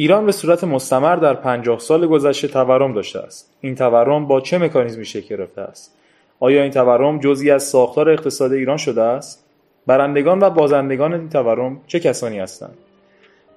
ایران 0.00 0.26
به 0.26 0.32
صورت 0.32 0.64
مستمر 0.64 1.16
در 1.16 1.34
پنجاه 1.34 1.78
سال 1.78 2.06
گذشته 2.06 2.48
تورم 2.48 2.94
داشته 2.94 3.18
است. 3.18 3.52
این 3.60 3.74
تورم 3.74 4.26
با 4.26 4.40
چه 4.40 4.58
مکانیزمی 4.58 5.04
شکل 5.04 5.36
گرفته 5.36 5.60
است؟ 5.60 5.94
آیا 6.40 6.62
این 6.62 6.70
تورم 6.70 7.18
جزئی 7.18 7.50
از 7.50 7.62
ساختار 7.62 8.10
اقتصاد 8.10 8.52
ایران 8.52 8.76
شده 8.76 9.02
است؟ 9.02 9.44
برندگان 9.86 10.40
و 10.42 10.50
بازندگان 10.50 11.14
این 11.14 11.28
تورم 11.28 11.80
چه 11.86 12.00
کسانی 12.00 12.38
هستند؟ 12.38 12.78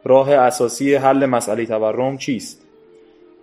راه 0.04 0.32
اساسی 0.32 0.96
حل 0.96 1.26
مسئله 1.26 1.66
تورم 1.66 2.18
چیست؟ 2.18 2.62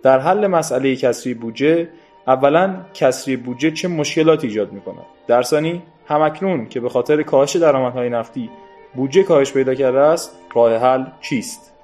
در 0.03 0.19
حل 0.19 0.47
مسئله 0.47 0.95
کسری 0.95 1.33
بودجه 1.33 1.89
اولا 2.27 2.75
کسری 2.93 3.37
بودجه 3.37 3.71
چه 3.71 3.87
مشکلاتی 3.87 4.47
ایجاد 4.47 4.71
می 4.71 4.81
کند 4.81 5.05
در 5.27 5.41
ثانی 5.41 5.81
همکنون 6.07 6.69
که 6.69 6.79
به 6.79 6.89
خاطر 6.89 7.23
کاهش 7.23 7.55
درآمدهای 7.55 8.09
نفتی 8.09 8.49
بودجه 8.95 9.23
کاهش 9.23 9.53
پیدا 9.53 9.75
کرده 9.75 9.99
است 9.99 10.31
راه 10.55 10.75
حل 10.75 11.05
چیست؟ 11.21 11.78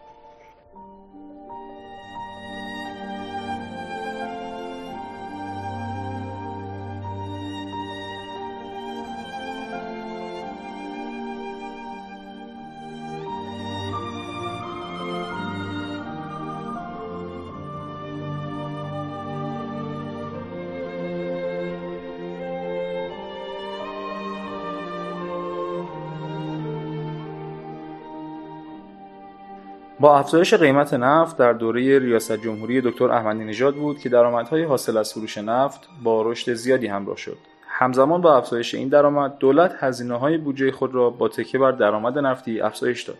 با 30.05 30.17
افزایش 30.17 30.53
قیمت 30.53 30.93
نفت 30.93 31.37
در 31.37 31.53
دوره 31.53 31.99
ریاست 31.99 32.31
جمهوری 32.31 32.81
دکتر 32.81 33.11
احمدی 33.11 33.43
نژاد 33.43 33.75
بود 33.75 33.99
که 33.99 34.09
درآمدهای 34.09 34.63
حاصل 34.63 34.97
از 34.97 35.13
فروش 35.13 35.37
نفت 35.37 35.89
با 36.03 36.21
رشد 36.21 36.53
زیادی 36.53 36.87
همراه 36.87 37.17
شد. 37.17 37.37
همزمان 37.67 38.21
با 38.21 38.37
افزایش 38.37 38.75
این 38.75 38.87
درآمد 38.87 39.37
دولت 39.37 39.75
هزینه 39.79 40.15
های 40.15 40.37
بودجه 40.37 40.71
خود 40.71 40.95
را 40.95 41.09
با 41.09 41.27
تکیه 41.27 41.59
بر 41.59 41.71
درآمد 41.71 42.17
نفتی 42.17 42.61
افزایش 42.61 43.03
داد. 43.03 43.17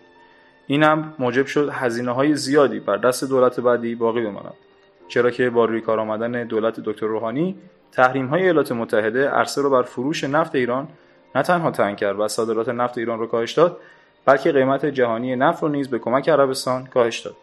این 0.68 0.84
هم 0.84 1.14
موجب 1.20 1.46
شد 1.46 1.70
هزینه 1.72 2.12
های 2.12 2.36
زیادی 2.36 2.80
بر 2.80 2.98
دست 2.98 3.24
دولت 3.24 3.60
بعدی 3.60 3.96
باقی 3.96 4.22
بماند. 4.22 4.54
چرا 5.08 5.32
که 5.32 5.50
با 5.50 5.66
روی 5.66 5.82
کار 5.82 6.00
آمدن 6.00 6.44
دولت 6.44 6.80
دکتر 6.80 7.06
روحانی 7.06 7.56
تحریم 7.92 8.28
های 8.28 8.42
ایالات 8.42 8.72
متحده 8.72 9.30
عرصه 9.30 9.62
را 9.62 9.70
بر 9.70 9.84
فروش 9.84 10.24
نفت 10.24 10.56
ایران 10.56 10.88
نه 11.36 11.44
تنها 11.44 11.72
تنگ 11.72 11.98
کرد 11.98 12.20
و 12.20 12.28
صادرات 12.28 12.70
نفت 12.70 12.98
ایران 12.98 13.20
را 13.20 13.28
کاهش 13.28 13.54
داد 13.54 13.78
بلکه 14.26 14.52
قیمت 14.52 14.86
جهانی 14.86 15.36
نفت 15.36 15.64
رو 15.64 15.70
نیز 15.70 15.90
به 15.90 16.00
کمک 16.00 16.30
عربستان 16.30 16.86
کاهش 16.86 17.20
داد. 17.20 17.36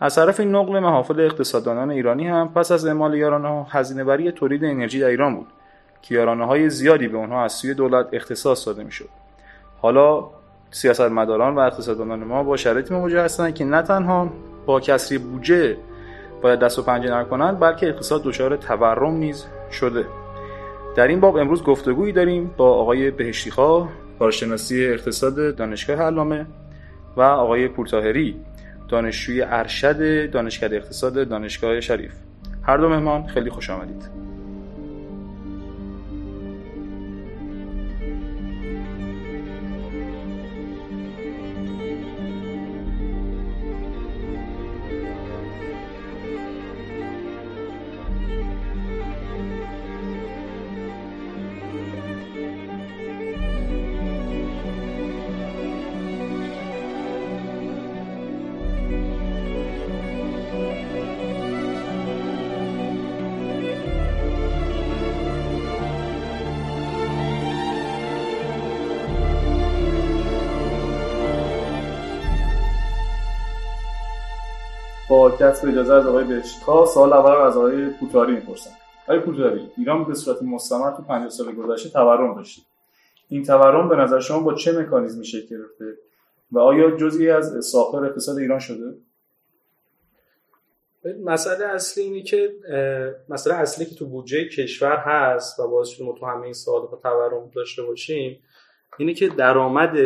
از 0.00 0.14
طرف 0.14 0.40
این 0.40 0.54
نقل 0.54 0.78
محافل 0.78 1.20
اقتصاددانان 1.20 1.90
ایرانی 1.90 2.28
هم 2.28 2.52
پس 2.54 2.72
از 2.72 2.86
اعمال 2.86 3.14
یارانه 3.14 3.48
ها 3.48 3.66
هزینه 3.70 4.04
بری 4.04 4.32
تولید 4.32 4.64
انرژی 4.64 5.00
در 5.00 5.06
ایران 5.06 5.36
بود. 5.36 5.46
که 6.02 6.14
یارانه 6.14 6.46
های 6.46 6.70
زیادی 6.70 7.08
به 7.08 7.18
آنها 7.18 7.44
از 7.44 7.52
سوی 7.52 7.74
دولت 7.74 8.06
اختصاص 8.12 8.66
داده 8.66 8.84
می‌شد. 8.84 9.08
حالا 9.82 10.24
سیاستمداران 10.70 11.54
و 11.54 11.58
اقتصاددانان 11.58 12.24
ما 12.24 12.42
با 12.42 12.56
شرایطی 12.56 12.94
مواجه 12.94 13.20
هستند 13.20 13.54
که 13.54 13.64
نه 13.64 13.82
تنها 13.82 14.30
با 14.66 14.80
کسری 14.80 15.18
بودجه 15.18 15.76
باید 16.42 16.58
دست 16.58 16.78
و 16.78 16.82
پنجه 16.82 17.10
نرم 17.10 17.28
کنند 17.28 17.60
بلکه 17.60 17.88
اقتصاد 17.88 18.22
دچار 18.22 18.56
تورم 18.56 19.14
نیز 19.14 19.46
شده. 19.72 20.06
در 20.96 21.06
این 21.06 21.20
باب 21.20 21.36
امروز 21.36 21.64
گفتگویی 21.64 22.12
داریم 22.12 22.54
با 22.56 22.74
آقای 22.74 23.10
بهشتیخواه 23.10 23.88
کارشناسی 24.18 24.86
اقتصاد 24.86 25.56
دانشگاه 25.56 25.96
علامه 25.96 26.46
و 27.16 27.20
آقای 27.20 27.68
پورتاهری 27.68 28.36
دانشجوی 28.88 29.42
ارشد 29.42 30.30
دانشکده 30.30 30.76
اقتصاد 30.76 31.28
دانشگاه 31.28 31.80
شریف. 31.80 32.12
هر 32.62 32.76
دو 32.76 32.88
مهمان 32.88 33.26
خیلی 33.26 33.50
خوش 33.50 33.70
آمدید. 33.70 34.23
با 75.14 75.30
کسب 75.30 75.68
اجازه 75.68 75.94
از 75.94 76.06
آقای 76.06 76.24
بهشتا 76.24 76.86
سال 76.86 77.12
اول 77.12 77.46
از 77.46 77.56
آقای 77.56 77.90
پوتاری 77.90 78.32
می‌پرسم. 78.32 78.70
آقای 79.04 79.20
پوتاری 79.20 79.70
ایران 79.76 80.04
به 80.04 80.14
صورت 80.14 80.42
مستمر 80.42 80.90
تو 80.90 81.02
50 81.02 81.28
سال 81.28 81.52
گذشته 81.52 81.88
تورم 81.88 82.34
داشته. 82.34 82.62
این 83.28 83.44
تورم 83.44 83.88
به 83.88 83.96
نظر 83.96 84.20
شما 84.20 84.40
با 84.40 84.54
چه 84.54 84.78
مکانیزمی 84.78 85.24
شکل 85.24 85.46
گرفته؟ 85.56 85.98
و 86.52 86.58
آیا 86.58 86.90
جزئی 86.90 87.30
از 87.30 87.64
ساختار 87.64 88.04
اقتصاد 88.06 88.38
ایران 88.38 88.58
شده؟ 88.58 88.94
مسئله 91.24 91.64
اصلی 91.64 92.04
اینی 92.04 92.22
که 92.22 92.52
مسئله 93.28 93.54
اصلی 93.54 93.86
که 93.86 93.94
تو 93.94 94.06
بودجه 94.06 94.48
کشور 94.48 94.96
هست 94.96 95.60
و 95.60 95.68
باعث 95.68 95.88
شده 95.88 96.04
ما 96.04 96.12
تو 96.12 96.26
همه 96.26 96.42
این 96.42 96.52
سالها 96.52 97.00
تورم 97.02 97.50
داشته 97.54 97.82
باشیم 97.82 98.42
اینه 98.98 99.14
که 99.14 99.28
درآمد 99.28 99.96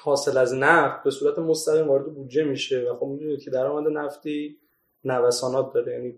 حاصل 0.00 0.38
از 0.38 0.54
نفت 0.54 1.02
به 1.02 1.10
صورت 1.10 1.38
مستقیم 1.38 1.88
وارد 1.88 2.04
بودجه 2.04 2.44
میشه 2.44 2.90
و 2.90 2.96
خب 2.96 3.06
می‌دونید 3.06 3.42
که 3.42 3.50
درآمد 3.50 3.92
نفتی 3.92 4.58
نوسانات 5.04 5.72
داره. 5.74 5.92
یعنی 5.92 6.14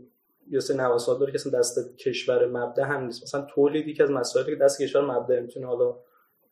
یه 0.50 0.60
سری 0.60 0.76
نوسانات 0.76 1.20
داره 1.20 1.32
که 1.32 1.38
اصلا 1.38 1.58
دست 1.58 1.96
کشور 1.96 2.46
مبدا 2.46 2.84
هم 2.84 3.04
نیست. 3.04 3.22
مثلا 3.22 3.46
تولیدی 3.54 3.94
که 3.94 4.02
از 4.02 4.10
مسائلی 4.10 4.50
که 4.50 4.56
دست 4.56 4.82
کشور 4.82 5.04
مبدا 5.04 5.40
می‌تونه 5.40 5.66
حالا 5.66 5.96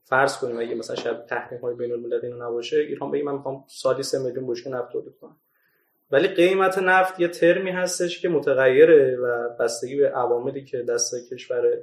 فرض 0.05 0.39
کنیم 0.39 0.59
اگه 0.59 0.75
مثلا 0.75 0.97
شب 0.97 1.27
تحریم 1.27 1.61
های 1.61 1.75
بین 1.75 1.93
المللی 1.93 2.27
اینو 2.27 2.49
نباشه 2.49 2.77
ایران 2.77 3.11
بگه 3.11 3.25
من 3.25 3.33
می‌خوام 3.33 3.65
سالی 3.69 4.03
3 4.03 4.19
میلیون 4.19 4.47
بشکه 4.47 4.71
نفت 4.71 4.93
تولید 4.93 5.17
کنم. 5.21 5.37
ولی 6.11 6.29
قیمت 6.29 6.79
نفت 6.79 7.21
یه 7.21 7.29
ترمی 7.29 7.71
هستش 7.71 8.21
که 8.23 8.29
متغیره 8.29 9.17
و 9.17 9.49
بستگی 9.49 9.97
به 9.97 10.09
عواملی 10.09 10.65
که 10.65 10.83
دست 10.83 11.31
کشور 11.33 11.79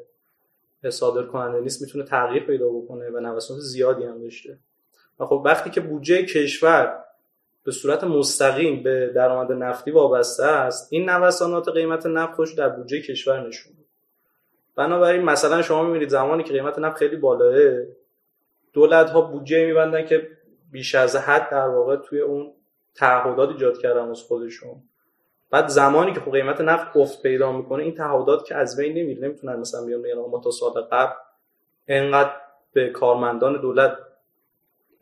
صادر 0.89 1.23
کننده 1.23 1.59
نیست 1.59 1.81
می‌تونه 1.81 2.03
تغییر 2.03 2.45
پیدا 2.45 2.69
بکنه 2.69 3.09
و 3.09 3.19
نوسانات 3.19 3.63
زیادی 3.63 4.03
هم 4.03 4.21
داشته. 4.21 4.59
و 5.19 5.25
خب 5.25 5.41
وقتی 5.45 5.69
که 5.69 5.81
بودجه 5.81 6.25
کشور 6.25 7.05
به 7.65 7.71
صورت 7.71 8.03
مستقیم 8.03 8.83
به 8.83 9.11
درآمد 9.15 9.51
نفتی 9.51 9.91
وابسته 9.91 10.45
است 10.45 10.93
این 10.93 11.09
نوسانات 11.09 11.69
قیمت 11.69 12.05
نفت 12.05 12.33
خوش 12.33 12.53
در 12.53 12.69
بودجه 12.69 13.01
کشور 13.01 13.47
نشون 13.47 13.73
بنابراین 14.75 15.21
مثلا 15.21 15.61
شما 15.61 15.83
می‌بینید 15.83 16.09
زمانی 16.09 16.43
که 16.43 16.53
قیمت 16.53 16.79
نفت 16.79 16.97
خیلی 16.97 17.15
بالاه 17.15 17.85
دولت 18.73 19.09
ها 19.09 19.21
بودجه 19.21 19.65
میبندن 19.65 20.05
که 20.05 20.27
بیش 20.71 20.95
از 20.95 21.15
حد 21.15 21.49
در 21.49 21.67
واقع 21.67 21.95
توی 21.95 22.19
اون 22.19 22.53
تعهدات 22.95 23.49
ایجاد 23.49 23.77
کردن 23.77 24.09
از 24.09 24.21
خودشون. 24.21 24.83
بعد 25.51 25.67
زمانی 25.67 26.13
که 26.13 26.19
خب 26.19 26.31
قیمت 26.31 26.61
نفت 26.61 26.97
افت 26.97 27.21
پیدا 27.21 27.51
می‌کنه 27.51 27.83
این 27.83 27.95
تعهدات 27.95 28.45
که 28.45 28.55
از 28.55 28.77
بین 28.77 28.97
نمیره 28.97 29.21
نمی‌تونن 29.21 29.55
مثلا 29.55 29.85
بیان 29.85 30.01
بگن 30.01 30.13
ما 30.31 30.41
تا 30.43 30.51
سال 30.51 30.81
قبل 30.81 31.13
انقدر 31.87 32.31
به 32.73 32.89
کارمندان 32.89 33.61
دولت 33.61 33.97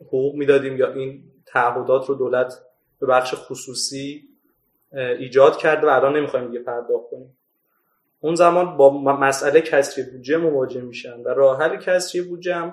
حقوق 0.00 0.34
می‌دادیم 0.34 0.76
یا 0.76 0.92
این 0.92 1.24
تعهدات 1.46 2.06
رو 2.06 2.14
دولت 2.14 2.54
به 3.00 3.06
بخش 3.06 3.34
خصوصی 3.34 4.28
ایجاد 4.92 5.56
کرده 5.56 5.86
و 5.86 5.90
الان 5.90 6.16
نمی‌خوایم 6.16 6.46
دیگه 6.46 6.58
پرداخت 6.58 7.10
کنیم. 7.10 7.36
اون 8.20 8.34
زمان 8.34 8.76
با 8.76 8.90
مسئله 9.12 9.60
کسری 9.60 10.04
بودجه 10.04 10.36
مواجه 10.36 10.80
میشن 10.80 11.20
و 11.20 11.28
راه 11.28 11.58
حل 11.62 11.76
کسری 11.76 12.22
بودجه 12.22 12.72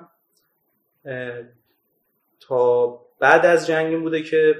تا 2.40 2.88
بعد 3.19 3.45
از 3.45 3.68
جنگ 3.68 4.01
بوده 4.01 4.24
که 4.24 4.56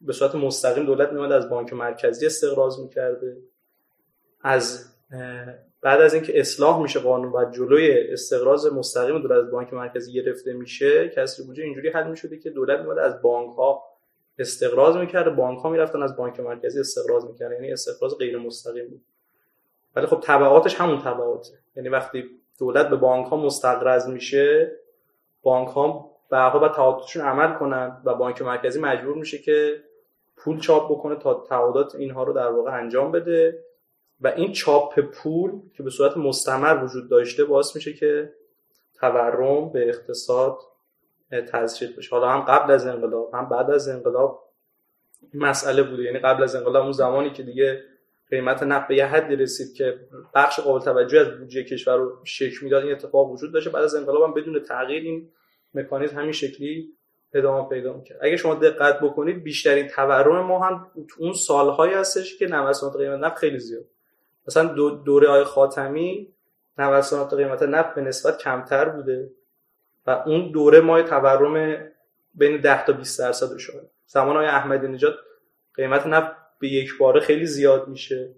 به 0.00 0.12
صورت 0.12 0.34
مستقیم 0.34 0.86
دولت 0.86 1.12
میومد 1.12 1.32
از 1.32 1.50
بانک 1.50 1.72
مرکزی 1.72 2.26
استقراض 2.26 2.80
می‌کرده 2.80 3.36
از 4.40 4.94
بعد 5.82 6.00
از 6.00 6.14
اینکه 6.14 6.40
اصلاح 6.40 6.82
میشه 6.82 7.00
قانون 7.00 7.32
و 7.32 7.50
جلوی 7.50 8.12
استقراض 8.12 8.66
مستقیم 8.72 9.18
دولت 9.18 9.44
از 9.44 9.50
بانک 9.50 9.74
مرکزی 9.74 10.12
گرفته 10.12 10.52
میشه 10.52 11.08
کسری 11.08 11.46
بودجه 11.46 11.64
اینجوری 11.64 11.88
حل 11.88 12.10
می‌شده 12.10 12.38
که 12.38 12.50
دولت 12.50 12.80
میاد 12.80 12.98
از 12.98 13.22
بانک 13.22 13.56
ها 13.56 13.82
استقراض 14.38 14.96
می‌کرده 14.96 15.30
بانک 15.30 15.58
ها 15.58 15.68
می‌رفتن 15.68 16.02
از 16.02 16.16
بانک 16.16 16.40
مرکزی 16.40 16.80
استقراض 16.80 17.24
می‌کرده 17.24 17.54
یعنی 17.54 17.72
استقراض 17.72 18.14
غیر 18.14 18.38
مستقیم 18.38 18.88
بود. 18.88 19.00
ولی 19.96 20.06
خب 20.06 20.20
تبعاتش 20.22 20.74
همون 20.74 20.98
تبعاته. 20.98 21.52
یعنی 21.76 21.88
وقتی 21.88 22.24
دولت 22.58 22.88
به 22.88 22.96
بانک 22.96 23.26
ها 23.26 23.36
مستقرض 23.36 24.08
میشه 24.08 24.72
بانک 25.42 25.68
ها 25.68 26.10
به 26.30 26.38
حال 26.38 26.68
تعهداتشون 26.68 27.22
عمل 27.22 27.58
کنن 27.58 28.02
و 28.04 28.14
بانک 28.14 28.42
مرکزی 28.42 28.80
مجبور 28.80 29.14
میشه 29.14 29.38
که 29.38 29.82
پول 30.36 30.60
چاپ 30.60 30.92
بکنه 30.92 31.16
تا 31.16 31.44
تعهدات 31.48 31.94
اینها 31.94 32.22
رو 32.22 32.32
در 32.32 32.48
واقع 32.48 32.72
انجام 32.72 33.12
بده. 33.12 33.64
و 34.20 34.28
این 34.28 34.52
چاپ 34.52 35.00
پول 35.00 35.50
که 35.76 35.82
به 35.82 35.90
صورت 35.90 36.16
مستمر 36.16 36.84
وجود 36.84 37.10
داشته 37.10 37.44
باعث 37.44 37.76
میشه 37.76 37.92
که 37.92 38.32
تورم 39.00 39.72
به 39.72 39.88
اقتصاد 39.88 40.58
تزریق 41.52 41.96
بشه. 41.96 42.10
حالا 42.10 42.28
هم 42.28 42.40
قبل 42.40 42.72
از 42.72 42.86
انقلاب 42.86 43.34
هم 43.34 43.48
بعد 43.48 43.70
از 43.70 43.88
انقلاب 43.88 44.48
مسئله 45.34 45.82
بوده. 45.82 46.02
یعنی 46.02 46.18
قبل 46.18 46.42
از 46.42 46.54
انقلاب 46.54 46.82
اون 46.82 46.92
زمانی 46.92 47.30
که 47.30 47.42
دیگه 47.42 47.82
قیمت 48.30 48.62
نفت 48.62 48.88
به 48.88 48.96
یه 48.96 49.06
حدی 49.06 49.36
رسید 49.36 49.72
که 49.76 50.00
بخش 50.34 50.60
قابل 50.60 50.84
توجه 50.84 51.20
از 51.20 51.38
بودجه 51.38 51.64
کشور 51.64 51.96
رو 51.96 52.16
شکل 52.24 52.58
می‌داد 52.62 52.82
این 52.82 52.92
اتفاق 52.92 53.30
وجود 53.30 53.52
داشته. 53.52 53.70
بعد 53.70 53.84
از 53.84 53.94
انقلاب 53.94 54.22
هم 54.22 54.34
بدون 54.34 54.60
تغییر 54.60 55.02
این 55.02 55.28
مکانیزم 55.74 56.18
همین 56.18 56.32
شکلی 56.32 56.88
ادامه 57.34 57.68
پیدا 57.68 57.92
می‌کرد. 57.92 58.18
اگه 58.22 58.36
شما 58.36 58.54
دقت 58.54 59.00
بکنید 59.00 59.42
بیشترین 59.42 59.88
تورم 59.88 60.46
ما 60.46 60.58
هم 60.58 60.86
اون 61.18 61.32
سالهایی 61.32 61.94
هستش 61.94 62.38
که 62.38 62.46
نوسانات 62.46 62.96
قیمت 62.96 63.18
نفت 63.18 63.36
خیلی 63.36 63.58
زیاد. 63.58 63.84
مثلا 64.48 64.64
دوره 65.04 65.30
های 65.30 65.44
خاتمی 65.44 66.28
نوسانات 66.78 67.34
قیمت 67.34 67.62
نفت 67.62 67.94
به 67.94 68.00
نسبت 68.00 68.38
کمتر 68.38 68.88
بوده 68.88 69.30
و 70.06 70.10
اون 70.10 70.50
دوره 70.50 70.80
ما 70.80 71.02
تورم 71.02 71.86
بین 72.34 72.60
10 72.60 72.86
تا 72.86 72.92
20 72.92 73.18
درصد 73.18 73.56
شده 73.56 73.90
زمان 74.06 74.36
های 74.36 74.46
احمدی 74.46 74.88
نژاد 74.88 75.14
قیمت 75.74 76.06
نفت 76.06 76.36
به 76.58 76.68
یک 76.68 76.98
باره 76.98 77.20
خیلی 77.20 77.46
زیاد 77.46 77.88
میشه. 77.88 78.34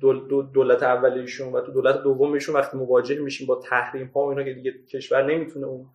تو 0.00 0.42
دولت 0.42 0.82
اولیشون 0.82 1.52
و 1.52 1.60
تو 1.60 1.72
دولت 1.72 2.02
دومشون 2.02 2.54
وقتی 2.54 2.76
مواجه 2.76 3.18
میشیم 3.18 3.46
با 3.46 3.54
تحریم 3.54 4.06
ها 4.14 4.20
و 4.20 4.28
اینا 4.28 4.42
که 4.42 4.52
دیگه 4.52 4.72
کشور 4.72 5.22
نمی‌تونه 5.22 5.66
اون 5.66 5.86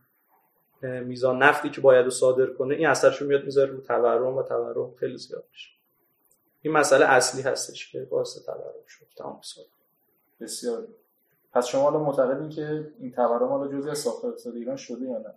میزان 0.81 1.43
نفتی 1.43 1.69
که 1.69 1.81
باید 1.81 2.05
رو 2.05 2.11
صادر 2.11 2.45
کنه 2.45 2.75
این 2.75 2.87
اثرش 2.87 3.21
میاد 3.21 3.43
می‌ذاره 3.43 3.71
رو 3.71 3.81
تورم 3.81 4.37
و 4.37 4.43
تورم 4.43 4.95
خیلی 4.99 5.17
زیاد 5.17 5.43
میشه. 5.51 5.76
این 6.67 6.77
مسئله 6.77 7.05
اصلی 7.05 7.41
هستش 7.41 7.91
که 7.91 7.99
باعث 7.99 8.45
تورم 8.45 8.73
شد. 8.87 9.05
تمام 9.17 9.41
بسیار. 10.41 10.87
پس 11.53 11.67
شما 11.67 11.87
الان 11.87 12.01
معتقدین 12.01 12.49
که 12.49 12.91
این 12.99 13.11
تورم 13.11 13.47
حالا 13.47 13.91
از 13.91 13.97
ساختار 13.97 14.31
اقتصاد 14.31 14.55
ایران 14.55 14.75
شده 14.75 15.05
یا 15.05 15.17
نه؟ 15.17 15.33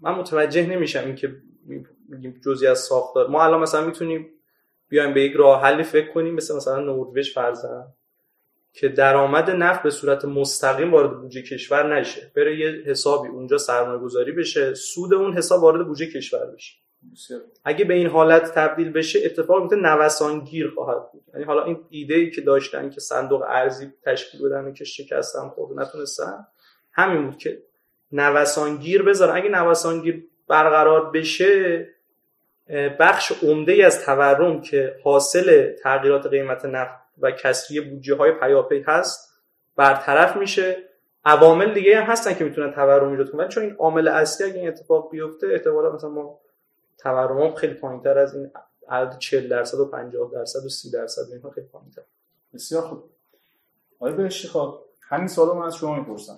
من 0.00 0.14
متوجه 0.14 0.66
نمیشم 0.66 1.04
اینکه 1.04 1.36
میگیم 2.08 2.40
جزئی 2.44 2.68
از 2.68 2.78
ساختار. 2.78 3.28
ما 3.28 3.44
الان 3.44 3.60
مثلا 3.60 3.86
می‌تونیم 3.86 4.30
بیایم 4.88 5.14
به 5.14 5.22
یک 5.22 5.32
راه 5.36 5.62
حلی 5.62 5.82
فکر 5.82 6.12
کنیم 6.12 6.34
مثل 6.34 6.56
مثلا 6.56 6.80
نروژ 6.80 7.34
فرضاً 7.34 7.86
که 8.72 8.88
درآمد 8.88 9.50
نفت 9.50 9.82
به 9.82 9.90
صورت 9.90 10.24
مستقیم 10.24 10.92
وارد 10.92 11.20
بودجه 11.20 11.42
کشور 11.42 11.98
نشه. 11.98 12.32
بره 12.36 12.58
یه 12.58 12.82
حسابی 12.86 13.28
اونجا 13.28 13.58
سرمایه 13.58 13.98
گذاری 13.98 14.32
بشه 14.32 14.74
سود 14.74 15.14
اون 15.14 15.36
حساب 15.36 15.62
وارد 15.62 15.86
بودجه 15.86 16.06
کشور 16.06 16.46
بشه. 16.46 16.83
اگه 17.64 17.84
به 17.84 17.94
این 17.94 18.06
حالت 18.06 18.54
تبدیل 18.54 18.92
بشه 18.92 19.18
اتفاق 19.24 19.60
میفته 19.62 19.76
نوسانگیر 19.76 20.70
خواهد 20.74 21.12
بود. 21.12 21.22
یعنی 21.32 21.44
حالا 21.44 21.64
این 21.64 21.84
ایده 21.88 22.14
ای 22.14 22.30
که 22.30 22.40
داشتن 22.40 22.90
که 22.90 23.00
صندوق 23.00 23.42
ارزی 23.48 23.92
تشکیل 24.04 24.48
بدن 24.48 24.72
که 24.72 24.84
شکستن 24.84 25.48
خود 25.48 25.80
نتونستن 25.80 26.46
همین 26.92 27.26
بود 27.26 27.38
که 27.38 27.62
نوسانگیر 28.12 29.02
بذارن 29.02 29.36
اگه 29.36 29.48
نوسانگیر 29.48 30.24
برقرار 30.48 31.10
بشه 31.10 31.86
بخش 33.00 33.32
عمده 33.42 33.72
ای 33.72 33.82
از 33.82 34.04
تورم 34.04 34.60
که 34.60 34.94
حاصل 35.04 35.72
تغییرات 35.82 36.26
قیمت 36.26 36.64
نفت 36.64 36.94
و 37.18 37.30
کسری 37.30 37.80
بودجه 37.80 38.14
های 38.14 38.32
پیاپی 38.32 38.84
هست 38.86 39.42
برطرف 39.76 40.36
میشه. 40.36 40.76
عوامل 41.24 41.74
دیگه 41.74 42.00
هم 42.00 42.02
هستن 42.02 42.34
که 42.34 42.44
می‌تونن 42.44 42.72
تورم 42.72 43.10
ایجاد 43.10 43.30
کنن. 43.30 43.48
چون 43.48 43.62
این 43.62 43.76
عامل 43.78 44.08
اصلی 44.08 44.50
اگه 44.50 44.58
این 44.58 44.68
اتفاق 44.68 45.10
بیفته 45.10 45.46
احتمالا 45.46 45.92
مثلا 45.92 46.10
ما 46.10 46.40
تورم 46.98 47.54
خیلی 47.54 47.74
پایینتر 47.74 48.18
از 48.18 48.36
این 48.36 48.50
عدد 48.88 49.18
40 49.18 49.48
درصد 49.48 49.80
و 49.80 49.84
50 49.84 50.30
درصد 50.32 50.64
و 50.64 50.68
30 50.68 50.90
درصد 50.90 51.32
اینها 51.32 51.50
خیلی 51.50 51.66
پایینتر. 51.66 52.02
بسیار 52.54 52.82
خوب. 52.82 53.02
آقای 54.00 54.12
بهشتی 54.12 54.48
خب 54.48 54.78
همین 55.00 55.28
سوال 55.28 55.56
من 55.56 55.66
از 55.66 55.76
شما 55.76 55.94
می‌پرسم. 55.94 56.36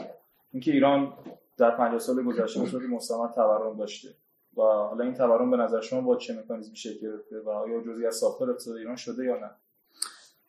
اینکه 0.53 0.71
ایران 0.71 1.13
در 1.57 1.77
50 1.77 1.99
سال 1.99 2.23
گذشته 2.23 2.61
به 2.61 2.67
صورت 2.67 2.83
مستمر 2.91 3.29
تورم 3.29 3.77
داشته 3.77 4.09
و 4.57 4.63
حالا 4.63 5.05
این 5.05 5.15
تورم 5.15 5.51
به 5.51 5.57
نظر 5.57 5.81
شما 5.81 6.01
با 6.01 6.17
چه 6.17 6.35
مکانیزمی 6.35 6.77
شکل 6.77 7.01
گرفته 7.01 7.41
و 7.41 7.49
آیا 7.49 7.81
جزئی 7.81 8.07
از 8.07 8.17
ساختار 8.17 8.51
اقتصاد 8.51 8.77
ایران 8.77 8.97
شده 8.97 9.25
یا 9.25 9.37
نه؟ 9.37 9.51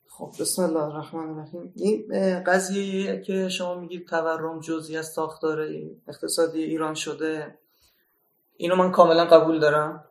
خب 0.08 0.32
بسم 0.40 0.64
الله 0.64 0.84
الرحمن 0.84 1.30
الرحیم. 1.30 1.74
این 1.76 2.08
قضیه 2.44 3.22
که 3.22 3.50
شما 3.50 3.80
میگید 3.80 4.08
تورم 4.08 4.60
جزئی 4.60 4.98
از 4.98 5.08
ساختار 5.08 5.68
اقتصادی 6.08 6.64
ایران 6.64 6.94
شده. 6.94 7.58
اینو 8.58 8.76
من 8.76 8.92
کاملا 8.92 9.26
قبول 9.26 9.60
دارم. 9.60 10.04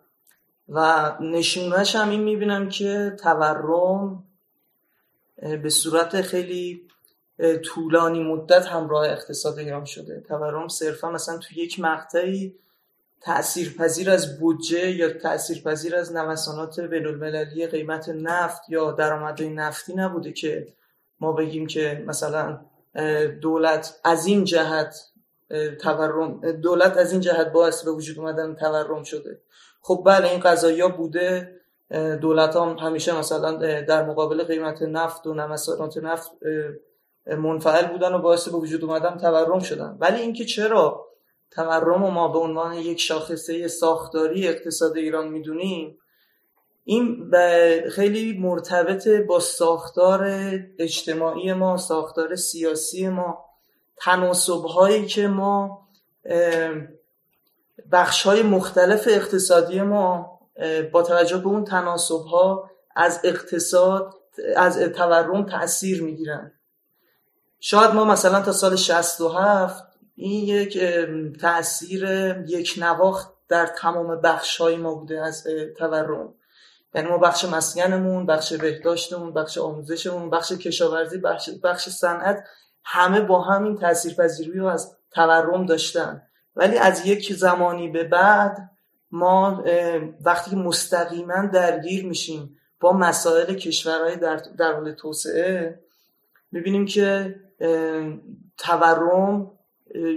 و 0.68 1.12
نشونش 1.20 1.96
هم 1.96 2.10
این 2.10 2.20
می‌بینم 2.20 2.68
که 2.68 3.16
تورم 3.22 4.24
به 5.62 5.70
صورت 5.70 6.20
خیلی 6.20 6.82
طولانی 7.64 8.22
مدت 8.22 8.66
همراه 8.66 9.08
اقتصاد 9.08 9.58
ایران 9.58 9.84
شده. 9.84 10.20
تورم 10.28 10.68
صرفا 10.68 11.10
مثلا 11.10 11.38
تو 11.38 11.54
یک 11.54 11.80
مقطعی 11.80 12.54
تاثیرپذیر 13.20 14.10
از 14.10 14.40
بودجه 14.40 14.90
یا 14.90 15.12
تاثیرپذیر 15.12 15.96
از 15.96 16.16
نوسانات 16.16 16.80
بین‌المللی 16.80 17.66
قیمت 17.66 18.08
نفت 18.08 18.70
یا 18.70 18.92
درآمدهای 18.92 19.50
نفتی 19.50 19.94
نبوده 19.94 20.32
که 20.32 20.68
ما 21.20 21.32
بگیم 21.32 21.66
که 21.66 22.04
مثلا 22.06 22.60
دولت 23.40 24.00
از 24.04 24.26
این 24.26 24.44
جهت 24.44 25.10
تورم. 25.80 26.40
دولت 26.52 26.96
از 26.96 27.12
این 27.12 27.20
جهت 27.20 27.52
باعث 27.52 27.84
به 27.84 27.90
وجود 27.90 28.18
اومدن 28.18 28.54
تورم 28.54 29.02
شده. 29.02 29.40
خب 29.80 30.02
بله 30.06 30.30
این 30.30 30.40
قضایی 30.40 30.88
بوده. 30.88 31.56
دولت 32.20 32.56
هم 32.56 32.76
همیشه 32.80 33.18
مثلا 33.18 33.80
در 33.80 34.04
مقابل 34.04 34.42
قیمت 34.44 34.82
نفت 34.82 35.26
و 35.26 35.34
نوسانات 35.34 35.96
نفت 35.96 36.30
منفعل 37.26 37.86
بودن 37.86 38.14
و 38.14 38.18
باعث 38.18 38.48
به 38.48 38.56
وجود 38.56 38.84
اومدن 38.84 39.16
تورم 39.16 39.58
شدن. 39.58 39.96
ولی 40.00 40.20
اینکه 40.20 40.44
چرا 40.44 41.06
تورم 41.50 42.00
ما 42.00 42.28
به 42.28 42.38
عنوان 42.38 42.74
یک 42.74 43.00
شاخصه 43.00 43.68
ساختاری 43.68 44.48
اقتصاد 44.48 44.96
ایران 44.96 45.28
می‌دونیم 45.28 45.98
این 46.84 47.30
خیلی 47.90 48.38
مرتبط 48.38 49.08
با 49.08 49.40
ساختار 49.40 50.28
اجتماعی 50.78 51.52
ما 51.52 51.76
ساختار 51.76 52.36
سیاسی 52.36 53.08
ما. 53.08 53.45
تناسب 53.96 54.64
هایی 54.64 55.06
که 55.06 55.28
ما 55.28 55.88
بخش 57.92 58.22
های 58.22 58.42
مختلف 58.42 59.08
اقتصادی 59.10 59.80
ما 59.80 60.40
با 60.92 61.02
توجه 61.02 61.38
به 61.38 61.46
اون 61.46 61.64
تناسب 61.64 62.24
ها 62.24 62.70
از 62.96 63.20
اقتصاد 63.24 64.14
از 64.56 64.78
تورم 64.78 65.46
تاثیر 65.46 66.02
می‌گیرن. 66.02 66.52
شاید 67.60 67.90
ما 67.90 68.04
مثلا 68.04 68.40
تا 68.42 68.52
سال 68.52 68.76
67 68.76 69.84
این 70.14 70.44
یک 70.44 70.78
تاثیر 71.40 72.04
یک 72.46 72.74
نواخت 72.78 73.32
در 73.48 73.66
تمام 73.66 74.20
بخش 74.20 74.56
های 74.56 74.76
ما 74.76 74.94
بوده 74.94 75.22
از 75.22 75.46
تورم. 75.78 76.34
یعنی 76.94 77.08
ما 77.08 77.18
بخش 77.18 77.44
مسکنمون 77.44 78.26
بخش 78.26 78.52
بهداشتمون 78.52 79.32
بخش 79.32 79.58
آموزشمون 79.58 80.30
بخش 80.30 80.52
کشاورزی 80.52 81.18
بخش, 81.18 81.50
بخش 81.64 81.88
صنعت 81.88 82.44
همه 82.88 83.20
با 83.20 83.42
همین 83.42 83.76
تاثیرپذیری 83.76 84.58
رو 84.58 84.66
از 84.66 84.96
تورم 85.10 85.66
داشتن. 85.66 86.22
ولی 86.56 86.78
از 86.78 87.06
یک 87.06 87.32
زمانی 87.32 87.88
به 87.88 88.04
بعد 88.04 88.70
ما 89.10 89.64
وقتی 90.24 90.50
که 90.50 90.56
مستقیما 90.56 91.46
درگیر 91.46 92.06
میشیم 92.06 92.56
با 92.80 92.92
مسائل 92.92 93.54
کشورهای 93.54 94.16
در, 94.16 94.36
در 94.58 94.72
حال 94.72 94.92
توسعه 94.92 95.80
می‌بینیم 96.52 96.86
که 96.86 97.34
تورم 98.58 99.50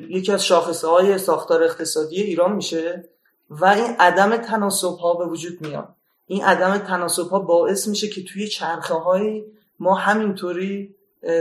یکی 0.10 0.32
از 0.32 0.46
شاخصه 0.46 0.88
های 0.88 1.18
ساختار 1.18 1.64
اقتصادی 1.64 2.22
ایران 2.22 2.56
میشه 2.56 3.10
و 3.50 3.66
این 3.66 3.96
عدم 4.00 4.38
تناسب 4.38 4.98
ها 4.98 5.14
به 5.14 5.26
وجود 5.26 5.62
میاد. 5.62 5.96
این 6.26 6.44
عدم 6.44 6.78
تناسب 6.78 7.30
ها 7.30 7.40
باعث 7.40 7.88
میشه 7.88 8.08
که 8.08 8.24
توی 8.24 8.48
چرخه 8.48 8.94
های 8.94 9.46
ما 9.80 9.94
همینطوری 9.96 10.96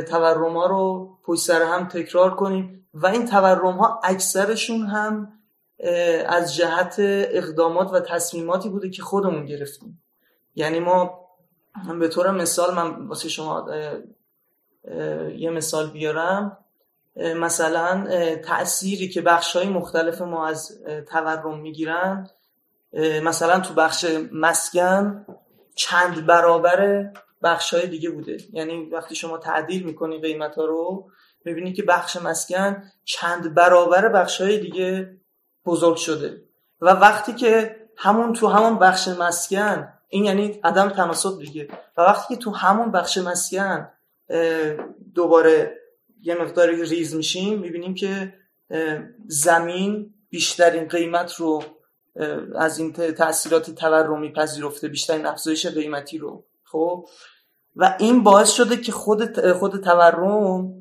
تورم 0.09 0.57
ها 0.57 0.67
رو 0.67 1.11
پشت 1.25 1.41
سر 1.41 1.63
هم 1.63 1.89
تکرار 1.89 2.35
کنیم 2.35 2.87
و 2.95 3.07
این 3.07 3.27
تورم 3.27 3.77
ها 3.77 4.01
اکثرشون 4.05 4.87
هم 4.87 5.33
از 6.27 6.57
جهت 6.57 6.95
اقدامات 6.99 7.93
و 7.93 8.01
تصمیماتی 8.01 8.69
بوده 8.69 8.91
که 8.91 9.03
خودمون 9.03 9.47
گرفتیم. 9.47 10.03
یعنی 10.55 10.81
ما 10.81 11.29
به 12.01 12.09
طور 12.09 12.31
مثال 12.31 12.75
من 12.75 13.07
واسه 13.07 13.29
شما 13.29 13.67
یه 15.37 15.51
مثال 15.51 15.91
بیارم. 15.91 16.59
مثلا 17.17 18.07
تأثیری 18.45 19.09
که 19.09 19.23
بخش 19.23 19.57
های 19.57 19.69
مختلف 19.69 20.23
ما 20.23 20.47
از 20.47 20.85
تورم 21.11 21.61
می‌گیرن 21.61 22.31
مثلا 23.23 23.61
تو 23.61 23.75
بخش 23.75 24.07
مسکن 24.33 25.27
چند 25.75 26.27
برابر 26.27 27.11
بخش 27.43 27.75
های 27.75 27.87
دیگه 27.87 28.11
بوده. 28.11 28.37
یعنی 28.53 28.87
وقتی 28.87 29.15
شما 29.15 29.39
تعدیل 29.39 29.83
می‌کنی 29.83 30.21
قیمت 30.21 30.55
ها 30.55 30.65
رو 30.65 31.11
می‌بینی 31.45 31.73
که 31.73 31.83
بخش 31.83 32.17
مسکن 32.17 32.83
چند 33.05 33.55
برابر 33.55 34.09
بخش 34.09 34.41
های 34.41 34.59
دیگه 34.59 35.17
بزرگ 35.67 35.97
شده. 35.97 36.43
و 36.81 36.89
وقتی 36.89 37.33
که 37.33 37.77
همون 37.97 38.33
تو 38.33 38.47
همون 38.47 38.79
بخش 38.79 39.09
مسکن 39.09 39.89
این 40.09 40.25
یعنی 40.25 40.61
عدم 40.65 40.89
تناسب 40.89 41.39
دیگه. 41.39 41.69
و 41.97 42.01
وقتی 42.01 42.35
که 42.35 42.41
تو 42.41 42.51
همون 42.51 42.93
بخش 42.93 43.19
مسکن 43.19 43.89
دوباره 45.15 45.79
یه 46.23 46.35
مقداری 46.35 46.85
ریز 46.85 47.15
میشیم 47.15 47.59
می‌بینیم 47.59 47.95
که 47.95 48.35
زمین 49.27 50.15
بیشترین 50.31 50.89
قیمت 50.89 51.35
رو 51.35 51.63
از 52.55 52.79
این 52.79 52.93
تاثیرات 52.93 53.71
تورمی 53.71 54.33
پذیرفته 54.33 54.89
بیشترین 54.89 55.27
افزایش 55.27 55.67
قیمتی 55.67 56.19
رو. 56.19 56.48
خب؟ 56.73 57.07
و 57.77 57.97
این 57.99 58.23
باعث 58.23 58.51
شده 58.51 58.77
که 58.77 58.93
خود 58.93 59.53
خود 59.53 59.85
تورم 59.85 60.73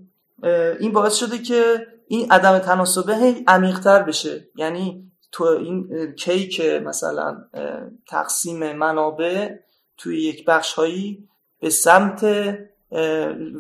این 0.80 0.92
باعث 0.92 1.16
شده 1.16 1.38
که 1.38 1.88
این 2.08 2.32
عدم 2.32 2.60
تناسبه 2.60 3.16
هی 3.16 3.44
عمیقتر 3.48 4.04
بشه. 4.04 4.48
یعنی 4.56 5.12
تو 5.32 5.44
این 5.44 6.12
کیک 6.18 6.62
مثلا 6.62 7.38
تقسیم 8.08 8.74
منابع 8.74 9.50
توی 9.98 10.22
یک 10.22 10.46
بخش 10.46 10.74
هایی 10.74 11.28
به 11.60 11.70
سمت 11.70 12.26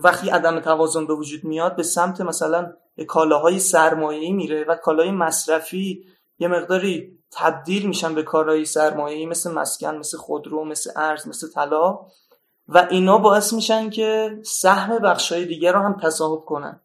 وقتی 0.04 0.30
عدم 0.30 0.60
توازن 0.60 1.08
به 1.08 1.14
وجود 1.14 1.44
میاد 1.44 1.76
به 1.76 1.84
سمت 1.84 2.22
مثلا 2.22 2.74
کالاهای 3.08 3.60
سرمایه‌ای 3.60 4.32
میره 4.32 4.64
و 4.64 4.76
کالای 4.76 5.12
مصرفی 5.12 6.06
یه 6.40 6.48
مقداری 6.48 7.18
تبدیل 7.32 7.86
میشن 7.86 8.16
به 8.16 8.24
کالای 8.24 8.66
سرمایه‌ای 8.66 9.26
مثل 9.26 9.52
مسکن 9.52 9.96
مثل 9.96 10.18
خودرو 10.18 10.66
مثل 10.66 10.92
ارز 10.96 11.28
مثل 11.28 11.52
طلا. 11.52 12.00
و 12.70 12.88
اینا 12.90 13.18
باعث 13.18 13.54
میشن 13.54 13.90
که 13.90 14.40
سهم 14.44 15.00
بخشای 15.00 15.46
دیگر 15.46 15.74
رو 15.74 15.80
هم 15.80 16.00
تصاحب 16.04 16.46
کنن. 16.46 16.80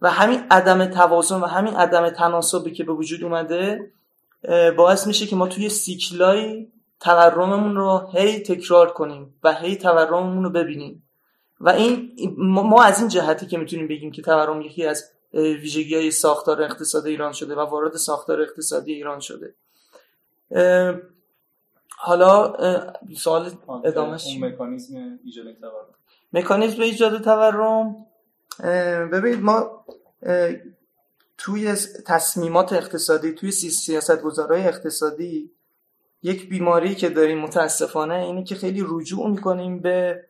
و 0.00 0.10
همین 0.10 0.40
عدم 0.50 0.84
توازن 0.84 1.40
و 1.40 1.46
همین 1.46 1.74
عدم 1.74 2.10
تناسبی 2.10 2.72
که 2.72 2.84
به 2.84 2.92
وجود 2.92 3.24
اومده 3.24 3.92
باعث 4.76 5.06
میشه 5.06 5.26
که 5.26 5.36
ما 5.36 5.46
توی 5.46 5.68
سیکلای 5.68 6.68
تورممون 7.00 7.76
رو 7.76 8.10
هی 8.12 8.40
تکرار 8.40 8.92
کنیم 8.92 9.34
و 9.44 9.54
هی 9.54 9.76
تورممون 9.76 10.44
رو 10.44 10.50
ببینیم. 10.50 11.08
و 11.60 11.68
این 11.68 12.12
ما 12.38 12.82
از 12.82 13.00
این 13.00 13.08
جهتی 13.08 13.46
که 13.46 13.58
می‌تونیم 13.58 13.88
بگیم 13.88 14.10
که 14.10 14.22
تورم 14.22 14.60
یکی 14.60 14.86
از 14.86 15.04
ویژگی 15.34 15.94
های 15.94 16.10
ساختار 16.10 16.62
اقتصاد 16.62 17.06
ایران 17.06 17.32
شده 17.32 17.54
و 17.54 17.60
وارد 17.60 17.96
ساختار 17.96 18.42
اقتصادی 18.42 18.92
ایران 18.92 19.20
شده. 19.20 19.54
حالا 21.96 22.56
سوال 23.16 23.50
ادامهش 23.84 24.26
اون 24.26 24.44
مکانیزم 24.44 25.18
ایجاد 25.24 25.54
تورم. 25.60 25.86
مکانیزم 26.32 26.82
ایجاد 26.82 27.22
تورم 27.22 28.06
ببینید 29.12 29.40
ما 29.40 29.84
توی 31.38 31.74
تصمیمات 32.06 32.72
اقتصادی 32.72 33.32
توی 33.32 33.50
سیاست 33.50 34.22
گذارای 34.22 34.62
اقتصادی 34.62 35.50
یک 36.22 36.48
بیماری 36.48 36.94
که 36.94 37.08
داریم 37.08 37.38
متاسفانه 37.38 38.14
اینه 38.14 38.44
که 38.44 38.54
خیلی 38.54 38.84
رجوع 38.88 39.30
می‌کنیم 39.30 39.78
به 39.78 40.24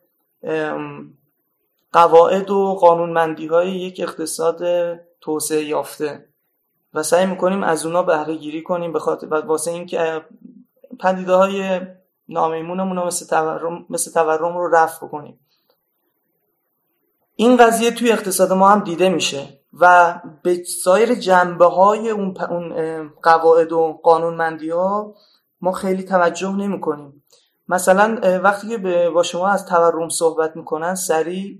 قواعد 1.93 2.51
و 2.51 2.75
قانونمندی 2.75 3.47
های 3.47 3.71
یک 3.71 3.99
اقتصاد 3.99 4.61
توسعه 5.21 5.63
یافته 5.63 6.29
و 6.93 7.03
سعی 7.03 7.25
می‌کنیم 7.25 7.63
از 7.63 7.85
اونا 7.85 8.03
بهره 8.03 8.35
گیری 8.35 8.63
کنیم 8.63 8.93
به 8.93 8.99
خاطر 8.99 9.27
واسه 9.27 9.71
اینکه 9.71 10.25
پدیده 10.99 11.33
های 11.33 11.81
نامیمونمون 12.29 12.99
مثل 12.99 13.25
تورم 13.25 13.85
مثل 13.89 14.11
تورم 14.11 14.57
رو 14.57 14.75
رفع 14.75 15.07
کنیم. 15.07 15.39
این 17.35 17.57
قضیه 17.57 17.91
توی 17.91 18.11
اقتصاد 18.11 18.53
ما 18.53 18.69
هم 18.69 18.79
دیده 18.79 19.09
میشه 19.09 19.47
و 19.79 20.15
به 20.43 20.63
سایر 20.63 21.15
جنبه 21.15 21.65
های 21.65 22.09
اون, 22.09 22.33
قواعد 23.23 23.71
و 23.71 23.99
قانونمندی 24.03 24.69
ها 24.69 25.15
ما 25.61 25.71
خیلی 25.71 26.03
توجه 26.03 26.51
نمی 26.51 26.81
کنیم 26.81 27.23
مثلا 27.67 28.39
وقتی 28.43 28.67
که 28.67 29.09
با 29.13 29.23
شما 29.23 29.47
از 29.47 29.65
تورم 29.65 30.09
صحبت 30.09 30.55
می‌کنن 30.55 30.95
سریع 30.95 31.59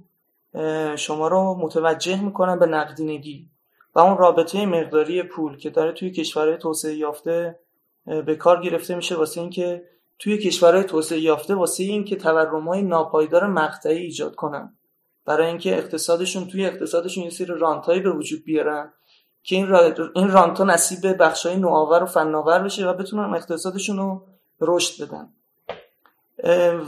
شما 0.95 1.27
رو 1.27 1.55
متوجه 1.59 2.23
می‌کنن 2.23 2.59
به 2.59 2.65
نقدینگی 2.65 3.49
و 3.95 3.99
اون 3.99 4.17
رابطه 4.17 4.65
مقداری 4.65 5.23
پول 5.23 5.57
که 5.57 5.69
داره 5.69 5.91
توی 5.91 6.11
کشورهای 6.11 6.57
توسعه 6.57 6.93
یافته 6.93 7.59
به 8.05 8.35
کار 8.35 8.61
گرفته 8.61 8.95
میشه 8.95 9.15
واسه 9.15 9.41
اینکه 9.41 9.83
توی 10.19 10.37
کشورهای 10.37 10.83
توسعه 10.83 11.19
یافته 11.19 11.55
واسه 11.55 11.83
اینکه 11.83 12.15
تورم 12.15 12.67
های 12.67 12.81
ناپایدار 12.81 13.47
مقطعی 13.47 13.97
ایجاد 13.97 14.35
کنن. 14.35 14.77
برای 15.25 15.47
اینکه 15.47 15.77
اقتصادشون 15.77 16.47
توی 16.47 16.65
اقتصادشون 16.65 17.23
یه 17.23 17.29
سری 17.29 17.47
رانتایی 17.47 18.01
به 18.01 18.11
وجود 18.11 18.43
بیارن 18.43 18.93
که 19.43 19.55
این, 19.55 19.67
را... 19.67 19.93
این 20.15 20.31
رانتا 20.31 20.63
نصیب 20.63 21.23
بخشای 21.23 21.55
نوآور 21.55 22.03
و 22.03 22.05
فناور 22.05 22.59
بشه 22.59 22.89
و 22.89 22.93
بتونن 22.93 23.33
اقتصادشون 23.35 23.97
رو 23.97 24.25
رشد 24.61 25.03
بدن. 25.03 25.29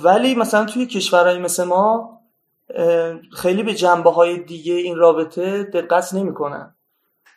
ولی 0.03 0.35
مثلا 0.35 0.65
توی 0.65 0.85
کشورهای 0.85 1.39
مثل 1.39 1.63
ما 1.63 2.14
خیلی 3.33 3.63
به 3.63 3.73
جنبه 3.73 4.11
های 4.11 4.39
دیگه 4.39 4.73
این 4.73 4.95
رابطه 4.95 5.63
دقت 5.63 6.13
نمی‌کنن. 6.13 6.75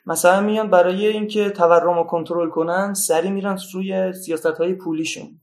مثلا 0.06 0.40
میان 0.40 0.70
برای 0.70 1.06
اینکه 1.06 1.50
تورم 1.50 1.98
رو 1.98 2.04
کنترل 2.04 2.50
کنن 2.50 2.94
سری 2.94 3.30
میرن 3.30 3.58
روی 3.74 4.12
سیاست 4.12 4.46
های 4.46 4.74
پولیشون. 4.74 5.40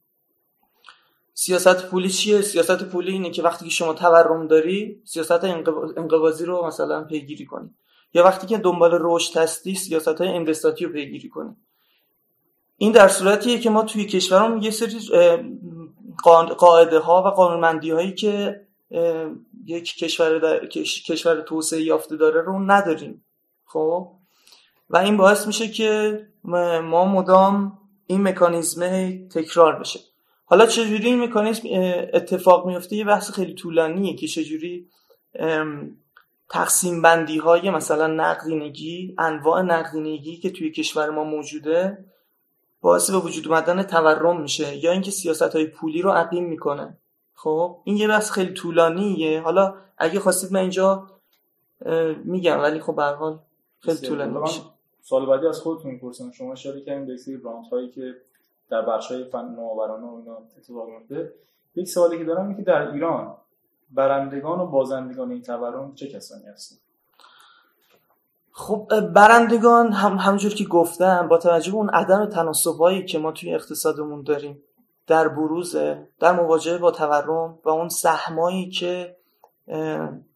سیاست 1.34 1.86
پولی 1.86 2.10
چیه؟ 2.10 2.42
سیاست 2.42 2.84
پولی 2.84 3.12
اینه 3.12 3.30
که 3.30 3.44
وقتی 3.44 3.66
که 3.66 3.72
شما 3.72 3.94
تورم 3.94 4.48
داری 4.48 5.02
سیاست 5.06 5.44
انقباضی 5.98 6.46
رو 6.46 6.68
مثلا 6.68 7.04
پیگیری 7.04 7.46
کنی. 7.46 7.70
یا 8.14 8.24
وقتی 8.24 8.48
که 8.48 8.58
دنبال 8.58 8.98
رشد 9.02 9.38
هستی 9.38 9.76
سیاست 9.76 10.22
های 10.22 10.28
انبساطی 10.28 10.86
رو 10.86 10.92
پیگیری 10.92 11.30
کنی. 11.30 11.56
این 12.78 12.92
در 12.92 13.08
صورتیه 13.08 13.60
که 13.60 13.70
ما 13.70 13.84
توی 13.84 14.06
کشورمون 14.06 14.62
یه 14.62 14.72
سری 14.72 15.00
قاعده 16.58 17.00
ها 17.00 17.24
و 17.24 17.28
قانونمندی 17.28 17.92
هایی 17.92 18.14
که 18.14 18.62
یک 19.66 19.96
کشور 19.96 20.68
کشور 21.06 21.42
توسعه 21.42 21.82
یافته 21.82 22.16
داره 22.16 22.42
رو 22.42 22.60
نداریم. 22.60 23.26
خب؟ 23.66 24.12
و 24.90 24.98
این 24.98 25.18
باعث 25.18 25.48
میشه 25.48 25.68
که 25.68 26.20
ما 26.84 27.06
مدام 27.06 27.80
این 28.08 28.22
مکانیزم 28.22 29.10
تکرار 29.28 29.80
بشه. 29.80 30.00
حالا 30.46 30.66
چجوری 30.66 31.06
این 31.06 31.24
مکانیزم 31.24 31.70
اتفاق 32.14 32.68
میفته؟ 32.68 32.96
یه 32.96 33.06
بحث 33.06 33.32
خیلی 33.32 33.54
طولانیه 33.54 34.16
که 34.16 34.28
چجوری 34.28 34.90
تقسیم 36.50 37.02
بندی 37.02 37.38
های 37.38 37.70
مثلا 37.70 38.08
نقدینگی 38.08 39.16
انواع 39.18 39.62
نقدینگی 39.62 40.38
که 40.38 40.50
توی 40.50 40.72
کشور 40.72 41.10
ما 41.10 41.24
موجوده 41.24 42.06
باعث 42.82 43.10
به 43.10 43.18
وجود 43.18 43.48
اومدن 43.48 43.84
تورم 43.84 44.42
میشه 44.42 44.76
یا 44.76 44.92
اینکه 44.92 45.12
سیاست 45.12 45.56
های 45.56 45.66
پولی 45.66 46.02
رو 46.02 46.12
عقیم 46.12 46.44
می‌کنه. 46.44 46.98
خب 47.46 47.78
این 47.84 47.98
یه 47.98 48.08
بحث 48.08 48.32
خیلی 48.32 48.54
طولانیه. 48.54 49.42
حالا 49.42 49.74
اگه 49.98 50.20
خواستید 50.20 50.54
من 50.54 50.60
اینجا 50.60 51.08
میگم 52.24 52.60
ولی 52.60 52.80
خب 52.80 52.96
به 52.96 53.04
حال 53.04 53.40
خیلی 53.80 53.98
طولانی 53.98 54.38
میشه. 54.38 54.62
سال 55.02 55.26
بعدی 55.26 55.48
از 55.48 55.62
خودتون 55.62 55.92
می‌پرسم 55.92 56.32
شما 56.32 56.52
اشاره 56.52 56.82
کردین 56.82 57.06
به 57.06 57.18
سری 57.18 57.42
رانت 57.42 57.68
هایی 57.72 57.90
که 57.90 58.16
در 58.70 58.82
بخش 58.82 59.12
های 59.12 59.24
فن 59.24 59.46
نوآورانه 59.46 60.08
و 60.08 60.16
اینا 60.16 60.38
اتفاق 60.58 60.90
میفته 60.90 61.34
یک 61.76 61.88
سوالی 61.88 62.18
که 62.18 62.24
دارم 62.24 62.48
اینه 62.48 62.58
که 62.58 62.64
در 62.64 62.92
ایران 62.92 63.36
برندگان 63.92 64.60
و 64.60 64.66
بازندگان 64.66 65.32
این 65.32 65.42
تورم 65.42 65.96
چه 65.96 66.08
کسانی 66.08 66.46
هستن؟ 66.46 66.76
خب 68.52 69.00
برندگان 69.14 69.92
هم 69.92 70.18
همجور 70.18 70.54
که 70.54 70.64
گفتم 70.64 71.28
با 71.28 71.38
توجه 71.38 71.72
به 71.72 71.78
اون 71.78 71.90
عدم 71.90 72.26
تناسبایی 72.26 73.06
که 73.06 73.20
ما 73.20 73.32
توی 73.32 73.54
اقتصادمون 73.54 74.24
داریم. 74.24 74.64
در 75.08 75.28
بروز 75.28 75.76
در 76.20 76.32
مواجهه 76.32 76.78
با 76.78 76.92
تورم 76.92 77.60
و 77.64 77.70
اون 77.70 77.90
سهمایی 77.90 78.70
که 78.70 79.16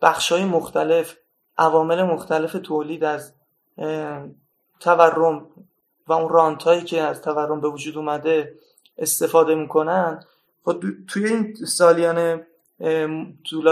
بخشای 0.01 0.45
مختلف 0.45 1.15
عوامل 1.57 2.03
مختلف 2.03 2.53
تولید 2.63 3.03
از 3.03 3.33
تورم 4.79 5.47
و 6.07 6.13
اون 6.13 6.29
رانتایی 6.29 6.81
که 6.81 7.01
از 7.01 7.21
تورم 7.21 7.61
به 7.61 7.67
وجود 7.67 7.97
اومده 7.97 8.55
استفاده 8.97 9.55
می‌کنن 9.55 10.23
خب 10.65 10.83
توی 11.07 11.25
این 11.25 11.55
سالیان 11.55 12.45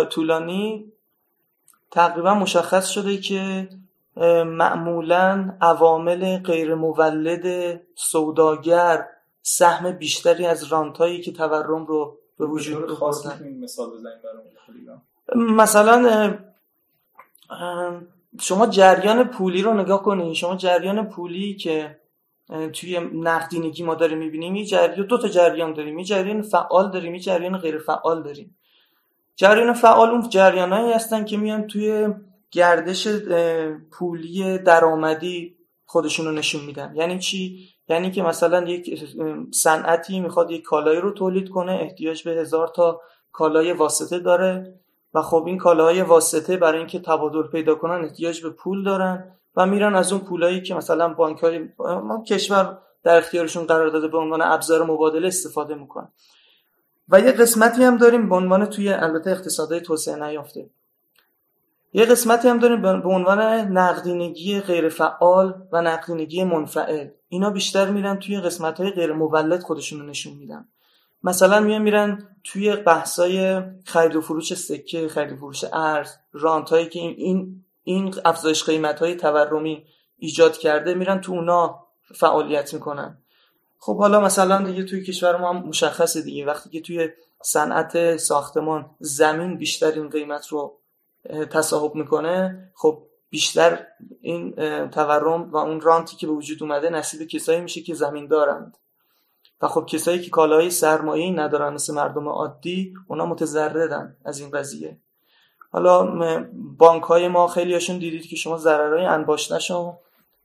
طولانی 0.10 0.92
تقریبا 1.92 2.34
مشخص 2.34 2.88
شده 2.88 3.18
که 3.18 3.70
معمولا 4.46 5.58
عوامل 5.62 6.38
غیر 6.38 6.76
مولد 6.76 7.80
سوداگر 7.96 9.08
سهم 9.50 9.92
بیشتری 9.92 10.46
از 10.46 10.64
رانتایی 10.64 11.22
که 11.22 11.32
تورم 11.32 11.86
رو 11.86 12.18
به 12.40 12.46
وجود 12.46 12.92
آوردن. 12.92 13.58
مثال 13.60 13.90
مثلا 15.36 16.38
شما 18.40 18.68
جریان 18.68 19.24
پولی 19.24 19.62
رو 19.62 19.74
نگاه 19.74 20.04
کنید 20.04 20.34
شما 20.34 20.56
جریان 20.56 21.10
پولی 21.10 21.56
که 21.56 22.00
توی 22.74 23.00
نقدینگی 23.00 23.84
ما 23.84 23.96
داریم 23.96 24.18
می‌بینیم 24.18 24.56
یه 24.56 24.66
جریان 24.66 25.08
دو 25.08 25.18
تا 25.18 25.28
جریان 25.28 25.74
داریم. 25.74 26.00
یه 26.00 26.06
جریان 26.06 26.42
فعال 26.42 26.92
داریم 26.92 27.16
یه 27.16 27.22
جریان 27.22 27.58
غیر 27.58 27.78
فعال 27.78 28.24
داریم. 28.24 28.58
جریان 29.36 29.74
فعال 29.74 30.10
اون 30.10 30.30
جریانایی 30.30 30.94
هستن 30.94 31.26
که 31.26 31.38
میان 31.38 31.68
توی 31.68 32.14
گردش 32.52 33.08
پولی 33.92 34.58
درآمدی 34.58 35.57
خودشون 35.90 36.26
رو 36.26 36.32
نشون 36.32 36.66
میدن. 36.66 36.94
یعنی 36.96 37.20
چی؟ 37.20 37.70
یعنی 37.90 38.12
که 38.12 38.24
مثلا 38.24 38.70
یک 38.70 39.10
صنعتی 39.52 40.20
می‌خواد 40.20 40.52
یک 40.52 40.64
کالایی 40.64 41.02
رو 41.02 41.12
تولید 41.12 41.50
کنه 41.50 41.72
احتیاج 41.72 42.24
به 42.24 42.32
هزار 42.32 42.68
تا 42.68 43.02
کالای 43.32 43.74
واسطه 43.74 44.20
داره 44.20 44.80
و 45.14 45.22
خب 45.22 45.44
این 45.48 45.58
کالاهای 45.58 46.02
واسطه 46.02 46.58
برای 46.58 46.78
اینکه 46.78 47.00
تبادل 47.00 47.48
پیدا 47.48 47.76
کنن 47.76 48.04
احتیاج 48.04 48.44
به 48.44 48.50
پول 48.50 48.84
دارن 48.84 49.32
و 49.56 49.66
میرن 49.66 49.96
از 49.96 50.14
اون 50.14 50.22
پولایی 50.22 50.62
که 50.62 50.76
مثلا 50.76 51.14
بانک 51.14 51.40
های 51.40 51.70
کشور 52.28 52.78
در 53.04 53.18
اختیارشون 53.18 53.66
قرار 53.66 53.90
داده 53.90 54.08
به 54.08 54.18
عنوان 54.18 54.42
ابزار 54.42 54.86
مبادله 54.86 55.28
استفاده 55.28 55.76
می‌کنن. 55.76 56.12
و 57.10 57.20
یه 57.20 57.32
قسمتی 57.32 57.84
هم 57.84 57.98
داریم 57.98 58.30
به 58.30 58.36
عنوان 58.36 58.66
توی 58.66 58.90
البته 58.90 59.30
اقتصادهای 59.30 59.82
توسعه 59.82 60.16
نیافته. 60.16 60.70
یه 61.94 62.06
قسمتی 62.06 62.48
هم 62.48 62.60
داریم 62.60 62.82
به 62.82 63.10
عنوان 63.10 63.40
نقدینگی 63.78 64.60
غیر 64.60 64.90
فعال 64.90 65.62
و 65.72 65.82
نقدینگی 65.82 66.44
منفعل. 66.44 67.08
اینا 67.30 67.50
بیشتر 67.50 67.90
میرن 67.90 68.20
توی 68.20 68.40
قسمت 68.40 68.80
های 68.80 68.90
غیر 68.90 69.14
مولد 69.14 69.62
خودشون 69.62 70.00
رو 70.00 70.06
نشون 70.06 70.34
میدن. 70.34 70.68
مثلا 71.24 71.60
میان 71.60 71.82
میرن 71.82 72.36
توی 72.44 72.76
بحثای 72.76 73.62
خرید 73.86 74.16
و 74.16 74.22
فروش 74.22 74.54
سکه 74.54 75.08
خرید 75.08 75.32
و 75.32 75.36
فروش 75.36 75.64
ارز 75.74 76.14
رانت 76.34 76.70
هایی 76.70 76.90
که 76.90 77.00
این 77.00 77.66
این 77.84 78.16
افزایش 78.26 78.64
قیمت 78.64 79.00
های 79.00 79.16
تورمی 79.16 79.86
ایجاد 80.18 80.58
کرده 80.58 80.94
میرن 80.94 81.22
تو 81.22 81.32
اونا 81.32 81.88
فعالیت 82.16 82.74
می‌کنن. 82.74 83.18
خب 83.80 83.98
حالا 83.98 84.20
مثلا 84.22 84.62
دیگه 84.62 84.84
توی 84.84 85.04
کشور 85.04 85.38
ما 85.38 85.50
هم 85.50 85.68
مشخصه 85.68 86.22
دیگه. 86.22 86.46
وقتی 86.46 86.70
که 86.70 86.82
توی 86.82 87.10
صنعت 87.44 88.18
ساختمان 88.18 88.90
زمین 89.00 89.58
بیشتر 89.58 89.92
این 89.92 90.10
قیمت 90.10 90.48
رو 90.48 90.80
تصاحب 91.52 91.96
می‌کنه 91.96 92.64
خب 92.76 93.04
بیشتر 93.30 93.86
این 94.22 94.56
تورم 94.90 95.52
و 95.52 95.58
اون 95.58 95.82
رانتی 95.82 96.16
که 96.16 96.28
به 96.28 96.34
وجود 96.34 96.64
اومده 96.64 96.90
نصیب 96.90 97.28
کسایی 97.28 97.62
میشه 97.62 97.82
که 97.82 97.94
زمین 97.94 98.28
دارند 98.28 98.78
و 99.62 99.68
خب 99.68 99.86
کسایی 99.86 100.22
که 100.22 100.30
کالای 100.30 100.70
سرمایه 100.70 101.32
ندارن 101.32 101.74
مثل 101.74 101.94
مردم 101.94 102.28
عادی 102.28 102.94
اونا 103.08 103.26
متضررن 103.26 104.16
از 104.26 104.40
این 104.40 104.52
قضیه. 104.52 104.98
حالا 105.72 106.06
بانک 106.78 107.04
های 107.04 107.28
ما 107.28 107.48
خیلی 107.48 107.74
هاشون 107.74 107.98
دیدید 107.98 108.26
که 108.26 108.36
شما 108.36 108.58
ضررهای 108.58 109.06
انباشتهشو 109.06 109.98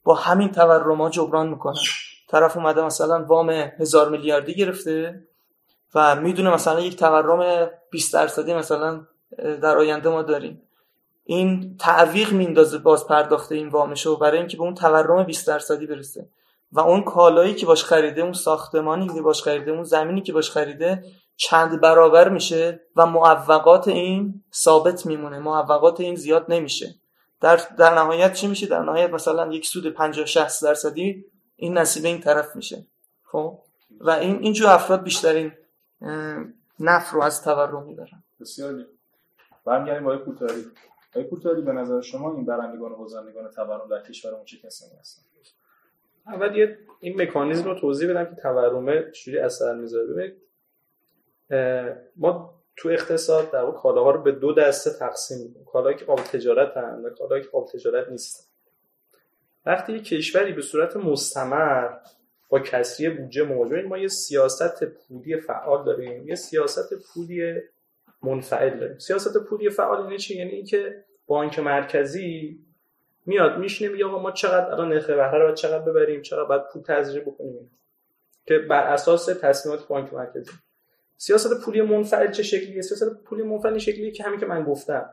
با 0.04 0.14
همین 0.14 0.52
تورما 0.52 1.10
جبران 1.10 1.48
می‌کنن. 1.48 1.80
طرف 2.28 2.56
اومده 2.56 2.82
مثلا 2.82 3.24
وام 3.24 3.50
هزار 3.50 4.08
میلیاردی 4.08 4.54
گرفته 4.54 5.24
و 5.94 6.16
می‌دونه 6.16 6.54
مثلا 6.54 6.80
یک 6.80 6.96
تورم 6.96 7.70
20 7.90 8.14
درصدی 8.14 8.54
مثلا 8.54 9.06
در 9.38 9.78
آینده 9.78 10.08
ما 10.08 10.22
داریم. 10.22 10.62
این 11.24 11.76
تعویق 11.76 12.32
میندازه 12.32 12.78
باز 12.78 13.06
پرداخته 13.06 13.54
این 13.54 13.68
وامشو 13.68 14.16
برای 14.16 14.38
اینکه 14.38 14.56
به 14.56 14.62
اون 14.62 14.74
تورم 14.74 15.24
20 15.24 15.46
درصدی 15.46 15.86
برسه. 15.86 16.28
و 16.72 16.80
اون 16.80 17.02
کالایی 17.02 17.54
که 17.54 17.66
باش 17.66 17.84
خریده 17.84 18.22
اون 18.22 18.32
ساختمانی 18.32 19.08
که 19.08 19.22
باش 19.22 19.42
خریده 19.42 19.70
اون 19.70 19.84
زمینی 19.84 20.20
که 20.20 20.32
باش 20.32 20.50
خریده 20.50 21.04
چند 21.36 21.80
برابر 21.80 22.28
میشه 22.28 22.80
و 22.96 23.06
معوقات 23.06 23.88
این 23.88 24.44
ثابت 24.54 25.06
میمونه. 25.06 25.38
معوقات 25.38 26.00
این 26.00 26.14
زیاد 26.14 26.46
نمیشه. 26.48 26.94
در, 27.40 27.60
در 27.78 27.94
نهایت 27.94 28.34
چی 28.34 28.46
میشه؟ 28.46 28.66
در 28.66 28.82
نهایت 28.82 29.10
مثلا 29.10 29.52
یک 29.52 29.66
سود 29.66 29.86
50 29.86 30.26
60 30.26 30.62
درصدی 30.62 31.24
این 31.56 31.78
نصیب 31.78 32.04
این 32.04 32.20
طرف 32.20 32.56
میشه. 32.56 32.86
خب؟ 33.24 33.58
و 34.00 34.10
این 34.10 34.38
اینجور 34.42 34.70
افراد 34.70 35.02
بیشترین 35.02 35.52
نف 36.80 37.10
رو 37.10 37.22
از 37.22 37.44
تورم 37.44 37.82
می‌برن. 37.82 38.22
بسیار 38.40 38.86
برمیگردیم 39.64 40.04
با 40.04 40.16
کوتاهی. 40.16 40.64
آقای 41.12 41.24
کوتاهی 41.24 41.62
به 41.62 41.72
نظر 41.72 42.00
شما 42.00 42.34
این 42.34 42.44
برندگان 42.44 42.92
و 42.92 42.96
بازندگان 42.96 43.50
تورم 43.50 43.88
در 43.90 44.02
کشورمون 44.02 44.44
چه 44.44 44.56
کسانی 44.58 44.92
هستن 45.00 45.22
اول 46.26 46.56
یه 46.56 46.78
این 47.00 47.22
مکانیزم 47.22 47.64
رو 47.64 47.80
توضیح 47.80 48.10
بدم 48.10 48.24
که 48.24 48.40
تورمه 48.42 49.10
چجوری 49.10 49.38
اثر 49.38 49.74
می‌ذاره. 49.74 50.06
ببینید 50.06 50.42
ما 52.16 52.54
تو 52.76 52.88
اقتصاد 52.88 53.50
در 53.50 53.62
واقع 53.62 53.78
کالاها 53.78 54.10
رو 54.10 54.22
به 54.22 54.32
دو 54.32 54.52
دسته 54.52 54.90
تقسیم 54.98 55.38
می‌کنیم. 55.38 55.64
کالاهایی 55.64 55.98
که 55.98 56.04
قابل 56.04 56.22
تجارت 56.22 56.76
هستند 56.76 57.04
و 57.04 57.10
کالاهایی 57.10 57.42
که 57.42 57.48
قابل 57.48 57.70
تجارت 57.70 58.08
نیستن. 58.08 58.44
وقتی 59.66 59.92
یک 59.92 60.04
کشوری 60.04 60.52
به 60.52 60.62
صورت 60.62 60.96
مستمر 60.96 61.88
با 62.48 62.60
کسری 62.60 63.08
بودجه 63.08 63.42
مواجه 63.42 63.82
ما 63.82 63.98
یه 63.98 64.08
سیاست 64.08 64.84
پولی 64.84 65.40
فعال 65.40 65.84
داریم. 65.84 66.28
یه 66.28 66.34
سیاست 66.34 66.94
پولی 66.94 67.54
منفعل 68.22 68.78
داریم. 68.78 68.98
سیاست 68.98 69.38
پولی 69.38 69.70
فعال 69.70 70.02
اینه 70.02 70.18
چی؟ 70.18 70.36
یعنی 70.36 70.50
اینکه 70.50 71.04
بانک 71.26 71.58
مرکزی 71.58 72.58
میاد 73.26 73.58
میشینه 73.58 73.92
میگه 73.92 74.04
آقا 74.04 74.22
ما 74.22 74.30
چقدر 74.30 74.72
الان 74.72 74.88
نرخ 74.88 75.10
بهره 75.10 75.38
رو 75.38 75.54
چقدر 75.54 75.84
ببریم 75.84 76.22
چقدر 76.22 76.44
باید 76.44 76.62
پول 76.72 76.82
تزریق 76.82 77.22
بکنیم؟ 77.22 77.70
که 78.46 78.58
بر 78.58 78.92
اساس 78.92 79.26
تصمیمات 79.26 79.88
بانک 79.88 80.14
مرکزی. 80.14 80.50
سیاست 81.16 81.64
پولی 81.64 81.82
منفعل 81.82 82.30
چه 82.30 82.42
شکلیه؟ 82.42 82.82
سیاست 82.82 83.24
پولی 83.24 83.42
منفعل 83.42 83.78
شکلیه 83.78 84.10
که 84.10 84.24
همین 84.24 84.40
که 84.40 84.46
من 84.46 84.64
گفتم. 84.64 85.10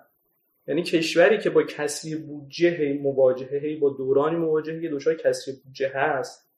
یعنی 0.68 0.84
کشوری 0.84 1.38
که 1.38 1.50
با 1.50 1.64
کسری 1.64 2.16
بودجه 2.16 2.70
هی 2.70 2.94
مواجهه 2.94 3.60
هی 3.60 3.76
با 3.76 3.90
دورانی 3.90 4.36
مواجهه 4.36 4.84
یه 4.84 4.90
دچار 4.92 5.16
کسری 5.16 5.54
بودجه 5.64 5.92
هست 5.96 6.50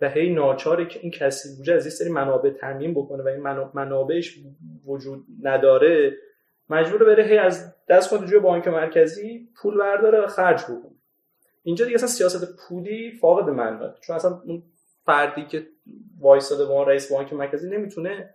و 0.00 0.10
هی 0.10 0.34
ناچاره 0.34 0.86
که 0.86 1.00
این 1.02 1.10
کسری 1.10 1.52
بودجه 1.56 1.74
از 1.74 1.86
این 1.86 1.90
سری 1.90 2.10
منابع 2.10 2.50
تامین 2.50 2.94
بکنه 2.94 3.22
و 3.22 3.28
این 3.28 3.40
منابعش 3.74 4.38
وجود 4.86 5.26
نداره 5.42 6.16
مجبور 6.70 7.04
بره 7.04 7.24
هی 7.24 7.38
از 7.38 7.74
دست 7.88 8.08
خود 8.08 8.26
جوی 8.26 8.38
بانک 8.38 8.68
مرکزی 8.68 9.48
پول 9.56 9.78
برداره 9.78 10.20
و 10.20 10.26
خرج 10.26 10.64
بکنه. 10.64 10.96
اینجا 11.62 11.84
دیگه 11.84 11.94
اصلا 11.94 12.08
سیاست 12.08 12.56
پولی 12.56 13.18
فاقد 13.20 13.50
معنی 13.50 13.92
چون 14.00 14.16
اصلا 14.16 14.40
اون 14.44 14.62
فردی 15.06 15.46
که 15.46 15.66
وایساده 16.20 16.64
با 16.64 16.82
رئیس 16.82 17.12
بانک 17.12 17.32
مرکزی 17.32 17.70
نمی‌تونه 17.70 18.34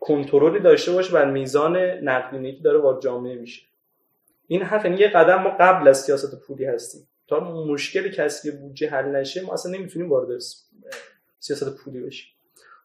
کنترلی 0.00 0.60
داشته 0.60 0.92
باشه 0.92 1.12
بر 1.12 1.30
میزان 1.30 1.76
نقدینگی 1.76 2.56
که 2.56 2.62
داره 2.62 2.78
وارد 2.78 3.00
جامعه 3.02 3.34
میشه. 3.34 3.62
این 4.46 4.62
حرف 4.62 4.84
یعنی 4.84 4.96
یه 4.96 5.08
قدم 5.08 5.42
ما 5.42 5.50
قبل 5.60 5.88
از 5.88 6.00
سیاست 6.00 6.40
پولی 6.46 6.64
هستیم. 6.64 7.08
تا 7.28 7.40
مشکل 7.40 8.08
کسی 8.08 8.50
بودجه 8.50 8.90
حل 8.90 9.16
نشه 9.16 9.46
ما 9.46 9.52
اصلا 9.52 9.72
نمی‌تونیم 9.72 10.10
وارد 10.10 10.38
سیاست 11.38 11.76
پولی 11.76 12.00
بشیم. 12.00 12.28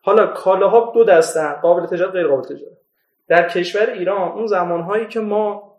حالا 0.02 0.28
کالاها 0.28 0.92
دو 0.94 1.04
دسته 1.04 1.54
قابل 1.54 1.86
تجارت 1.86 2.12
غیر 2.12 2.28
قابل 2.28 2.44
تجارت 2.44 2.78
در 3.28 3.50
کشور 3.50 3.90
ایران 3.90 4.32
اون 4.32 4.48
زمانهایی 4.48 5.08
که 5.08 5.20
ما 5.20 5.78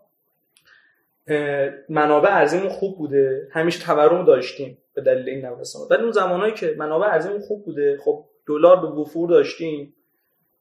منابع 1.89 2.29
ارزیمون 2.29 2.69
خوب 2.69 2.97
بوده 2.97 3.47
همیشه 3.51 3.85
تورم 3.85 4.25
داشتیم 4.25 4.77
به 4.93 5.01
دلیل 5.01 5.29
این 5.29 5.45
نوسان. 5.45 5.81
ولی 5.91 6.03
اون 6.03 6.11
زمانهایی 6.11 6.53
که 6.53 6.75
منابع 6.77 7.07
ارزیمون 7.07 7.39
خوب 7.39 7.65
بوده 7.65 7.97
خب 7.97 8.25
دلار 8.47 8.81
به 8.81 8.87
وفور 8.87 9.29
داشتیم 9.29 9.95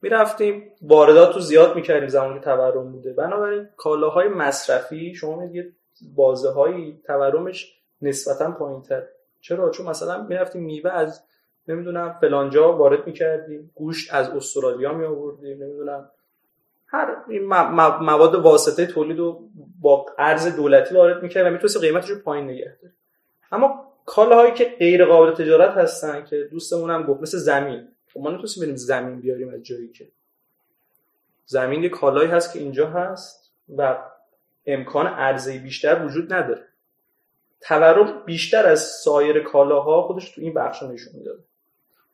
می‌رفتیم 0.03 0.73
واردات 0.83 1.35
رو 1.35 1.41
زیاد 1.41 1.77
می‌کردیم 1.77 2.09
زمانی 2.09 2.35
که 2.35 2.45
تورم 2.45 2.93
بوده. 2.93 3.13
بنابراین 3.13 3.69
کالاهای 3.77 4.29
مصرفی 4.29 5.15
شما 5.15 5.37
میگید 5.41 5.77
بازه 6.15 6.51
های 6.51 6.95
تورمش 7.07 7.75
نسبتا 8.03 8.51
پایین 8.51 8.83
تر 8.83 9.03
چرا؟ 9.41 9.71
چون 9.71 9.87
مثلا 9.87 10.23
می‌رفتیم 10.23 10.63
میوه 10.63 10.91
از 10.91 11.25
نمی‌دونم 11.69 12.19
فلانجا 12.21 12.77
وارد 12.77 13.07
می‌کردیم 13.07 13.71
گوشت 13.75 14.15
از 14.15 14.31
استرالیا 14.31 14.93
می 14.93 15.05
آوردیم 15.05 15.63
نمی‌دونم 15.63 16.11
هر 16.89 17.17
مواد 18.01 18.35
واسطه 18.35 18.87
تولید 18.87 19.19
رو 19.19 19.49
با 19.81 20.07
ارز 20.19 20.57
دولتی 20.57 20.95
وارد 20.95 21.23
می‌کرد 21.23 21.47
و 21.47 21.51
می‌تونست 21.51 21.81
قیمتش 21.81 22.11
رو 22.11 22.19
پایین 22.19 22.45
نگه 22.45 22.77
داره. 22.83 22.95
اما 23.53 23.93
کالاهایی 24.07 24.53
که 24.53 24.65
غیر 24.79 25.05
قابل 25.05 25.35
تجارت 25.35 25.71
هستن 25.71 26.25
که 26.25 26.49
دوستمون 26.51 26.91
هم 26.91 27.03
گفت 27.03 27.23
مثل 27.23 27.39
زمین. 27.39 27.89
خب 28.15 28.21
ما 28.21 28.31
نمی‌تونیم 28.31 28.61
بریم 28.61 28.77
زمین 28.77 29.21
بیاریم 29.21 29.55
از 29.55 29.63
جایی 29.63 29.89
که. 29.89 30.09
زمین 31.47 31.83
یه 31.83 31.89
کالایی 31.89 32.31
هست 32.31 32.53
که 32.53 32.59
اینجا 32.59 32.91
هست 32.91 33.53
و 33.77 33.99
امکان 34.67 35.07
عرضه 35.07 35.59
بیشتر 35.59 36.05
وجود 36.05 36.33
نداره. 36.33 36.65
تورم 37.61 38.23
بیشتر 38.27 38.67
از 38.67 38.83
سایر 38.83 39.41
کالاها 39.43 40.03
خودش 40.03 40.31
تو 40.31 40.41
این 40.41 40.55
بخش 40.55 40.83
نشون 40.83 41.13
میده 41.15 41.31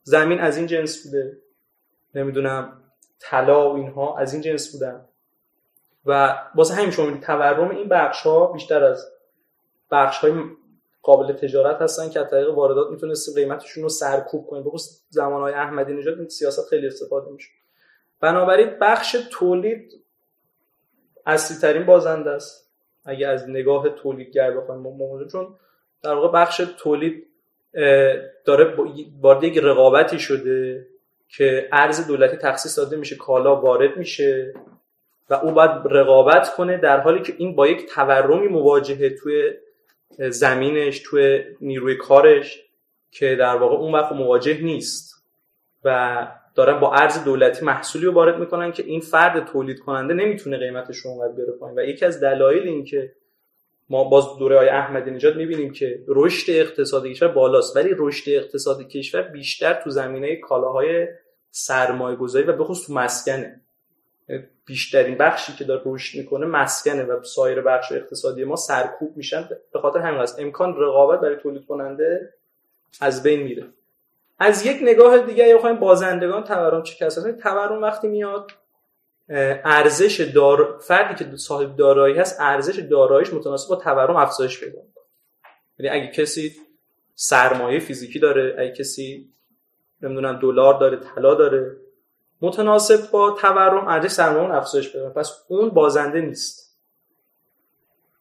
زمین 0.03 0.41
از 0.41 0.57
این 0.57 0.67
جنس 0.67 1.07
بوده. 1.07 1.39
نمی‌دونم. 2.15 2.81
طلا 3.21 3.71
و 3.71 3.77
اینها 3.77 4.19
از 4.19 4.33
این 4.33 4.43
جنس 4.43 4.73
بودن. 4.73 5.05
و 6.07 6.39
واسه 6.55 6.75
همین 6.75 6.91
شما 6.91 7.17
تورم 7.17 7.71
این 7.71 7.89
بخش 7.89 8.23
ها 8.23 8.47
بیشتر 8.47 8.85
از 8.85 9.13
بخش 9.91 10.19
های 10.19 10.33
قابل 11.03 11.33
تجارت 11.33 11.83
هستن 11.83 12.09
که 12.11 12.21
از 12.21 12.31
طریق 12.31 12.55
واردات 12.55 12.91
می‌تونست 12.91 13.39
قیمتشون 13.39 13.83
رو 13.83 13.89
سرکوب 13.89 14.47
کنه. 14.47 14.61
بخصوص 14.61 15.03
زمان 15.09 15.41
های 15.41 15.55
احمدی 15.55 15.93
نژاد 15.93 16.19
این 16.19 16.29
سیاست 16.29 16.69
خیلی 16.69 16.87
استفاده 16.87 17.31
میشه. 17.31 17.51
بنابراین 18.21 18.79
بخش 18.81 19.17
تولید 19.31 19.93
اصلی 21.27 21.57
ترین 21.57 21.87
بازنده 21.87 22.31
است. 22.31 22.71
اگه 23.05 23.29
از 23.29 23.51
نگاه 23.51 23.89
تولیدگر 23.89 24.51
بخوایم 24.57 24.81
ما 24.81 25.25
چون 25.25 25.57
در 26.03 26.15
واقع 26.15 26.29
بخش 26.29 26.63
تولید 26.79 27.27
داره 28.45 28.77
وارد 29.21 29.45
یک 29.45 29.59
رقابتی 29.59 30.19
شده. 30.19 30.87
که 31.37 31.69
ارز 31.73 32.07
دولتی 32.07 32.37
تخصیص 32.37 32.79
داده 32.79 32.97
میشه 32.97 33.17
کالا 33.17 33.57
وارد 33.57 33.97
میشه 33.97 34.55
و 35.31 35.35
او 35.35 35.53
باید 35.53 35.71
رقابت 35.85 36.55
کنه 36.55 36.77
در 36.77 37.01
حالی 37.01 37.23
که 37.23 37.35
این 37.39 37.55
با 37.55 37.67
یک 37.67 37.87
تورمی 37.87 38.49
مواجهه 38.49 39.11
توی 39.11 39.53
زمینش 40.19 41.03
توی 41.05 41.45
نیروی 41.61 41.97
کارش 41.97 42.63
که 43.11 43.37
در 43.37 43.57
واقع 43.57 43.77
اون 43.77 43.93
وقت 43.93 44.13
مواجه 44.13 44.63
نیست 44.63 45.25
و 45.85 46.27
دارن 46.55 46.81
با 46.81 46.93
ارز 46.93 47.25
دولتی 47.25 47.65
محصولی 47.65 48.07
رو 48.07 48.13
وارد 48.13 48.39
می‌کنن 48.39 48.73
که 48.73 48.83
این 48.83 49.01
فرد 49.01 49.47
تولید 49.47 49.81
کننده 49.81 50.15
نمی‌تونه 50.15 50.59
قیمتش 50.59 50.97
رو 50.97 51.11
اونقدر 51.11 51.33
بره 51.33 51.53
پایین. 51.61 51.79
و 51.79 51.83
یکی 51.83 52.05
از 52.05 52.21
دلایل 52.21 52.69
این 52.69 52.85
که 52.85 53.13
ما 53.89 54.05
باز 54.05 54.25
دوره 54.39 54.59
های 54.59 54.69
احمدی 54.69 55.11
نژاد 55.11 55.37
می‌بینیم 55.37 55.73
که 55.73 55.99
رشد 56.09 56.53
اقتصادی 56.53 57.13
کشور 57.13 57.29
بالاست 57.29 57.77
ولی 57.77 57.95
رشد 57.99 58.31
اقتصادی 58.31 58.85
کشور 58.85 59.23
بیشتر 59.23 59.75
تو 59.75 59.91
زمینه 59.91 60.37
کالاهای 60.37 61.07
سرمایه 61.57 62.17
گذاری 62.17 62.47
و 62.47 62.53
به 62.53 62.65
خصوص 62.65 62.91
مسکنه. 62.91 63.61
بیشترین 64.67 65.19
بخشی 65.19 65.53
که 65.53 65.65
داره 65.65 65.83
رشد 65.85 66.19
می‌کنه 66.19 66.47
مسکنه 66.47 67.03
و 67.03 67.23
سایر 67.23 67.61
بخش 67.61 67.93
اقتصادی 67.93 68.45
ما 68.45 68.57
سرکوب 68.57 69.17
میشن. 69.17 69.49
به 69.73 69.79
خاطر 69.79 69.99
همین 69.99 70.21
است. 70.21 70.39
امکان 70.39 70.77
رقابت 70.77 71.21
برای 71.21 71.37
تولید 71.37 71.67
کننده 71.67 72.35
از 73.01 73.23
بین 73.23 73.43
میره. 73.43 73.67
از 74.39 74.67
یک 74.67 74.79
نگاه 74.83 75.19
دیگه 75.19 75.45
اگه 75.45 75.55
بخوایم 75.55 75.77
بازندگان 75.77 76.45
تورم 76.45 76.83
چه 76.83 77.07
کسایی 77.07 77.35
تورم 77.35 77.83
وقتی 77.83 78.09
میاد 78.09 78.51
ارزش 79.29 80.21
دار 80.21 80.79
فردی 80.79 81.25
که 81.25 81.37
صاحب 81.37 81.77
دارایی 81.77 82.19
هست 82.19 82.41
ارزش 82.41 82.79
داراییش 82.79 83.33
متناسب 83.33 83.69
با 83.69 83.77
تورم 83.77 84.17
افزایش 84.17 84.61
پیدا 84.61 84.79
یعنی 85.79 86.01
اگه 86.01 86.13
کسی 86.13 86.53
سرمایه 87.15 87.79
فیزیکی 87.79 88.19
داره 88.19 88.57
اگه 88.59 88.73
کسی 88.73 89.29
نمی‌دونم 90.05 90.39
دلار 90.39 90.79
داره 90.79 90.97
طلا 90.97 91.35
داره. 91.35 91.77
متناسب 92.41 93.11
با 93.11 93.31
تورم 93.31 93.89
ارزش 93.89 94.11
سرمایه 94.11 94.55
افزایش 94.55 94.93
پیدا 94.93 95.11
پس 95.11 95.45
اون 95.49 95.69
بازنده 95.69 96.21
نیست. 96.21 96.79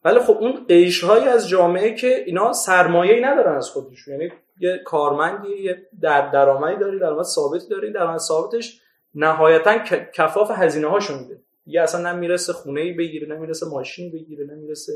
ولی 0.04 0.18
خب 0.18 0.36
اون 0.40 0.64
قیشهایی 0.68 1.24
از 1.24 1.48
جامعه 1.48 1.94
که 1.94 2.24
اینا 2.26 2.52
سرمایه‌ای 2.52 3.20
ندارن 3.20 3.56
از 3.56 3.70
خودشون. 3.70 4.14
یعنی 4.14 4.32
یه 4.60 4.78
کارمندی 4.84 5.62
یه 5.62 5.86
در 6.00 6.30
درآمدی 6.30 6.76
داری 6.76 6.98
درآمد 6.98 7.24
ثابتی 7.24 7.68
داری. 7.68 7.92
درآمد 7.92 8.18
ثابتش 8.18 8.80
نهایتا 9.14 9.78
کفاف 10.14 10.50
هزینه 10.50 10.88
هاشو 10.88 11.18
میده. 11.18 11.40
یه 11.66 11.82
اصلا 11.82 12.12
نمی‌رسه 12.12 12.52
خونه 12.52 12.80
ای 12.80 12.92
بگیره 12.92 13.36
نمی‌رسه 13.36 13.66
ماشین 13.66 14.12
بگیره 14.12 14.46
نمی‌رسه 14.46 14.92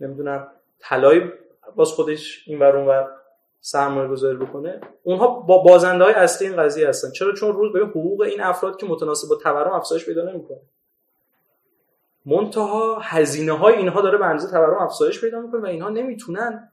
نمی‌دونم 0.00 0.48
طلای 0.78 1.22
باز 1.76 1.88
خودش 1.88 2.44
این 2.46 2.58
ور 2.58 2.76
اون 2.76 2.86
سرمایه 3.64 4.08
گذاری 4.08 4.36
بکنه 4.36 4.80
اونها 5.02 5.28
با 5.28 5.58
بازنده 5.58 6.04
های 6.04 6.14
اصلی 6.14 6.48
این 6.48 6.56
قضیه 6.56 6.88
هستن. 6.88 7.10
چرا؟ 7.10 7.32
چون 7.32 7.52
روز 7.52 7.72
به 7.72 7.78
حقوق 7.78 8.20
این 8.20 8.40
افراد 8.40 8.76
که 8.76 8.86
متناسب 8.86 9.28
با 9.28 9.36
تورم 9.36 9.72
افزایش 9.72 10.06
پیدا 10.06 10.22
نمی‌کنه. 10.22 10.60
منتها 12.26 12.98
هزینه 12.98 13.52
های 13.52 13.74
اینها 13.74 14.00
داره 14.00 14.18
به 14.18 14.24
اندازه 14.26 14.50
تورم 14.50 14.78
افزایش 14.82 15.20
پیدا 15.20 15.40
می‌کنه 15.40 15.60
و 15.60 15.66
اینها 15.66 15.88
نمی‌تونن 15.88 16.68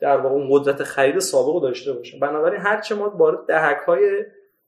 در 0.00 0.16
واقع 0.16 0.34
اون 0.34 0.48
قدرت 0.50 0.82
خرید 0.82 1.18
سابق 1.18 1.48
رو 1.48 1.60
داشته 1.60 1.92
باشن. 1.92 2.20
بنابراین 2.20 2.60
هرچه 2.60 2.94
ما 2.94 3.08
وارد 3.08 3.46
دهک 3.46 3.78
های 3.86 4.24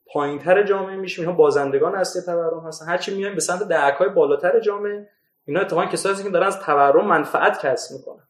پایینتر 0.06 0.62
جامعه 0.62 0.96
میشیم 0.96 1.24
اینها 1.24 1.38
بازندگان 1.38 1.94
اصلی 1.94 2.22
تورم 2.22 2.66
هستن. 2.66 2.86
هرچی 2.86 3.14
میایم 3.14 3.34
به 3.34 3.40
سمت 3.40 3.68
دهک 3.68 3.94
های 3.94 4.08
بالاتر 4.08 4.60
جامعه 4.60 5.08
اینا 5.44 5.60
اتفاقا 5.60 5.86
کسایی 5.86 6.14
هستن 6.14 6.24
که 6.24 6.30
دارن 6.30 6.46
از 6.46 6.60
تورم 6.60 7.06
منفعت 7.06 7.66
کسب 7.66 7.94
می‌کنن. 7.96 8.24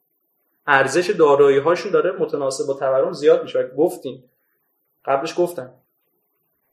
ارزش 0.67 1.11
دارایی 1.11 1.59
هاشون 1.59 1.93
داره 1.93 2.13
متناسب 2.13 2.67
با 2.67 2.75
تورم 2.75 3.13
زیاد 3.13 3.43
میشه. 3.43 3.71
گفتیم. 3.79 4.25
قبلش 5.05 5.35
گفتم. 5.39 5.75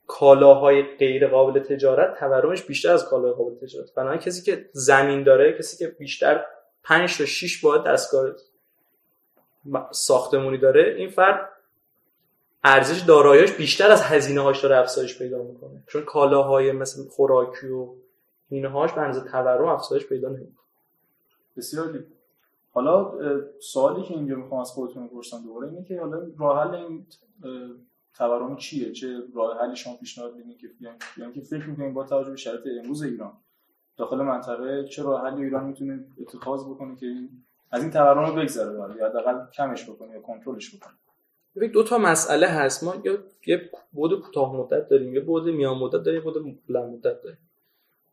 کالاهای 0.08 0.84
غیر 0.84 1.28
قابل 1.28 1.60
تجارت 1.60 2.20
تورمش 2.20 2.64
بیشتر 2.64 2.92
از 2.92 3.06
کالاهای 3.06 3.34
قابل 3.34 3.56
تجارت. 3.56 3.94
بنابراین 3.94 4.22
کسی 4.22 4.42
که 4.42 4.70
زمین 4.72 5.24
داره 5.24 5.54
کسی 5.54 5.78
که 5.78 5.88
بیشتر 5.88 6.46
5 6.84 7.18
تا 7.18 7.26
6 7.26 7.62
باید 7.62 7.84
دستگاه 7.84 8.30
ساختمونی 9.92 10.58
داره 10.58 10.96
این 10.98 11.10
فرد 11.10 11.50
ارزش 12.64 13.00
داراییش 13.00 13.52
بیشتر 13.52 13.92
از 13.92 14.02
هزینه 14.02 14.42
هاش 14.42 14.62
داره 14.64 14.78
افزایش 14.78 15.18
پیدا 15.18 15.38
می‌کنه. 15.44 15.84
چون 15.88 16.02
کالاهای 16.02 16.72
مثل 16.72 17.10
خوراکی 17.10 17.68
و 17.68 17.88
اینهاش 18.50 18.92
به 18.92 19.02
اندازه 19.02 19.30
تورم 19.30 19.68
افزایش 19.68 20.06
پیدا 20.06 20.30
نمی‌کنه. 20.30 20.66
بسیار 21.58 21.88
حالا 22.72 23.14
سوالی 23.60 24.04
که 24.04 24.14
اینجا 24.14 24.36
می‌خوام 24.36 24.62
از 24.62 24.72
خودتون 24.72 25.08
بپرسم 25.08 25.44
دوباره 25.44 25.68
اینه 25.68 25.84
که 25.84 26.00
حالا 26.00 26.32
راه 26.38 26.68
حل 26.68 26.76
این 26.76 27.06
تورم 28.14 28.56
چیه؟ 28.56 28.92
چه 28.92 29.22
راه 29.36 29.60
حلی 29.62 29.76
شما 29.76 29.98
پیشنهاد 29.98 30.36
میدین 30.36 30.58
که 30.58 30.68
یعنی 31.18 31.34
که 31.34 31.42
فکر 31.42 31.70
می‌کنین 31.70 31.94
با 31.94 32.04
توجه 32.04 32.30
به 32.30 32.36
شرایط 32.36 32.62
امروز 32.84 33.04
ایران 33.04 33.34
داخل 33.98 34.18
منطقه 34.18 34.88
چه 34.88 35.04
راه 35.04 35.22
حلی 35.22 35.44
ایران 35.44 35.66
می‌تونه 35.66 36.06
اتخاذ 36.18 36.66
بکنه 36.66 36.96
که 36.96 37.16
از 37.72 37.82
این 37.82 37.92
تورم 37.92 38.26
رو 38.26 38.42
بگذره 38.42 38.98
یا 38.98 39.10
حداقل 39.10 39.52
کمش 39.54 39.90
بکنه 39.90 40.14
یا 40.14 40.22
کنترلش 40.22 40.76
بکنه؟ 40.76 40.94
ببین 41.56 41.72
دو 41.72 41.84
تا 41.84 41.98
مسئله 41.98 42.48
هست. 42.48 42.84
ما 42.84 42.96
یا 43.04 43.18
یه 43.48 43.70
بود 43.92 44.22
کوتاه 44.22 44.56
مدت 44.56 44.90
داریم 44.90 45.14
یه 45.14 45.20
بود 45.20 45.46
میان 45.46 45.78
مدت 45.78 46.04
داریم 46.04 46.24
بود 46.24 46.66
بلند 46.70 46.94
مدت 46.94 47.22
داریم. 47.22 47.49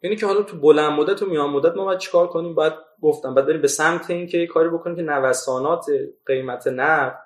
یعنی 0.06 0.16
که 0.16 0.26
حالا 0.26 0.42
تو 0.42 0.56
بلند 0.56 0.92
مدت 0.92 1.22
و 1.22 1.26
میان 1.26 1.50
مدت 1.50 1.76
ما 1.76 1.84
باید 1.84 1.98
چیکار 1.98 2.26
کنیم؟ 2.26 2.54
باید 2.54 2.72
گفتم 3.02 3.34
بعد 3.34 3.46
بریم 3.46 3.60
به 3.60 3.68
سمت 3.68 4.10
اینکه 4.10 4.38
یه 4.38 4.46
کاری 4.46 4.68
بکنیم 4.68 4.96
که 4.96 5.02
نوسانات 5.02 5.86
قیمت 6.26 6.66
نفت 6.66 7.16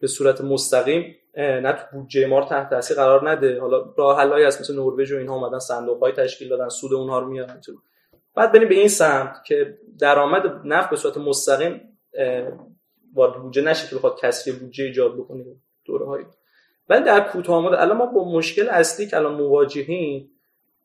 به 0.00 0.06
صورت 0.06 0.40
مستقیم 0.40 1.16
نه 1.36 1.72
تو 1.72 1.82
بودجه 1.92 2.26
ما 2.26 2.44
تحت 2.44 2.70
تاثیر 2.70 2.96
قرار 2.96 3.30
نده. 3.30 3.60
حالا 3.60 3.94
راه 3.98 4.18
حلایی 4.18 4.44
هست 4.44 4.60
مثل 4.60 4.74
نروژ 4.74 5.12
و 5.12 5.16
اینها 5.16 5.34
اومدن 5.34 5.58
صندوق 5.58 6.12
تشکیل 6.16 6.48
دادن 6.48 6.68
سود 6.68 6.94
اونها 6.94 7.18
رو 7.18 7.26
میارن 7.26 7.60
تو. 7.60 7.72
بعد 8.34 8.52
بریم 8.52 8.68
به 8.68 8.74
این 8.74 8.88
سمت 8.88 9.44
که 9.44 9.78
درآمد 9.98 10.42
نفت 10.64 10.90
به 10.90 10.96
صورت 10.96 11.16
مستقیم 11.16 11.80
وارد 13.14 13.42
بودجه 13.42 13.62
نشه 13.62 13.88
که 13.88 13.96
بخواد 13.96 14.20
کسری 14.20 14.52
بودجه 14.52 14.84
ایجاد 14.84 15.16
بکنه 15.16 15.44
دوره 15.84 16.06
های 16.06 16.24
ولی 16.88 17.04
در 17.04 17.20
کوتاه 17.20 17.64
مدت 17.64 17.78
الان 17.78 17.96
ما 17.96 18.06
با 18.06 18.32
مشکل 18.32 18.68
اصلی 18.68 19.06
که 19.06 19.16
الان 19.16 19.34
مواجهیم 19.34 20.31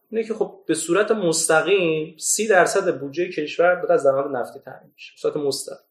اینه 0.09 0.23
که 0.23 0.33
خب 0.33 0.59
به 0.67 0.73
صورت 0.73 1.11
مستقیم 1.11 2.15
سی 2.19 2.47
درصد 2.47 2.99
بودجه 2.99 3.29
کشور 3.29 3.75
داره 3.75 3.93
از 3.93 4.03
درآمد 4.03 4.35
نفتی 4.35 4.59
تامین 4.59 4.91
میشه. 4.93 5.13
به 5.15 5.19
صورت 5.19 5.37
مستقیم. 5.37 5.87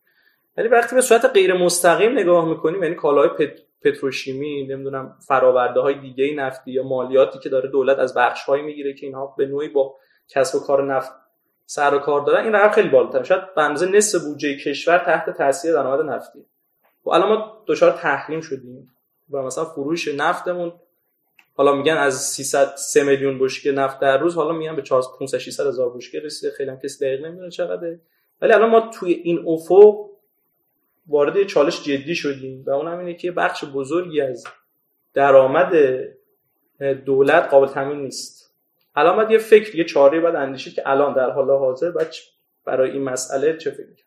ولی 0.57 0.68
وقتی 0.68 0.94
به 0.94 1.00
صورت 1.00 1.24
غیر 1.24 1.55
مستقیم 1.55 2.12
نگاه 2.12 2.48
می‌کنیم 2.48 2.83
یعنی 2.83 2.94
کالاهای 2.94 3.29
پت... 3.29 3.61
پتروشیمی 3.83 4.66
نمی‌دونم 4.66 5.18
فراورده 5.29 5.81
های 5.81 6.00
دیگه 6.00 6.35
نفتی 6.35 6.72
یا 6.72 6.83
مالیاتی 6.83 7.38
که 7.38 7.48
داره 7.48 7.68
دولت 7.68 7.98
از 7.98 8.14
بخش 8.14 8.48
می‌گیره 8.48 8.94
که 8.94 9.07
اینها 9.07 9.35
به 9.38 9.46
نوعی 9.46 9.68
با 9.68 9.94
کسب 10.29 10.57
و 10.57 10.61
کار 10.61 10.94
نفت 10.94 11.12
سر 11.66 11.94
و 11.94 11.98
کار 11.98 12.20
دارن 12.20 12.44
این 12.44 12.52
رقم 12.52 12.70
خیلی 12.70 12.88
بالاتر 12.88 13.22
شاید 13.22 13.55
به 13.55 13.62
اندازه 13.62 13.87
نصف 13.87 14.24
بودجه 14.24 14.57
کشور 14.57 14.98
تحت 14.98 15.31
تاثیر 15.31 15.72
درآمد 15.72 16.11
نفتی. 16.11 16.46
و 17.05 17.11
الان 17.11 17.29
ما 17.29 17.64
دچار 17.66 17.92
تحریم 17.92 18.40
شدیم 18.40 18.90
و 19.31 19.42
مثلا 19.42 19.64
فروش 19.64 20.09
نفتمون 20.09 20.72
حالا 21.57 21.75
میگن 21.75 21.97
از 21.97 22.14
300 22.14 22.75
3 22.77 23.05
میلیون 23.05 23.38
بشکه 23.38 23.73
نفت 23.73 24.01
در 24.01 24.19
روز 24.19 24.35
حالا 24.35 24.53
میگن 24.53 24.77
به 24.77 24.83
400 24.83 25.11
500 25.19 25.38
600 25.38 25.66
هزار 25.66 25.97
بشکه 25.97 26.21
رسیده. 26.21 26.53
خیلی 26.53 26.71
هم 26.71 26.79
کسی 26.79 27.05
دقیق 27.05 27.27
نمی‌دونه 27.27 27.51
چقدره. 27.51 28.01
ولی 28.42 28.53
الان 28.53 28.71
ما 28.71 28.90
توی 29.01 29.12
این 29.12 29.45
افق 29.47 30.07
وارد 31.09 31.47
چالش 31.47 31.85
جدی 31.85 32.14
شدیم 32.14 32.64
و 32.66 32.71
اون 32.71 32.88
هم 32.88 32.99
اینه 32.99 33.14
که 33.14 33.33
بخش 33.33 33.64
بزرگی 33.64 34.21
از 34.21 34.45
درآمد 35.14 35.73
دولت 37.05 37.49
قابل 37.51 37.66
تامین 37.66 38.01
نیست. 38.01 38.55
الان 38.97 39.16
باید 39.16 39.31
یه 39.31 39.38
فکر 39.38 39.77
یه 39.77 39.85
چاره 39.85 40.21
باید 40.21 40.35
اندیشید 40.35 40.75
که 40.75 40.83
الان 40.87 41.14
در 41.14 41.31
حال 41.31 41.51
حاضر 41.51 41.90
باید 41.90 42.09
برای 42.64 42.90
این 42.90 43.03
مسئله 43.03 43.57
چه 43.57 43.71
فکر 43.71 44.05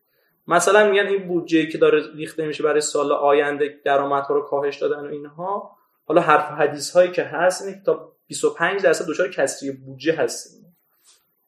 مثلا 0.48 0.90
میگن 0.90 1.08
این 1.08 1.28
بودجه 1.28 1.66
که 1.66 1.78
داره 1.78 2.02
ریخته 2.16 2.46
میشه 2.46 2.64
برای 2.64 2.82
سال 2.82 3.12
آینده 3.12 3.80
درآمدها 3.86 4.36
رو 4.36 4.42
کاهش 4.42 4.78
دادن 4.78 5.08
و 5.08 5.12
اینها. 5.12 5.79
حالا 6.10 6.22
حرف 6.22 6.52
حدیث 6.52 6.92
هایی 6.92 7.12
که 7.12 7.24
هست 7.24 7.66
اینه 7.66 7.82
تا 7.86 8.12
25 8.28 8.82
درصد 8.82 9.06
دچار 9.10 9.30
کسری 9.30 9.72
بودجه 9.72 10.14
هستیم. 10.14 10.76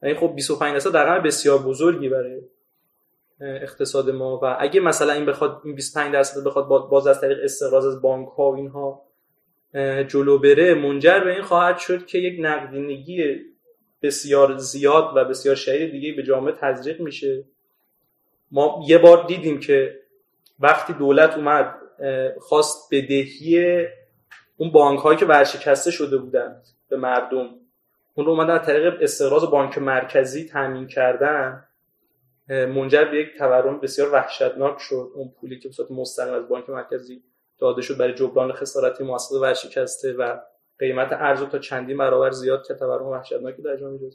یعنی 0.04 0.16
خب 0.16 0.36
25 0.36 0.74
درصد 0.74 0.98
رقم 0.98 1.24
بسیار 1.24 1.58
بزرگی 1.58 2.10
برای 2.10 2.42
اقتصاد 3.42 4.10
ما 4.10 4.40
و 4.44 4.58
اگه 4.60 4.80
مثلا 4.80 5.14
این 5.14 5.26
بخواد 5.26 5.62
این 5.66 5.76
25 5.76 6.14
درصد 6.14 6.44
بخواد 6.44 6.68
باز 6.68 7.08
از 7.08 7.22
طریق 7.22 7.38
استقراض 7.44 7.86
از 7.86 8.02
بانک 8.02 8.30
ها 8.30 8.52
و 8.52 8.56
اینها 8.56 9.02
جلو 10.08 10.40
بره 10.40 10.74
منجر 10.74 11.20
به 11.20 11.34
این 11.34 11.42
خواهد 11.42 11.78
شد 11.78 12.06
که 12.06 12.18
یک 12.18 12.40
نقدینگی 12.40 13.36
بسیار 14.02 14.58
زیاد 14.58 15.12
و 15.16 15.26
بسیار 15.26 15.56
شدید 15.56 15.92
دیگه 15.92 16.14
به 16.14 16.24
جامعه 16.24 16.54
تزریق 16.54 17.02
میشه. 17.02 17.44
ما 18.52 18.84
یه 18.88 18.98
بار 18.98 19.28
دیدیم 19.28 19.60
که 19.60 20.00
وقتی 20.60 20.94
دولت 20.94 21.38
اومد 21.38 21.76
خواست 22.40 22.88
بدهی 22.92 23.86
اون 24.62 24.72
بانک 24.72 25.00
هایی 25.00 25.18
که 25.18 25.26
ورشکسته 25.26 25.92
شده 25.92 26.18
بودند 26.18 26.68
به 26.90 26.98
مردم 26.98 27.50
اون 28.16 28.26
رو 28.26 28.32
اومدن 28.32 28.54
از 28.54 28.66
طریق 28.66 28.94
استقراض 29.02 29.46
بانک 29.46 29.78
مرکزی 29.78 30.46
تامین 30.46 30.88
کردن 30.88 31.64
منجر 32.50 33.06
به 33.06 33.18
یک 33.18 33.38
تورم 33.38 33.80
بسیار 33.80 34.14
وحشتناک 34.14 34.80
شد. 34.80 35.12
اون 35.16 35.32
پولی 35.42 35.60
که 35.60 35.70
به 35.90 35.96
مستقیم 35.96 36.34
از 36.34 36.50
بانک 36.50 36.70
مرکزی 36.70 37.24
داده 37.60 37.82
شد 37.82 37.98
برای 37.98 38.14
جبران 38.14 38.54
خسارت 38.54 39.02
مؤسسات 39.02 39.42
ورشکسته 39.42 40.14
و 40.14 40.38
قیمت 40.80 41.10
ارز 41.12 41.44
تا 41.44 41.60
چندین 41.60 41.98
برابر 41.98 42.32
زیاد 42.32 42.68
که 42.68 42.74
تورم 42.74 43.08
وحشتناکی 43.08 43.62
در 43.62 43.78
جامعه 43.78 43.94
ایجاد 43.94 44.14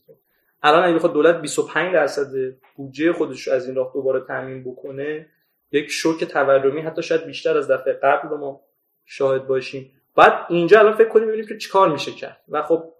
الان 0.62 0.84
اگه 0.84 0.94
بخواد 0.94 1.12
دولت 1.12 1.40
25 1.40 1.94
درصد 1.94 2.54
بودجه 2.76 3.12
خودش 3.12 3.48
از 3.48 3.66
این 3.66 3.76
راه 3.76 3.90
دوباره 3.94 4.20
تامین 4.20 4.64
بکنه 4.64 5.26
یک 5.72 5.90
شوک 5.90 6.24
تورمی 6.24 6.80
حتی 6.80 7.02
شاید 7.02 7.26
بیشتر 7.26 7.58
از 7.58 7.70
دفعه 7.70 7.92
قبل 7.92 8.36
ما 8.36 8.60
شاهد 9.04 9.46
باشیم. 9.46 9.95
بعد 10.16 10.46
اینجا 10.48 10.78
الان 10.78 10.94
فکر 10.94 11.08
کنیم 11.08 11.26
ببینیم 11.26 11.46
که 11.46 11.58
چیکار 11.58 11.92
میشه 11.92 12.12
کرد. 12.12 12.40
و 12.48 12.62
خب 12.62 12.92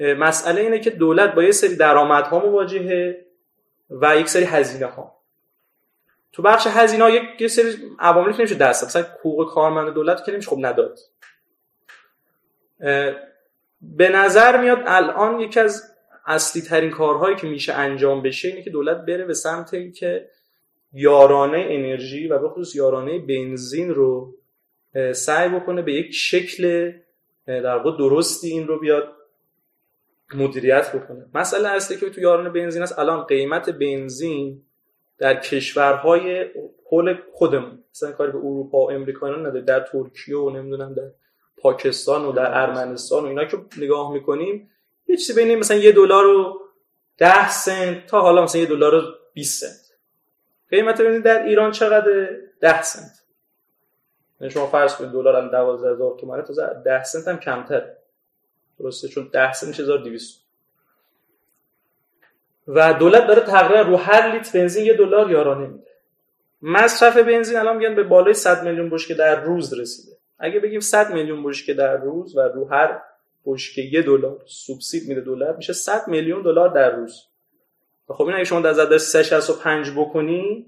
مسئله 0.00 0.60
اینه 0.60 0.78
که 0.78 0.90
دولت 0.90 1.34
با 1.34 1.42
یه 1.42 1.52
سری 1.52 1.76
درآمدها 1.76 2.38
مواجهه 2.38 3.26
و 3.90 4.16
یک 4.16 4.28
سری 4.28 4.44
هزینه 4.44 4.86
ها 4.86 5.18
تو 6.32 6.42
بخش 6.42 6.66
هزینه 6.66 7.04
ها 7.04 7.10
یک 7.10 7.46
سری 7.46 7.74
عواملی 7.98 8.32
که 8.32 8.38
نمیشه 8.38 8.54
دست 8.54 8.84
مثلا 8.84 9.02
حقوق 9.02 9.54
کارمند 9.54 9.94
دولت 9.94 10.24
که 10.24 10.32
نمیشه 10.32 10.50
خب 10.50 10.56
نداد. 10.60 10.98
به 13.80 14.08
نظر 14.08 14.60
میاد 14.60 14.78
الان 14.86 15.40
یکی 15.40 15.60
از 15.60 15.94
اصلی 16.26 16.62
ترین 16.62 16.90
کارهایی 16.90 17.36
که 17.36 17.46
میشه 17.46 17.72
انجام 17.72 18.22
بشه 18.22 18.48
اینه 18.48 18.62
که 18.62 18.70
دولت 18.70 18.96
بره 18.96 19.24
به 19.24 19.34
سمت 19.34 19.74
اینکه 19.74 20.30
یارانه 20.92 21.66
انرژی 21.70 22.28
و 22.28 22.38
به 22.38 22.48
خصوص 22.48 22.74
یارانه 22.74 23.18
بنزین 23.18 23.94
رو 23.94 24.37
سعی 25.12 25.48
بکنه 25.48 25.82
به 25.82 25.92
یک 25.92 26.14
شکل 26.14 26.92
در 27.46 27.76
واقع 27.76 27.98
درستی 27.98 28.48
این 28.48 28.68
رو 28.68 28.78
بیاد 28.78 29.14
مدیریت 30.34 30.96
بکنه. 30.96 31.26
مسئله 31.34 31.68
اصلی 31.68 31.96
که 31.96 32.10
تو 32.10 32.20
یارانه 32.20 32.50
بنزین 32.50 32.82
است 32.82 32.98
الان 32.98 33.24
قیمت 33.24 33.70
بنزین 33.70 34.62
در 35.18 35.34
کشورهای 35.34 36.46
حول 36.90 37.18
خودمون 37.32 37.84
مثلا 37.94 38.12
کاری 38.12 38.32
به 38.32 38.38
اروپا 38.38 38.78
و 38.78 38.90
امریکا 38.90 39.28
نداره 39.28 39.60
در 39.60 39.80
ترکیه 39.80 40.36
و 40.36 40.50
نمی‌دونم 40.50 40.94
در 40.94 41.10
پاکستان 41.58 42.24
و 42.24 42.32
در 42.32 42.60
ارمنستان 42.60 43.24
و 43.24 43.26
اینا 43.26 43.44
که 43.44 43.56
نگاه 43.78 44.12
می‌کنیم 44.12 44.70
یه 45.06 45.16
چیزی 45.16 45.44
بین 45.44 45.58
مثلا 45.58 45.76
یه 45.76 45.92
دلار 45.92 46.26
و 46.26 46.60
ده 47.18 47.50
سنت 47.50 48.06
تا 48.06 48.20
حالا 48.20 48.42
مثلا 48.42 48.60
یه 48.60 48.66
دلار 48.66 48.94
و 48.94 49.00
20 49.34 49.64
سنت. 49.64 49.98
قیمت 50.70 51.00
بنزین 51.00 51.22
در 51.22 51.42
ایران 51.42 51.70
چقدر 51.70 52.30
ده 52.60 52.82
سنت. 52.82 53.17
یعنی 54.40 54.50
شما 54.50 54.66
فرض 54.66 54.96
کنید 54.96 55.10
دلار 55.10 55.36
الان 55.36 55.50
12000 55.50 56.18
تومانه 56.20 56.42
تا 56.42 56.72
10 56.84 57.02
سنت 57.04 57.28
هم 57.28 57.38
کمتر 57.38 57.82
درسته؟ 58.80 59.08
چون 59.08 59.30
10 59.32 59.52
سنت 59.52 59.68
میشه 59.68 59.82
1200 59.82 60.44
و 62.68 62.94
دولت 62.94 63.26
داره 63.26 63.40
تقریبا 63.40 63.80
رو 63.80 63.96
هر 63.96 64.32
لیتر 64.32 64.58
بنزین 64.58 64.84
یه 64.84 64.94
دلار 64.94 65.30
یارانه 65.30 65.66
میده. 65.66 65.88
مصرف 66.62 67.16
بنزین 67.16 67.56
الان 67.56 67.76
میگن 67.76 67.94
به 67.94 68.02
بالای 68.02 68.34
100 68.34 68.64
میلیون 68.64 68.90
بشکه 68.90 69.14
در 69.14 69.40
روز 69.40 69.80
رسیده. 69.80 70.16
اگه 70.38 70.60
بگیم 70.60 70.80
100 70.80 71.12
میلیون 71.12 71.42
بشکه 71.42 71.74
در 71.74 71.96
روز 71.96 72.36
و 72.36 72.40
رو 72.40 72.68
هر 72.68 73.00
بشکه 73.46 73.82
یه 73.82 74.02
دلار 74.02 74.42
سوبسید 74.46 75.08
میده 75.08 75.20
دولت 75.20 75.56
میشه 75.56 75.72
100 75.72 76.08
میلیون 76.08 76.42
دلار 76.42 76.68
در 76.68 76.90
روز. 76.90 77.24
خب 78.08 78.22
این 78.22 78.34
اگه 78.34 78.44
شما 78.44 78.60
در 78.60 78.72
ضرب 78.72 78.96
365 78.96 79.90
بکنی 79.96 80.66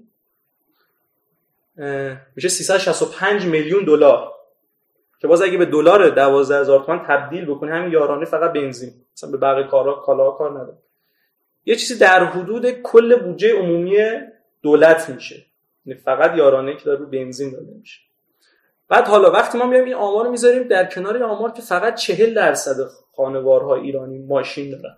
میشه 2.35 2.49
365 2.49 3.45
میلیون 3.45 3.85
دلار. 3.85 4.31
که 5.19 5.27
باز 5.27 5.41
اگه 5.41 5.57
به 5.57 5.65
دلار 5.65 6.09
12000 6.09 6.83
تومان 6.83 7.05
تبدیل 7.07 7.45
بکنی 7.45 7.71
همین 7.71 7.91
یارانه 7.91 8.25
فقط 8.25 8.53
بنزین. 8.53 8.93
مثلا 9.13 9.31
به 9.31 9.37
بقیه 9.37 9.67
کارا 9.67 9.93
کالا 9.93 10.31
کار 10.31 10.51
نداره. 10.51 10.77
یه 11.65 11.75
چیزی 11.75 11.99
در 11.99 12.23
حدود 12.23 12.71
کل 12.71 13.15
بودجه 13.15 13.55
عمومی 13.55 13.97
دولت 14.61 15.09
میشه. 15.09 15.45
یعنی 15.85 15.99
فقط 15.99 16.37
یارانه 16.37 16.77
که 16.77 16.83
داره 16.85 16.99
رو 16.99 17.05
بنزین 17.05 17.51
داده 17.51 17.71
میشه. 17.79 18.01
بعد 18.89 19.07
حالا 19.07 19.31
وقتی 19.31 19.57
ما 19.57 19.65
میایم 19.65 19.85
این 19.85 19.93
آمار 19.93 20.29
می‌ذاریم 20.29 20.63
در 20.63 20.85
کنار 20.85 21.13
این 21.13 21.23
آمار 21.23 21.51
که 21.51 21.61
فقط 21.61 21.95
چهل 21.95 22.33
درصد 22.33 22.75
خانوارها 23.15 23.75
ایرانی 23.75 24.17
ماشین 24.17 24.69
دارن. 24.71 24.97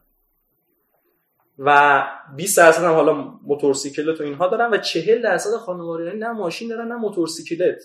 و 1.60 2.04
20 2.36 2.58
درصد 2.58 2.84
هم 2.84 2.94
حالا 2.94 3.14
موتورسیکلت 3.44 4.22
و 4.22 4.24
اینها 4.24 4.48
دارن 4.48 4.74
و 4.74 4.78
40 4.78 5.22
درصد 5.22 5.58
خانوار 5.58 6.02
ایرانی 6.02 6.20
نه 6.20 6.32
ماشین 6.32 6.70
دارن 6.70 6.88
نه 6.88 6.96
موتورسیکلت. 6.96 7.84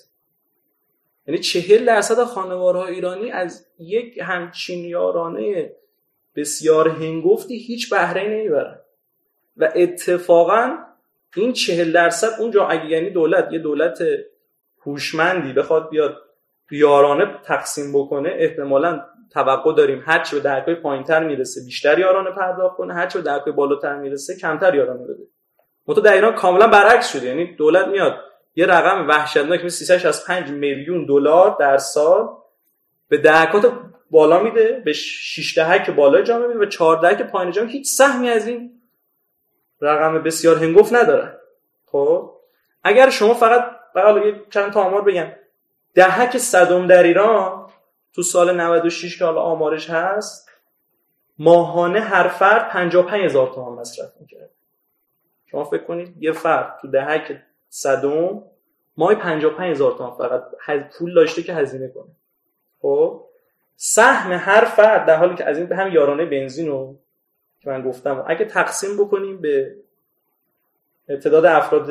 یعنی 1.26 1.40
40 1.40 1.86
درصد 1.86 2.24
خانوارها 2.24 2.86
ایرانی 2.86 3.30
از 3.30 3.66
یک 3.78 4.18
همچین 4.22 4.84
یارانه 4.84 5.72
بسیار 6.36 6.88
هنگفتی 6.88 7.58
هیچ 7.58 7.90
بهره 7.90 8.28
نمی‌برن. 8.28 8.78
و 9.56 9.72
اتفاقا 9.74 10.78
این 11.36 11.52
چهل 11.52 11.92
درصد 11.92 12.40
اونجا 12.40 12.66
اگه 12.66 12.86
یعنی 12.86 13.10
دولت 13.10 13.52
یه 13.52 13.58
دولت 13.58 13.98
هوشمندی 14.86 15.52
بخواد 15.52 15.90
بیاد 15.90 16.16
یارانه 16.70 17.38
تقسیم 17.44 17.92
بکنه 17.92 18.30
احتمالا 18.32 19.04
توقع 19.30 19.74
داریم 19.74 20.02
هرچی 20.06 20.36
به 20.36 20.42
درکای 20.42 20.74
پایینتر 20.74 21.24
می‌رسه 21.24 21.64
بیشتر 21.64 21.98
یارانه 21.98 22.30
پرداخت 22.30 22.76
کنه 22.76 22.94
هرچی 22.94 23.18
به 23.18 23.24
درکای 23.24 23.52
بالاتر 23.52 23.96
می‌رسه 23.96 24.36
کمتر 24.36 24.74
یارانه 24.74 25.04
بده. 25.04 25.22
متو 25.86 26.00
در 26.00 26.12
ایران 26.12 26.34
کاملا 26.34 26.66
برعکس 26.66 27.12
شده 27.12 27.26
یعنی 27.26 27.56
دولت 27.56 27.88
میاد 27.88 28.14
یه 28.54 28.66
رقم 28.66 29.08
وحشتناک 29.08 29.64
مثل 29.64 29.68
365 29.68 30.50
میلیون 30.50 31.06
دلار 31.06 31.56
در 31.60 31.78
سال 31.78 32.28
به 33.08 33.18
درکات 33.18 33.72
بالا 34.10 34.42
میده 34.42 34.82
به 34.84 34.92
6 34.92 35.58
دهک 35.58 35.90
بالای 35.90 36.22
جامعه 36.22 36.46
میده 36.48 36.60
و 36.60 36.66
4 36.66 37.14
که 37.14 37.24
پایین 37.24 37.52
جامعه 37.52 37.72
هیچ 37.72 37.86
سهمی 37.86 38.28
از 38.30 38.46
این 38.46 38.80
رقم 39.80 40.22
بسیار 40.22 40.56
هنگفت 40.56 40.94
نداره. 40.94 41.40
خب؟ 41.86 42.30
اگر 42.84 43.10
شما 43.10 43.34
فقط 43.34 43.76
یه 44.24 44.42
چند 44.50 44.72
تا 44.72 44.82
آمار 44.82 45.02
بگم. 45.02 45.26
دهک 45.94 46.38
صدم 46.38 46.86
در 46.86 47.02
ایران 47.02 47.57
تو 48.18 48.22
سال 48.22 48.60
96 48.60 49.18
که 49.18 49.24
حالا 49.24 49.40
آمارش 49.40 49.90
هست 49.90 50.50
ماهانه 51.38 52.00
هر 52.00 52.28
فرد 52.28 52.68
55 52.68 53.24
هزار 53.24 53.52
تومان 53.54 53.78
مصرف 53.78 54.12
می‌کرد. 54.20 54.50
شما 55.46 55.64
فکر 55.64 55.84
کنید 55.84 56.22
یه 56.22 56.32
فرد 56.32 56.78
تو 56.80 56.88
دهک 56.88 57.42
صدم 57.68 58.42
ماهی 58.96 59.16
55 59.16 59.70
هزار 59.70 59.92
تومان 59.92 60.10
فقط 60.10 60.42
پول 60.98 61.14
داشته 61.14 61.42
که 61.42 61.54
هزینه 61.54 61.88
کنه. 61.88 62.10
خب؟ 62.82 63.24
سهم 63.76 64.32
هر 64.32 64.64
فرد 64.64 65.06
در 65.06 65.16
حالی 65.16 65.34
که 65.34 65.44
از 65.44 65.58
این 65.58 65.72
هم 65.72 65.92
یارانه 65.92 66.26
بنزین 66.26 66.68
رو 66.68 66.98
که 67.60 67.70
من 67.70 67.82
گفتم 67.82 68.24
اگه 68.26 68.44
تقسیم 68.44 68.96
بکنیم 68.96 69.40
به 69.40 69.76
تعداد 71.06 71.44
افراد 71.44 71.90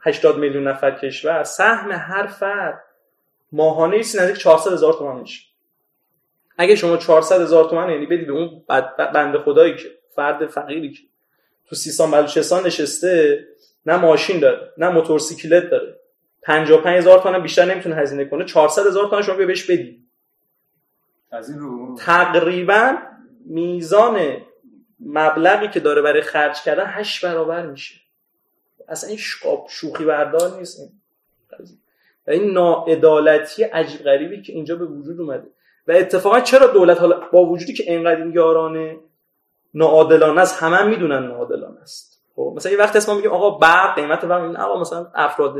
80 0.00 0.38
میلیون 0.38 0.68
نفر 0.68 0.90
کشور 0.90 1.42
سهم 1.42 1.92
هر 1.92 2.26
فرد 2.26 2.85
ماهانه 3.56 3.96
ایسی 3.96 4.18
نزدیک 4.18 4.36
400 4.36 4.72
هزار 4.72 4.92
تومان 4.92 5.20
میشه 5.20 5.46
اگه 6.58 6.74
شما 6.74 6.96
400 6.96 7.40
هزار 7.40 7.70
تومان 7.70 7.90
یعنی 7.90 8.06
بدی 8.06 8.24
به 8.24 8.32
اون 8.32 8.64
بنده 9.14 9.38
خدایی 9.38 9.76
که 9.76 9.88
فرد 10.14 10.46
فقیری 10.46 10.92
که. 10.92 11.02
تو 11.68 11.76
سیستان 11.76 12.10
بلوچستان 12.10 12.66
نشسته 12.66 13.44
نه 13.86 13.96
ماشین 13.96 14.40
داره 14.40 14.72
نه 14.78 14.88
موتورسیکلت 14.88 15.70
داره. 15.70 16.00
55 16.42 16.98
هزار 16.98 17.18
تومان 17.18 17.42
بیشتر 17.42 17.64
نمی‌تونه 17.64 17.94
هزینه 17.94 18.24
کنه. 18.24 18.44
400 18.44 18.86
هزار 18.86 19.06
تومان 19.06 19.22
شما 19.22 19.36
بهش 19.36 19.70
بدی. 19.70 20.06
از 21.30 21.50
این 21.50 21.58
رو؟ 21.58 21.96
تقریبا 21.98 22.96
میزان 23.46 24.36
مبلغی 25.00 25.68
که 25.68 25.80
داره 25.80 26.02
برای 26.02 26.22
خرج 26.22 26.62
کردن 26.62 26.84
هشت 26.86 27.24
برابر 27.24 27.66
میشه. 27.66 27.94
اصلا 28.88 29.10
این 29.10 29.18
شوخی 29.68 30.04
بردار 30.04 30.58
نیست. 30.58 30.80
این 30.80 30.95
و 32.26 32.30
این 32.30 32.50
ناعدالتی 32.50 33.62
عجیب 33.62 34.00
غریبی 34.00 34.42
که 34.42 34.52
اینجا 34.52 34.76
به 34.76 34.84
وجود 34.84 35.20
اومده. 35.20 35.46
و 35.88 35.92
اتفاقا 35.92 36.40
چرا 36.40 36.66
دولت 36.66 37.00
حالا 37.00 37.20
با 37.32 37.46
وجودی 37.46 37.72
که 37.72 37.92
اینقدر 37.92 38.22
این 38.22 38.32
یارانه 38.32 38.96
ناعادلانه 39.74 40.40
است 40.40 40.62
همه 40.62 40.76
هم 40.76 40.88
می‌دونن 40.88 41.26
ناعادلانه 41.26 41.80
است. 41.80 42.22
خب 42.36 42.52
مثلا 42.56 42.72
یه 42.72 42.78
وقت 42.78 42.96
اسم 42.96 43.16
میگیم 43.16 43.32
آقا 43.32 43.50
برق 43.50 43.94
قیمت 43.94 44.24
برق 44.24 44.42
این 44.42 44.56
آقا 44.56 44.80
مثلا 44.80 45.10
افراد 45.14 45.56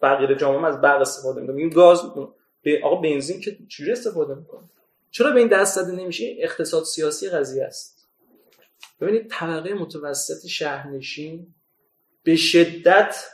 فقیر 0.00 0.34
جامعه 0.34 0.66
از 0.66 0.80
برق 0.80 1.00
استفاده 1.00 1.40
می‌کنن. 1.40 1.56
میگیم 1.56 1.70
گاز 1.70 2.02
به 2.62 2.80
آقا 2.84 2.96
بنزین 2.96 3.40
که 3.40 3.56
چجوری 3.68 3.92
استفاده 3.92 4.34
می‌کنه 4.34 4.62
چرا 5.10 5.30
به 5.30 5.38
این 5.38 5.48
دست 5.48 5.80
زده 5.80 5.92
نمیشه؟ 5.92 6.36
اقتصاد 6.38 6.84
سیاسی 6.84 7.28
قضیه 7.28 7.64
است. 7.64 8.08
ببینید 9.00 9.30
طبقه 9.30 9.74
متوسط 9.74 10.46
شهرنشین 10.46 11.46
به 12.24 12.36
شدت 12.36 13.24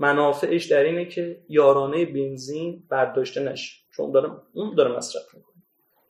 منافعش 0.00 0.64
در 0.64 0.82
اینه 0.82 1.04
که 1.04 1.40
یارانه 1.48 2.04
بنزین 2.04 2.82
برداشته 2.88 3.40
نشه. 3.40 3.76
چون 3.96 4.10
داره 4.10 4.30
اون 4.52 4.74
داره 4.74 4.96
مصرف 4.96 5.34
می‌کنه. 5.34 5.54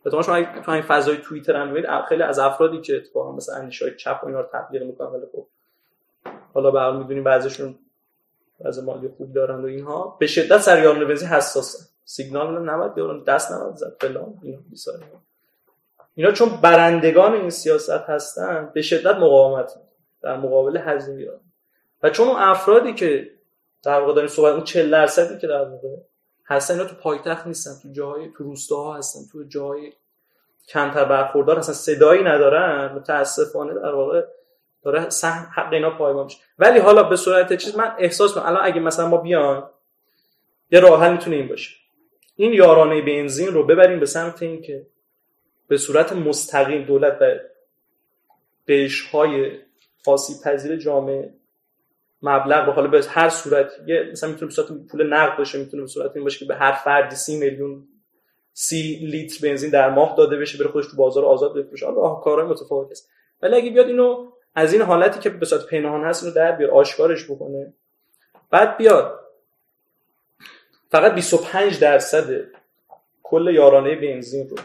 به 0.04 0.10
شما 0.22 0.34
اگه 0.34 0.82
فضای 0.82 1.16
توییتر 1.16 1.56
هم 1.56 1.70
ببینید 1.70 1.90
خیلی 2.08 2.22
از 2.22 2.38
افرادی 2.38 2.80
که 2.80 2.96
اتفاقا 2.96 3.36
مثلا 3.36 3.54
اندیشه 3.56 3.94
چپ 3.96 4.20
و 4.22 4.26
اینا 4.26 4.40
رو 4.40 4.46
تبلیغ 4.52 4.82
می‌کنن 4.82 5.08
ولی 5.08 5.26
خب 5.32 5.46
حالا 6.54 6.70
به 6.70 6.98
می‌دونیم 6.98 7.24
بعضیشون 7.24 7.78
از 8.64 8.84
مالی 8.84 9.08
خوب 9.08 9.32
دارن 9.32 9.62
و 9.62 9.66
اینها. 9.66 10.16
به 10.20 10.26
شدت 10.26 10.58
سر 10.58 10.82
یارانه 10.82 11.04
بنزین 11.04 11.28
حساسه. 11.28 11.78
سیگنال 12.04 12.68
نباید 12.70 12.94
بیارن 12.94 13.22
دست 13.22 13.52
نباید 13.52 13.74
زد 13.74 13.96
فلان 14.00 14.34
اینا 14.42 14.58
اینا. 16.16 16.32
چون 16.32 16.48
برندگان 16.62 17.32
این 17.32 17.50
سیاست 17.50 17.90
هستن 17.90 18.70
به 18.74 18.82
شدت 18.82 19.16
مقاومت 19.16 19.72
در 20.22 20.36
مقابل 20.36 20.76
هزینه 20.76 21.30
و 22.02 22.10
چون 22.10 22.28
افرادی 22.28 22.94
که 22.94 23.30
در 23.82 24.00
واقع 24.00 24.14
داریم 24.14 24.28
صحبت 24.28 24.52
اون 24.52 24.64
40 24.64 24.90
درصدی 24.90 25.38
که 25.38 25.46
در 25.46 25.64
واقع 25.64 25.88
هستن 26.46 26.74
اینا 26.74 26.86
تو 26.86 26.94
پایتخت 26.94 27.46
نیستن. 27.46 27.70
تو 27.82 27.92
جاهای 27.92 28.28
تو 28.36 28.44
روستاها 28.44 28.96
هستن. 28.96 29.20
تو 29.32 29.44
جاهای 29.48 29.92
کمتر 30.68 31.04
برخوردار 31.04 31.58
هستن. 31.58 31.72
صدایی 31.72 32.22
ندارن. 32.22 32.92
متاسفانه 32.92 33.74
در 33.74 33.94
واقع 33.94 34.22
داره 34.82 35.10
سهم 35.10 35.50
حق 35.54 35.72
اینا 35.72 35.90
پایمال 35.90 36.24
میشه. 36.24 36.38
ولی 36.58 36.78
حالا 36.78 37.02
به 37.02 37.16
صورت 37.16 37.56
چیز 37.56 37.76
من 37.76 37.94
احساس 37.98 38.34
کنم 38.34 38.46
الان 38.46 38.64
اگه 38.64 38.80
مثلا 38.80 39.08
ما 39.08 39.16
بیان 39.16 39.70
یه 40.70 40.80
راه 40.80 41.02
حل 41.02 41.12
می‌تونه 41.12 41.36
این 41.36 41.48
باشه. 41.48 41.76
این 42.36 42.52
یارانه 42.52 43.02
بنزین 43.02 43.48
رو 43.48 43.66
ببریم 43.66 44.00
به 44.00 44.06
سمت 44.06 44.42
اینکه 44.42 44.86
به 45.68 45.76
صورت 45.76 46.12
مستقیم 46.12 46.84
دولت 46.84 47.18
به 48.64 48.88
های 49.12 49.58
آسیب 50.06 50.36
پذیر 50.44 50.76
جامعه 50.76 51.34
مبلغ 52.22 52.66
رو 52.66 52.72
حالا 52.72 52.88
به 52.88 53.04
هر 53.08 53.28
صورت 53.28 53.72
یه 53.86 54.08
مثلا 54.12 54.30
می‌تونه 54.30 54.46
به 54.46 54.54
صورت 54.54 54.68
پول 54.90 55.12
نقد 55.12 55.38
باشه 55.38 55.58
می‌تونه 55.58 55.82
به 55.82 55.88
صورت 55.88 56.10
این 56.14 56.24
باشه 56.24 56.38
که 56.38 56.44
به 56.44 56.54
هر 56.54 56.72
فردی 56.72 57.16
سی 57.16 57.38
میلیون 57.38 57.88
سی 58.52 58.96
لیتر 59.02 59.48
بنزین 59.48 59.70
در 59.70 59.90
ماه 59.90 60.14
داده 60.16 60.36
بشه 60.36 60.58
بره 60.58 60.68
خودش 60.68 60.86
تو 60.86 60.96
بازار 60.96 61.24
آزاد 61.24 61.54
بفروشه. 61.54 61.86
حالا 61.86 62.14
کارهای 62.14 62.50
متفاوت. 62.50 62.90
است 62.90 63.10
ولی 63.42 63.56
اگه 63.56 63.70
بیاد 63.70 63.86
اینو 63.86 64.30
از 64.54 64.72
این 64.72 64.82
حالتی 64.82 65.20
که 65.20 65.30
به 65.30 65.46
صورت 65.46 65.66
پنهان 65.66 66.04
هست 66.04 66.22
اینو 66.22 66.34
در 66.34 66.52
بیار 66.52 66.70
آشکارش 66.70 67.24
بکنه. 67.30 67.72
بعد 68.50 68.76
بیاد. 68.76 69.20
فقط 70.90 71.14
25 71.14 71.78
درصد 71.78 72.44
کل 73.22 73.54
یارانه 73.54 73.96
بنزین 73.96 74.48
رو 74.48 74.56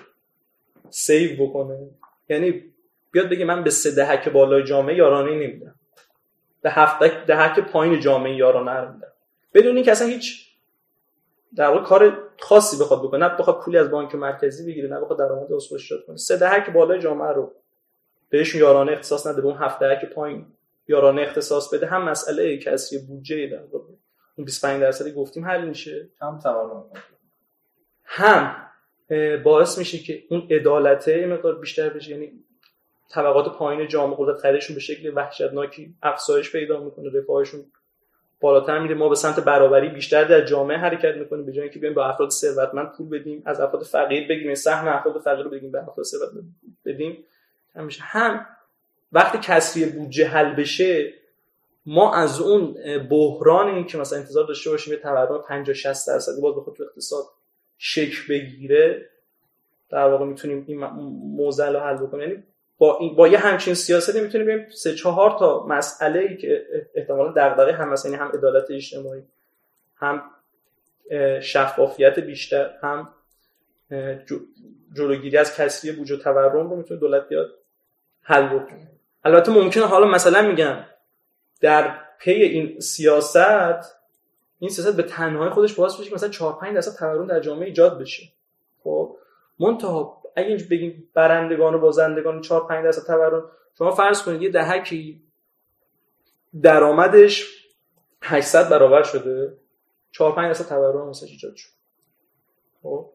سیو 0.90 1.46
بکنه. 1.46 1.90
یعنی 2.30 2.64
بیاد 3.12 3.30
بگه 3.30 3.46
من 3.46 3.64
به 3.64 3.70
سه 3.70 3.92
دهک 3.92 4.30
بالای 4.30 4.64
جامعه 4.64 4.96
یارانه 4.96 5.32
نمیدم. 5.32 5.76
به 6.66 6.72
هفت 6.72 7.26
دهک 7.26 7.60
پایین 7.60 8.00
جامعه 8.00 8.36
یارانه 8.36 8.72
رو 8.72 8.94
بدون 9.54 9.76
اینکه 9.76 9.92
اصلا 9.92 10.08
هیچ 10.08 10.48
در 11.56 11.70
واقع 11.70 11.84
کار 11.84 12.18
خاصی 12.40 12.78
بخواد 12.78 13.04
بکنه 13.04 13.28
نه 13.28 13.38
بخواد 13.38 13.62
پولی 13.62 13.78
از 13.78 13.92
بانک 13.92 14.16
مرکزی 14.16 14.72
بگیره 14.72 14.90
نه 14.90 15.00
بخواد 15.00 15.20
درآمد 15.20 15.54
اصول 15.54 15.78
شد 15.78 16.04
کنه. 16.08 16.18
سه 16.18 16.38
دهک 16.38 16.70
بالای 16.70 17.00
جامعه 17.00 17.28
رو 17.28 17.52
بهشون 18.30 18.62
یارانه 18.62 18.92
اختصاص 18.92 19.28
نده 19.28 19.42
به 19.42 19.48
اون 19.48 19.58
هفت 19.58 19.80
دهک 19.80 20.06
پایین 20.06 20.46
یارانه 20.88 21.22
اختصاص 21.22 21.74
بده. 21.74 21.88
هم 21.88 22.10
مسئله 22.10 22.58
کسری 22.58 23.00
بودجه 23.00 23.48
در 23.48 23.64
واقع. 23.64 23.94
اون 24.36 24.46
25 24.46 24.82
درصدی 24.82 25.12
گفتیم 25.12 25.46
حل 25.46 25.68
میشه. 25.68 26.10
هم 26.22 26.40
تورم 26.44 26.86
هم 28.04 28.56
باعث 29.44 29.78
میشه 29.78 29.98
که 29.98 30.24
اون 30.30 30.48
عدالته 30.52 31.26
مقدار 31.26 31.60
بیشتر 31.60 31.90
بشه. 31.90 32.12
یعنی 32.12 32.45
طبقات 33.10 33.58
پایین 33.58 33.88
جامعه 33.88 34.18
قدرت 34.20 34.38
خریدشون 34.38 34.74
به 34.76 34.80
شکل 34.80 35.12
وحشتناکی 35.16 35.94
افزایش 36.04 36.52
پیدا 36.52 36.84
می‌کنه 36.84 37.20
رفاهشون 37.20 37.66
بالاتر 38.42 38.80
میره. 38.80 38.96
ما 38.96 39.10
به 39.10 39.16
سمت 39.16 39.40
برابری 39.40 39.90
بیشتر 39.90 40.24
در 40.24 40.46
جامعه 40.46 40.78
حرکت 40.78 41.16
می‌کنیم 41.16 41.46
به 41.46 41.52
جای 41.52 41.64
اینکه 41.64 41.80
بیایم 41.80 41.96
به 41.96 42.10
افراد 42.10 42.30
ثروتمند 42.30 42.92
پول 42.92 43.10
بدیم 43.20 43.44
از 43.46 43.62
افراد 43.62 43.84
فقیر 43.84 44.28
بگیم 44.28 44.56
سهم 44.56 44.88
افراد 44.88 45.22
فقیر 45.22 45.44
رو 45.44 45.50
بگیم 45.50 45.72
به 45.72 45.80
افراد 45.80 46.06
ثروتمند 46.06 46.56
بدیم. 46.86 47.24
همیشه. 47.76 48.04
هم 48.04 48.46
وقتی 49.12 49.38
کسری 49.42 49.86
بودجه 49.86 50.28
حل 50.28 50.56
بشه 50.56 51.14
ما 51.86 52.14
از 52.14 52.42
اون 52.42 52.78
بحرانی 53.10 53.84
که 53.84 53.98
مثلا 53.98 54.20
انتظار 54.20 54.46
داشته 54.48 54.70
باشیم 54.70 54.94
یه 54.94 55.00
تورم 55.00 55.42
50 55.48 55.74
60 55.74 56.08
درصدی 56.08 56.42
باز 56.42 56.56
بخواد 56.56 56.76
تو 56.76 56.84
اقتصاد 56.84 57.26
شکل 57.78 58.18
بگیره 58.30 59.10
در 59.90 60.08
واقع 60.08 60.26
می‌تونیم 60.26 60.66
این 60.68 60.80
موزل 61.36 61.74
رو 61.74 61.80
حل 61.80 61.98
بکنیم. 61.98 62.30
یعنی 62.30 62.44
با, 62.78 63.00
با 63.18 63.28
یه 63.28 63.38
همچین 63.38 63.74
سیاستی 63.74 64.22
می‌تونیم 64.22 64.48
بیم 64.48 64.70
سه 64.70 64.96
چهار 64.96 65.40
تا 65.40 65.66
مسئله 65.66 66.20
ای 66.20 66.38
که 66.38 66.66
احتمالا 66.96 67.32
دغدغه 67.32 67.74
هم 67.74 67.90
مثلا 67.90 68.12
یعنی 68.12 68.24
هم 68.24 68.32
عدالت 68.32 68.72
اجتماعی 68.72 69.24
هم 69.96 70.24
شفافیت 71.42 72.20
بیشتر 72.20 72.72
هم 72.82 73.10
جلوگیری 74.96 75.38
از 75.38 75.56
کسری 75.56 75.92
بودجه 75.92 76.18
تورم 76.18 76.70
رو 76.70 76.76
می‌تونه 76.76 77.00
دولت 77.00 77.28
بیاد 77.28 77.50
حل 78.22 78.48
بکنه. 78.48 78.92
البته 79.24 79.52
ممکنه 79.52 79.86
حالا 79.86 80.08
مثلا 80.08 80.42
میگم 80.42 80.78
در 81.62 82.00
پی 82.20 82.32
این 82.32 82.80
سیاست 82.80 83.96
این 84.60 84.70
سیاست 84.70 84.96
به 84.96 85.04
تنهایی 85.04 85.50
خودش 85.50 85.74
باعث 85.74 86.00
بشه 86.00 86.14
مثلا 86.14 86.30
4 86.30 86.60
5 86.60 86.76
درصد 86.76 87.00
تورم 87.00 87.28
در 87.28 87.40
جامعه 87.40 87.68
ایجاد 87.68 88.00
بشه. 88.00 88.24
خب 88.84 89.18
منتها 89.60 90.22
اگه 90.36 90.48
اینج 90.48 90.64
بگیم 90.72 91.10
برندگان 91.14 91.74
و 91.74 91.80
بازندگان 91.80 92.42
4 92.42 92.68
5 92.68 92.84
درصد 92.84 93.08
تورم 93.08 93.52
شما 93.78 93.92
فرض 93.92 94.24
کنید 94.24 94.42
یه 94.42 94.50
دهکی 94.50 95.22
درآمدش 96.62 97.66
800 98.22 98.70
برابر 98.70 99.04
شده 99.04 99.58
4 100.12 100.36
5 100.36 100.48
درصد 100.48 100.70
تورم 100.70 101.10
مثلا 101.10 101.30
ایجاد 101.30 101.56
شد. 101.56 101.70
خب؟ 102.84 103.10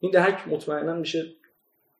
این 0.00 0.12
دهک 0.12 0.48
مطمئنا 0.48 0.94
میشه 0.94 1.24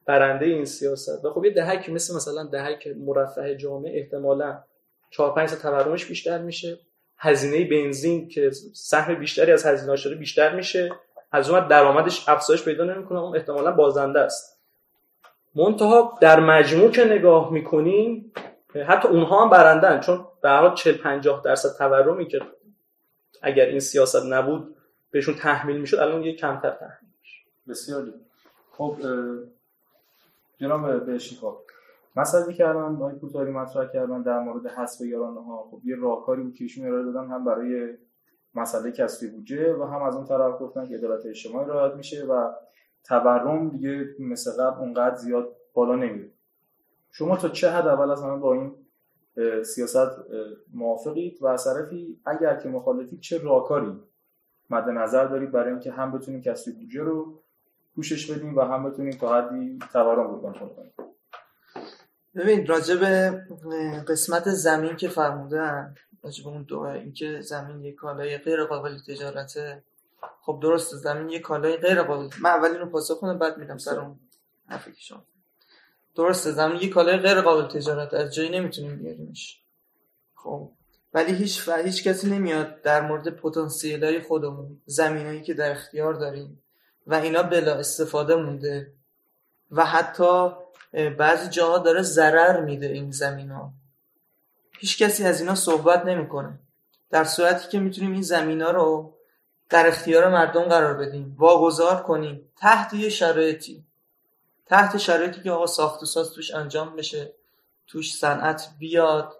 برنده 0.07 0.47
این 0.47 0.65
سیاست. 0.65 1.25
و 1.25 1.31
خب 1.31 1.45
یه 1.45 1.51
دهک 1.51 1.91
مثل 1.91 2.17
مثلا 2.17 2.45
دهک 2.45 2.87
مرفه 2.87 3.57
جامعه 3.57 4.01
احتمالا 4.01 4.63
4 5.11 5.35
5 5.35 5.51
تورمش 5.51 6.07
بیشتر 6.07 6.39
میشه. 6.39 6.79
هزینه 7.19 7.69
بنزین 7.71 8.29
که 8.29 8.51
سهم 8.75 9.15
بیشتری 9.15 9.53
از 9.53 9.67
هزینه 9.67 9.97
داره 10.05 10.17
بیشتر 10.17 10.57
میشه. 10.57 10.91
از 11.33 11.51
اون 11.51 11.69
درآمدش 11.69 12.29
افزایش 12.29 12.65
پیدا 12.65 12.85
نمی‌کنه 12.85 13.21
اون 13.21 13.37
احتمالا 13.37 13.73
بازنده 13.73 14.21
است. 14.21 14.54
منتها 15.55 16.19
در 16.21 16.40
مجموع 16.40 16.90
که 16.90 17.05
نگاه 17.05 17.53
می‌کنیم 17.53 18.33
حتی 18.87 19.09
اونها 19.09 19.45
هم 19.45 19.51
برندن 19.51 20.01
چون 20.01 20.27
به 20.43 20.49
هر 20.49 20.61
حال 20.61 20.75
40 20.75 20.99
50 20.99 21.43
درصد 21.45 21.79
تورمی 21.79 22.29
که 22.29 22.40
اگر 23.43 23.67
این 23.67 23.81
سیاست 23.81 24.27
نبود 24.27 24.77
بهشون 25.11 25.35
تحمیل 25.35 25.81
می‌شد 25.81 25.97
الان 25.97 26.23
یه 26.23 26.37
کمتر 26.37 26.71
تحمیل 26.71 27.11
میشه. 27.21 27.40
بسیار 27.69 28.05
خب 28.71 28.97
جناب 30.59 31.07
خب 31.40 31.57
مسئله 32.17 32.55
که 32.55 32.69
الان 32.69 32.97
آقای 32.97 33.14
کوتاری 33.14 33.51
مطرح 33.51 33.88
کردن 33.93 34.23
در 34.23 34.38
مورد 34.38 34.67
حذف 34.67 35.01
یارانه 35.01 35.45
ها 35.45 35.69
خب 35.71 35.81
یه 35.85 35.97
راهکاری 35.97 36.43
بود 36.43 36.55
که 36.55 36.64
ایشون 36.64 36.87
ارائه 36.87 37.05
دادن 37.05 37.31
هم 37.31 37.45
برای 37.45 37.95
مسئله 38.55 38.93
کسری 38.93 39.29
بودجه 39.29 39.75
و 39.75 39.85
هم 39.85 40.03
از 40.03 40.17
اون 40.17 40.27
طرف 40.27 40.61
گفتن 40.61 40.88
که 40.88 40.95
عدالت 40.95 41.27
اجتماعی 41.27 41.69
رعایت 41.69 41.95
میشه 41.95 42.25
و 42.25 42.53
تورم 43.05 43.69
دیگه 43.69 44.14
مثل 44.19 44.53
قبل 44.62 44.81
اونقدر 44.81 45.17
زیاد 45.17 45.57
بالا 45.75 45.95
نمیره. 45.97 46.31
شما 47.11 47.37
تا 47.37 47.49
چه 47.49 47.71
حد 47.71 47.87
اول 47.87 48.11
از 48.11 48.23
همه 48.23 48.37
با 48.37 48.55
این 48.55 48.75
سیاست 49.64 50.11
موافقید 50.75 51.38
و 51.43 51.47
از 51.47 51.69
اگر 52.27 52.57
که 52.57 52.69
مخالفید 52.69 53.21
چه 53.21 53.38
راهکاری 53.38 54.01
مد 54.71 54.88
نظر 54.88 55.25
دارید 55.25 55.53
برای 55.53 55.71
اینکه 55.71 55.93
هم 55.93 56.12
بتونیم 56.12 56.40
کسری 56.40 56.75
بودجه 56.75 57.03
رو 57.03 57.43
پوشش 57.95 58.31
بدیم 58.31 58.57
و 58.57 58.61
هم 58.61 58.90
بتونیم 58.90 59.12
تا 59.12 59.37
حدی 59.37 59.79
تورم 59.93 60.31
رو 60.31 60.40
کنترل 60.40 60.69
کنیم؟ 60.69 60.93
ببین 62.35 62.67
راجع 62.67 62.97
به 62.97 63.40
قسمت 64.09 64.49
زمین 64.49 64.97
که 64.97 65.09
فرمودن 65.09 65.95
راجع 66.23 66.45
به 66.45 66.51
اون 66.51 66.62
دو 66.62 66.79
اینکه 66.81 67.40
زمین 67.40 67.85
یک 67.85 67.95
کالای 67.95 68.38
غیر 68.38 68.64
قابل 68.64 68.99
تجارته 69.09 69.83
خب 70.43 70.59
درست 70.63 70.95
زمین 70.95 71.31
یک 71.31 71.43
کالای 71.43 71.77
غیر 71.77 72.03
قابل 72.03 72.29
من 72.41 72.51
اول 72.51 72.71
اینو 72.71 72.87
پاسخ 72.87 73.21
کنم 73.21 73.39
بعد 73.39 73.59
میدم 73.59 73.79
سر 73.79 74.01
اون 74.01 74.21
حرفی 74.69 74.93
که 74.93 75.01
شما 75.01 75.25
درسته 76.17 76.53
زمین 76.53 76.77
یک 76.77 76.93
کالای 76.93 77.17
غیر 77.17 77.41
قابل 77.41 77.69
تجارت 77.69 78.15
از 78.15 78.35
جایی 78.35 78.49
نمی‌تونیم 78.49 78.99
بیاریمش. 78.99 79.63
خب 80.35 80.71
ولی 81.15 81.35
هیچ 81.35 81.69
و 81.69 81.77
هیچ 81.77 82.05
کسی 82.05 82.31
نمیاد 82.31 82.83
در 82.83 83.01
مورد 83.01 83.29
پتانسیل 83.29 84.05
های 84.05 84.21
خودمون 84.21 84.81
زمینایی 84.87 85.43
که 85.43 85.55
در 85.55 85.71
اختیار 85.71 86.15
داریم 86.15 86.63
و 87.07 87.15
اینا 87.15 87.43
بلا 87.43 87.75
استفاده 87.75 88.35
مونده 88.35 88.93
و 89.71 89.85
حتی 89.85 90.51
بعضی 91.19 91.51
جاها 91.51 91.79
داره 91.79 92.03
ضرر 92.03 92.61
میده 92.61 92.87
این 92.87 93.11
زمین 93.11 93.51
ها 93.51 93.73
هیچ 94.79 95.03
کسی 95.03 95.25
از 95.25 95.41
اینا 95.41 95.55
صحبت 95.55 96.05
نمی‌کنه. 96.05 96.59
در 97.11 97.25
صورتی 97.25 97.69
که 97.69 97.79
می‌تونیم 97.79 98.13
این 98.13 98.23
زمین 98.23 98.63
ها 98.63 98.71
رو 98.71 99.13
در 99.70 99.88
اختیار 99.88 100.29
مردم 100.29 100.62
قرار 100.62 100.94
بدیم. 100.94 101.37
واگذار 101.38 102.03
کنیم. 102.03 102.48
تحت 102.57 102.94
یه 102.94 103.09
شرایطی. 103.09 103.85
تحت 104.66 104.96
شرایطی 104.96 105.42
که 105.42 105.50
آقا 105.50 105.66
ساخت 105.66 106.03
و 106.03 106.07
ساز 106.07 106.33
توش 106.33 106.55
انجام 106.55 106.96
بشه 106.96 107.33
توش 107.87 108.14
صنعت 108.14 108.68
بیاد 108.79 109.33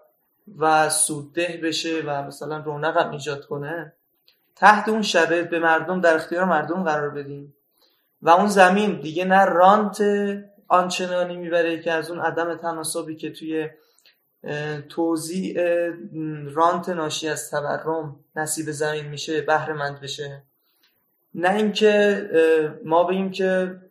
و 0.57 0.89
سودده 0.89 1.59
بشه 1.63 2.01
و 2.05 2.23
مثلا 2.23 2.57
رونق 2.57 2.97
هم 2.97 3.11
ایجاد 3.11 3.45
کنه. 3.45 3.93
تحت 4.55 4.89
اون 4.89 5.01
شرایط 5.01 5.49
به 5.49 5.59
مردم 5.59 6.01
در 6.01 6.15
اختیار 6.15 6.45
مردم 6.45 6.83
قرار 6.83 7.09
بدیم. 7.09 7.55
و 8.21 8.29
اون 8.29 8.47
زمین 8.47 8.99
دیگه 9.01 9.25
نه 9.25 9.45
رانت 9.45 10.03
آنچنانی 10.67 11.37
می‌بره 11.37 11.81
که 11.81 11.91
از 11.91 12.11
اون 12.11 12.19
عدم 12.19 12.57
تناسبی 12.57 13.15
که 13.15 13.31
توی 13.31 13.69
توزیع 14.89 15.59
رانت 16.53 16.89
ناشی 16.89 17.27
از 17.27 17.51
تورم 17.51 18.19
نصیب 18.35 18.71
زمین 18.71 19.05
میشه 19.05 19.41
بهره 19.41 19.73
مند 19.73 19.99
بشه. 19.99 20.43
نه 21.33 21.55
اینکه 21.55 22.29
ما 22.85 23.03
بگیم 23.03 23.31
که 23.31 23.81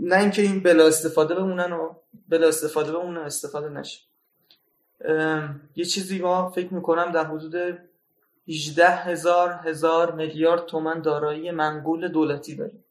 نه 0.00 0.16
اینکه 0.16 0.42
این 0.42 0.62
بلا 0.62 0.86
استفاده 0.86 1.34
بمونن 1.34 1.72
و 1.72 1.94
بلا 2.28 2.48
استفاده 2.48 2.92
بمونن 2.92 3.18
استفاده 3.18 3.68
نشه. 3.68 4.00
یه 5.76 5.84
چیزی 5.84 6.18
ما 6.18 6.50
فکر 6.50 6.74
می‌کنم 6.74 7.12
در 7.12 7.24
حدود 7.24 7.78
18 8.48 8.88
هزار 8.88 9.60
هزار 9.64 10.12
میلیارد 10.14 10.66
تومن 10.66 11.00
دارایی 11.00 11.50
منقول 11.50 12.08
دولتی 12.08 12.56
داریم. 12.56 12.84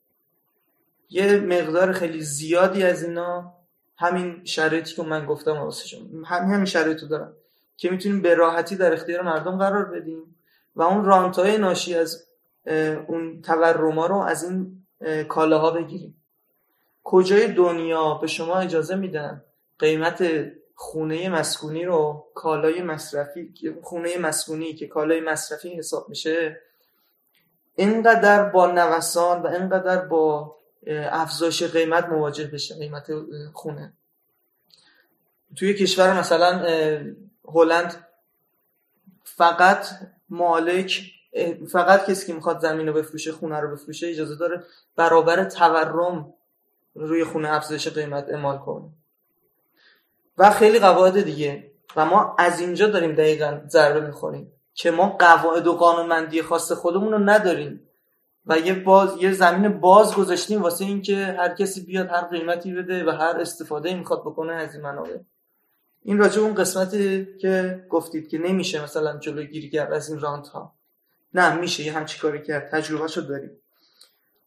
یه 1.09 1.39
مقدار 1.39 1.91
خیلی 1.91 2.21
زیادی 2.21 2.83
از 2.83 3.03
اینا 3.03 3.56
همین 3.97 4.45
شرایطی 4.45 4.95
که 4.95 5.03
من 5.03 5.25
گفتم 5.25 5.57
واسه 5.57 5.97
همین 6.25 6.53
همین 6.53 6.65
شرایطو 6.65 7.07
دارن 7.07 7.33
که 7.77 7.89
می‌تونیم 7.89 8.21
به 8.21 8.35
راحتی 8.35 8.75
در 8.75 8.93
اختیار 8.93 9.21
مردم 9.21 9.57
قرار 9.57 9.85
بدیم. 9.85 10.35
و 10.75 10.81
اون 10.81 11.05
رانت 11.05 11.39
های 11.39 11.57
ناشی 11.57 11.95
از 11.95 12.27
اون 13.07 13.41
تورما 13.41 14.05
رو 14.05 14.17
از 14.17 14.43
این 14.43 14.83
کالاها 15.27 15.71
بگیریم. 15.71 16.21
کجای 17.03 17.47
دنیا 17.47 18.13
به 18.13 18.27
شما 18.27 18.57
اجازه 18.57 18.95
میدن 18.95 19.43
قیمت 19.79 20.23
خونه 20.75 21.29
مسکونی 21.29 21.85
رو 21.85 22.25
کالای 22.35 22.81
مصرفی 22.81 23.53
خونه 23.81 24.17
مسکونی 24.17 24.73
که 24.73 24.87
کالای 24.87 25.21
مصرفی 25.21 25.69
حساب 25.69 26.09
میشه 26.09 26.61
اینقدر 27.75 28.43
با 28.43 28.67
نوسان 28.67 29.41
و 29.41 29.47
اینقدر 29.47 29.97
با 29.97 30.56
افزایش 30.89 31.63
قیمت 31.63 32.05
مواجه 32.05 32.47
بشه 32.47 32.75
قیمت 32.75 33.07
خونه. 33.53 33.93
توی 35.55 35.73
کشور 35.73 36.19
مثلا 36.19 36.63
هلند 37.45 38.07
فقط 39.23 39.87
مالک 40.29 41.11
فقط 41.71 42.09
کسی 42.09 42.27
که 42.27 42.33
می‌خواد 42.33 42.59
زمین 42.59 42.87
رو 42.87 42.93
بفروشه 42.93 43.31
خونه 43.31 43.59
رو 43.59 43.71
بفروشه 43.71 44.07
اجازه 44.07 44.35
داره 44.35 44.63
برابر 44.95 45.43
تورم 45.43 46.33
روی 46.95 47.23
خونه 47.23 47.53
افزایش 47.53 47.87
قیمت 47.87 48.29
اعمال 48.29 48.57
کنه. 48.57 48.89
و 50.37 50.51
خیلی 50.51 50.79
قواعد 50.79 51.21
دیگه. 51.21 51.71
و 51.95 52.05
ما 52.05 52.35
از 52.39 52.59
اینجا 52.59 52.87
داریم 52.87 53.15
دقیقا 53.15 53.61
ضربه 53.67 54.07
می‌خوریم 54.07 54.51
که 54.73 54.91
ما 54.91 55.09
قواعد 55.09 55.67
و 55.67 55.73
قانونمندی 55.73 56.41
خاص 56.41 56.71
خودمون 56.71 57.11
رو 57.11 57.19
نداریم. 57.19 57.86
و 58.47 58.57
یه 58.57 58.73
باز 58.73 59.21
یه 59.21 59.33
زمین 59.33 59.79
باز 59.79 60.15
گذاشتیم 60.15 60.61
واسه 60.61 60.85
اینکه 60.85 61.15
هر 61.15 61.55
کسی 61.55 61.81
بیاد 61.81 62.07
هر 62.07 62.21
قیمتی 62.21 62.73
بده 62.73 63.05
و 63.05 63.09
هر 63.09 63.37
استفاده 63.41 63.93
می‌خواد 63.93 64.21
بکنه 64.21 64.53
از 64.53 64.73
این 64.73 64.83
منابع. 64.83 65.17
این 66.03 66.17
راجع 66.17 66.41
اون 66.41 66.53
قسمتی 66.53 67.27
که 67.37 67.85
گفتید 67.89 68.27
که 68.27 68.37
نمیشه 68.37 68.83
مثلا 68.83 69.17
جلوگیری 69.17 69.69
کرد 69.69 69.93
از 69.93 70.09
این 70.09 70.19
رانت 70.19 70.47
ها 70.47 70.73
نه 71.33 71.55
میشه 71.55 71.83
یه 71.83 71.93
همچی 71.93 72.19
کاری 72.19 72.43
کرد. 72.43 72.69
تجربه 72.71 73.07
شد 73.07 73.27
داریم. 73.27 73.51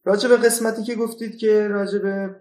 راجع 0.04 0.28
به 0.28 0.36
قسمتی 0.36 0.82
که 0.82 0.94
گفتید 0.94 1.38
که 1.38 1.68
راجع 1.68 1.98
به 1.98 2.36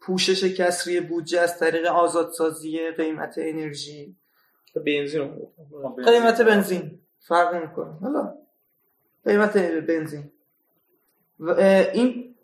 پوشش 0.00 0.44
کسری 0.44 1.00
بودجه 1.00 1.40
از 1.40 1.58
طریق 1.58 1.86
آزادسازی 1.86 2.90
قیمت 2.90 3.34
انرژی. 3.36 4.16
بنزین 4.86 5.48
قیمت 6.06 6.42
بنزین. 6.42 6.98
فرق 7.20 7.54
نمی‌کنه. 7.54 7.92
حالا 7.92 8.34
قیمت 9.24 9.56
بنزین. 9.56 10.32
این 11.92 12.34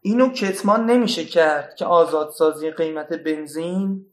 اینو 0.00 0.28
کتمان 0.28 0.86
نمیشه 0.86 1.24
کرد 1.24 1.74
که 1.74 1.84
آزادسازی 1.84 2.70
قیمت 2.70 3.12
بنزین 3.12 4.06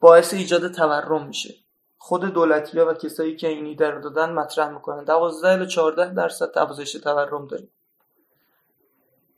باعث 0.00 0.34
ایجاد 0.34 0.72
تورم 0.72 1.26
میشه. 1.26 1.54
خود 1.98 2.20
دولتی 2.20 2.78
ها 2.78 2.86
و 2.86 2.92
کسایی 2.92 3.36
که 3.36 3.48
این 3.48 3.66
ایده 3.66 4.00
دادن 4.00 4.32
مطرح 4.32 4.68
می‌کنن. 4.68 5.04
12 5.04 5.48
الی 5.48 5.66
14 5.66 6.14
درصد 6.14 6.58
افزایش 6.58 6.92
تورم 6.92 7.46
داریم. 7.46 7.70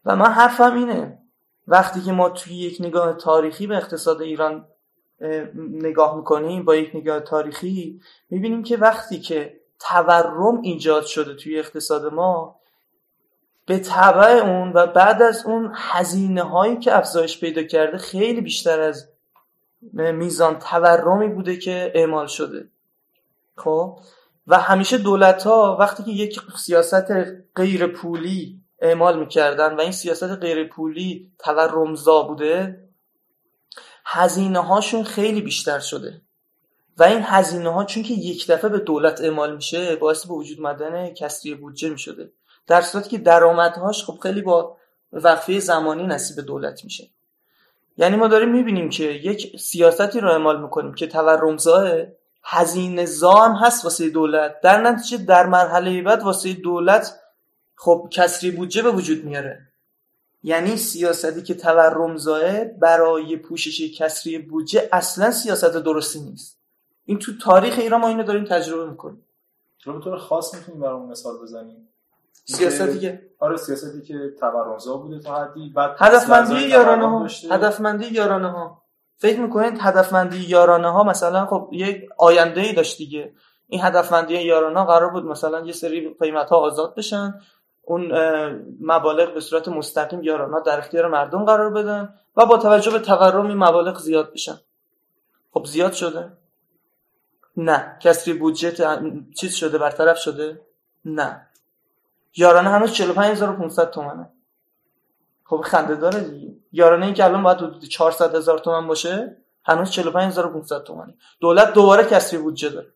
و 0.05 0.17
من 0.17 0.31
حرفم 0.31 0.75
اینه. 0.75 1.19
وقتی 1.69 2.01
که 2.01 2.13
ما 2.13 2.31
توی 2.31 2.55
یک 2.55 2.77
نگاه 2.81 3.13
تاریخی 3.13 3.67
به 3.67 3.77
اقتصاد 3.77 4.23
ایران 4.23 4.69
نگاه 5.57 6.17
می‌کنیم 6.17 6.65
با 6.65 6.77
یک 6.77 6.91
نگاه 6.95 7.21
تاریخی 7.21 8.01
می‌بینیم 8.31 8.63
که 8.63 8.77
وقتی 8.77 9.21
که 9.21 9.60
تورم 9.81 10.61
ایجاد 10.63 11.07
شده 11.07 11.35
توی 11.35 11.59
اقتصاد 11.59 12.13
ما 12.13 12.61
به 13.67 13.79
طبع 13.79 14.31
اون 14.31 14.73
و 14.73 14.87
بعد 14.87 15.23
از 15.23 15.47
اون 15.47 15.73
هزینه 15.75 16.43
هایی 16.43 16.79
که 16.79 16.97
افزایش 16.97 17.41
پیدا 17.41 17.63
کرده 17.63 17.99
خیلی 17.99 18.41
بیشتر 18.41 18.81
از 18.81 19.09
میزان 19.93 20.59
تورمی 20.59 21.29
بوده 21.29 21.57
که 21.57 21.93
اعمال 21.95 22.27
شده. 22.27 22.69
خب؟ 23.57 23.99
و 24.47 24.59
همیشه 24.59 24.99
دولت 24.99 25.43
ها 25.43 25.77
وقتی 25.81 26.03
که 26.03 26.11
یک 26.11 26.41
سیاست 26.57 27.13
غیر 27.57 27.87
پولی 27.87 28.61
اعمال 28.79 29.19
می‌کردن 29.19 29.77
و 29.77 29.81
این 29.81 29.93
سیاست 29.93 30.31
غیر 30.31 30.69
پولی 30.69 31.33
تورمزا 31.39 32.23
بوده 32.23 32.85
هزینه 34.05 34.59
هاشون 34.59 35.03
خیلی 35.03 35.41
بیشتر 35.41 35.79
شده. 35.79 36.21
و 37.01 37.03
این 37.03 37.23
هزینه 37.23 37.71
ها 37.71 37.85
چون 37.85 38.03
که 38.03 38.15
یک 38.15 38.51
دفعه 38.51 38.71
به 38.71 38.79
دولت 38.79 39.21
اعمال 39.21 39.57
میشه 39.57 39.97
باعث 39.97 40.27
به 40.27 40.35
وجود 40.35 40.61
مدن 40.61 41.15
کسری 41.15 41.55
بودجه 41.55 41.89
می‌شده. 41.89 42.31
در 42.67 42.81
صورتی 42.81 43.11
که 43.11 43.19
درآمدهاش 43.19 44.05
خب 44.05 44.19
خیلی 44.23 44.43
با 44.43 44.77
وقفه 45.13 45.59
زمانی 45.59 46.07
نصیب 46.07 46.45
دولت 46.45 46.85
میشه. 46.85 47.09
یعنی 47.97 48.17
ما 48.17 48.29
داریم 48.29 48.49
می‌بینیم 48.49 48.91
که 48.91 49.05
یک 49.05 49.61
سیاستی 49.61 50.21
رو 50.21 50.31
اعمال 50.31 50.63
می‌کنیم 50.63 50.95
که 50.95 51.07
تورمزاه 51.07 51.91
هزینه 52.43 53.07
زا 53.07 53.33
هم 53.33 53.53
هست 53.53 53.85
واسه 53.85 54.11
دولت. 54.11 54.61
در 54.61 54.81
نتیجه 54.81 55.25
در 55.25 55.47
مرحله 55.47 56.03
بعد 56.03 56.23
واسه 56.23 56.53
دولت 56.53 57.21
خب 57.77 58.09
کسری 58.11 58.51
بودجه 58.51 58.83
به 58.83 58.91
وجود 58.91 59.25
میاره. 59.25 59.61
یعنی 60.43 60.77
سیاستی 60.77 61.43
که 61.43 61.55
تورم 61.55 62.17
برای 62.81 63.37
پوشش 63.37 63.99
کسری 63.99 64.39
بودجه 64.39 64.89
اصلا 64.93 65.31
سیاست 65.31 65.77
درستی 65.77 66.21
نیست. 66.21 66.60
این 67.11 67.19
تو 67.19 67.33
تاریخ 67.43 67.79
ایران 67.79 68.01
ما 68.01 68.09
اینو 68.09 68.23
داریم 68.23 68.45
تجربه 68.45 68.91
می‌کنیم. 68.91 69.25
رو 69.85 69.93
به 69.93 70.05
طور 70.05 70.19
خاص 70.19 70.55
می‌تونیم 70.55 70.81
برامون 70.81 71.11
مثال 71.11 71.39
بزنیم. 71.43 71.89
سیاستی 72.45 72.99
که 72.99 73.23
آره 73.39 73.57
سیاستی 73.57 74.03
که 74.03 74.35
تورمزا 74.41 74.97
بوده 74.97 75.19
تا 75.19 75.35
حدی 75.35 75.69
بعد 75.69 75.97
هدفمندی 75.99 76.69
یارانه 76.69 77.09
ها. 77.09 77.27
هدفمندی 77.51 78.07
یارانه 78.07 78.51
ها. 78.51 78.83
فکر 79.17 79.41
می‌کنید 79.41 79.79
هدفمندی 79.81 80.39
یارانه 80.39 80.93
ها 80.93 81.05
مثلا 81.05 81.47
خب 81.47 81.69
یک 81.73 82.09
آینده 82.19 82.61
ای 82.61 82.73
داشت 82.73 82.99
دیگه. 82.99 83.33
این 83.69 83.81
هدفمندی 83.85 84.35
یارانه 84.35 84.85
قرار 84.85 85.11
بود 85.11 85.25
مثلا 85.25 85.61
یه 85.61 85.73
سری 85.73 86.17
قیمت 86.21 86.49
ها 86.49 86.57
آزاد 86.57 86.95
بشن. 86.95 87.35
اون 87.83 88.13
مبالغ 88.81 89.35
به 89.35 89.41
صورت 89.41 89.69
مستقیم 89.69 90.23
یارانه 90.23 90.63
در 90.67 90.79
اختیار 90.79 91.09
مردم 91.09 91.45
قرار 91.45 91.71
بدن 91.71 92.15
و 92.37 92.47
با 92.47 92.59
توجه 92.59 92.91
به 92.91 92.99
تورم 92.99 93.47
این 93.47 93.57
مبالغ 93.57 93.99
زیاد 93.99 94.33
بشن. 94.33 94.61
خب 95.53 95.65
زیاد 95.65 95.93
شده. 95.93 96.33
نه. 97.57 97.97
کسری 98.01 98.35
بودجه 98.35 99.01
چیز 99.37 99.55
شده 99.55 99.79
برطرف 99.79 100.19
شده؟ 100.19 100.61
نه. 101.05 101.47
یارانه 102.37 102.71
هنوز 102.71 102.93
45500 102.93 103.91
تومنه. 103.91 104.29
خب 105.45 105.61
خنده 105.65 105.95
داره 105.95 106.21
دیگه. 106.21 106.57
یارانه 106.73 107.07
این 107.07 107.15
که 107.15 107.25
الان 107.25 107.43
باید 107.43 107.59
حدود 107.59 107.85
400 107.85 108.35
هزار 108.35 108.59
تومن 108.59 108.87
باشه 108.87 109.37
هنوز 109.65 109.91
45500 109.91 110.83
تومنه. 110.85 111.15
دولت 111.41 111.73
دوباره 111.73 112.05
کسری 112.05 112.39
بودجه 112.39 112.69
داره. 112.69 112.93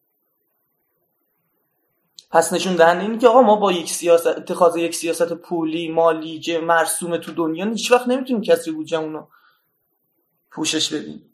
پس 2.30 2.52
نشون 2.52 2.76
دهنده 2.76 3.02
اینه 3.02 3.18
که 3.18 3.28
آقا 3.28 3.42
ما 3.42 3.56
با 3.56 3.72
یک 3.72 3.90
سیاست 3.90 4.26
اتخاذ 4.26 4.76
یک 4.76 4.94
سیاست 4.94 5.32
پولی 5.32 5.88
مالی 5.88 6.58
مرسوم 6.58 7.16
تو 7.16 7.32
دنیا 7.32 7.64
هیچ 7.64 7.92
وقت 7.92 8.08
نمی‌تونیم 8.08 8.42
کسری 8.42 8.72
بودجه 8.72 9.00
رو 9.00 9.28
پوشش 10.50 10.94
بدیم. 10.94 11.33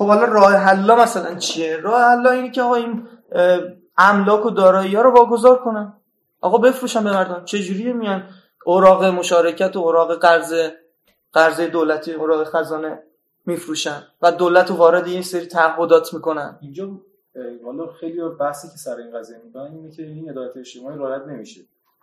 خب 0.00 0.06
حالا 0.06 0.24
راه 0.24 0.52
حلا 0.52 0.96
مثلا 0.96 1.34
چیه؟ 1.34 1.76
راه 1.76 2.02
حلا 2.02 2.30
اینه 2.30 2.50
که 2.50 2.62
آقا 2.62 2.74
این 2.74 3.08
املاک 3.98 4.46
و 4.46 4.50
دارایی 4.50 4.94
ها 4.96 5.02
رو 5.02 5.10
واگذار 5.10 5.58
کنن. 5.58 5.92
آقا 6.40 6.58
بفروشن 6.58 7.04
به 7.04 7.10
مردم. 7.12 7.44
چه 7.44 7.58
جوری 7.58 7.92
میان 7.92 8.28
اوراق 8.64 9.04
مشارکت 9.04 9.76
و 9.76 9.78
اوراق 9.78 10.18
قرض 10.18 10.54
قرض 11.32 11.60
دولتی 11.60 12.12
اوراق 12.12 12.44
خزانه 12.44 13.02
میفروشن 13.46 14.02
و 14.22 14.32
دولت 14.32 14.70
رو 14.70 14.76
وارد 14.76 15.06
این 15.06 15.22
سری 15.22 15.46
تعهدات 15.46 16.14
می‌کنن؟ 16.14 16.58
اینجا 16.60 16.90
والا 17.62 17.86
خیلی 17.86 18.20
بحثی 18.40 18.68
که 18.68 18.76
سر 18.76 18.96
این 18.96 19.18
قضیه 19.18 19.36
می‌کنن 19.44 19.62
اینه 19.62 19.90
که 19.90 20.02
این 20.02 20.30
عدالت 20.30 20.56
اجتماعی 20.56 20.98
رعایت 20.98 21.26
نمیشه. 21.26 21.60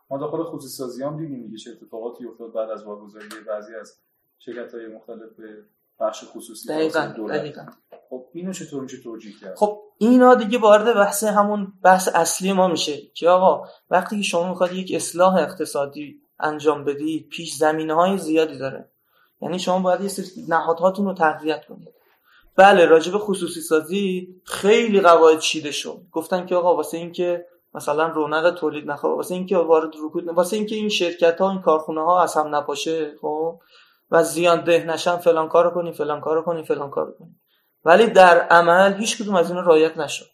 ما 0.09 0.17
داخل 0.17 0.43
خصوصی 0.43 0.77
سازی 0.77 1.03
هم 1.03 1.17
دیدیم 1.17 1.43
دیگه 1.43 1.57
چه 1.57 1.71
اتفاقاتی 1.71 2.25
افتاد 2.25 2.53
بعد 2.53 2.69
از 2.69 2.83
واگذاری 2.83 3.25
بعضی 3.47 3.75
از 3.75 3.97
شرکت 4.39 4.73
های 4.73 4.87
مختلف 4.87 5.29
به 5.37 5.63
بخش 5.99 6.23
خصوصی 6.27 6.69
دقیقاً 6.69 7.13
دقیقاً. 7.29 7.61
خب 8.09 8.25
اینو 8.33 8.53
چطور 8.53 8.83
میشه 8.83 8.97
توجیه 8.97 9.33
کرد؟ 9.41 9.55
خب 9.55 9.79
اینا 9.97 10.35
دیگه 10.35 10.57
وارد 10.57 10.95
بحث 10.95 11.23
همون 11.23 11.73
بحث 11.83 12.09
اصلی 12.15 12.53
ما 12.53 12.67
میشه 12.67 12.97
که 13.13 13.29
آقا 13.29 13.67
وقتی 13.89 14.17
که 14.17 14.23
شما 14.23 14.49
می‌خواد 14.49 14.73
یک 14.73 14.91
اصلاح 14.95 15.35
اقتصادی 15.35 16.21
انجام 16.39 16.83
بدید 16.83 17.29
پیش 17.29 17.55
زمینه 17.55 17.93
های 17.93 18.17
زیادی 18.17 18.57
داره. 18.57 18.89
یعنی 19.41 19.59
شما 19.59 19.79
باید 19.79 20.01
یه 20.01 20.07
سری 20.07 20.25
نهادهاتون 20.47 21.05
رو 21.05 21.13
تقویت 21.13 21.65
کنید. 21.65 21.93
بله 22.55 22.85
راجب 22.85 23.17
خصوصی 23.17 23.61
سازی 23.61 24.27
خیلی 24.43 25.01
قواعد 25.01 25.39
چیده 25.39 25.71
شد. 25.71 26.01
گفتن 26.11 26.45
که 26.45 26.55
آقا 26.55 26.75
واسه 26.75 26.97
اینکه 26.97 27.45
مثلا 27.73 28.07
رونق 28.07 28.55
تولید 28.55 28.91
نخواد 28.91 29.15
واسه 29.15 29.35
اینکه 29.35 29.57
وارد 29.57 29.91
رکود 30.05 30.27
واسه 30.27 30.57
اینکه 30.57 30.75
این 30.75 30.89
شرکت 30.89 31.41
ها 31.41 31.51
این 31.51 31.61
کارخونه 31.61 32.01
ها 32.01 32.23
از 32.23 32.33
هم 32.35 32.55
نپاشه 32.55 33.15
خب؟ 33.21 33.59
و 34.11 34.23
زیان 34.23 34.63
ده 34.63 34.85
نشن 34.85 35.17
فلان 35.17 35.49
کارو 35.49 35.69
کنی 35.69 35.91
فلان 35.91 36.21
کارو 36.21 36.41
کنی 36.41 36.63
فلان 36.63 36.89
کارو 36.89 37.11
کنی. 37.11 37.35
ولی 37.87 38.07
در 38.07 38.39
عمل 38.39 38.93
هیچ 38.93 39.21
کدوم 39.21 39.35
از 39.35 39.51
این 39.51 39.59
رعایت 39.59 39.97
نشد. 39.97 40.29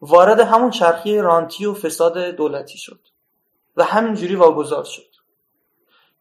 وارد 0.00 0.40
همون 0.40 0.70
چرخی 0.70 1.18
رانتی 1.18 1.66
و 1.66 1.74
فساد 1.74 2.18
دولتی 2.18 2.78
شد 2.78 3.00
و 3.76 3.84
همینجوری 3.84 4.36
واگذار 4.36 4.84
شد. 4.84 5.14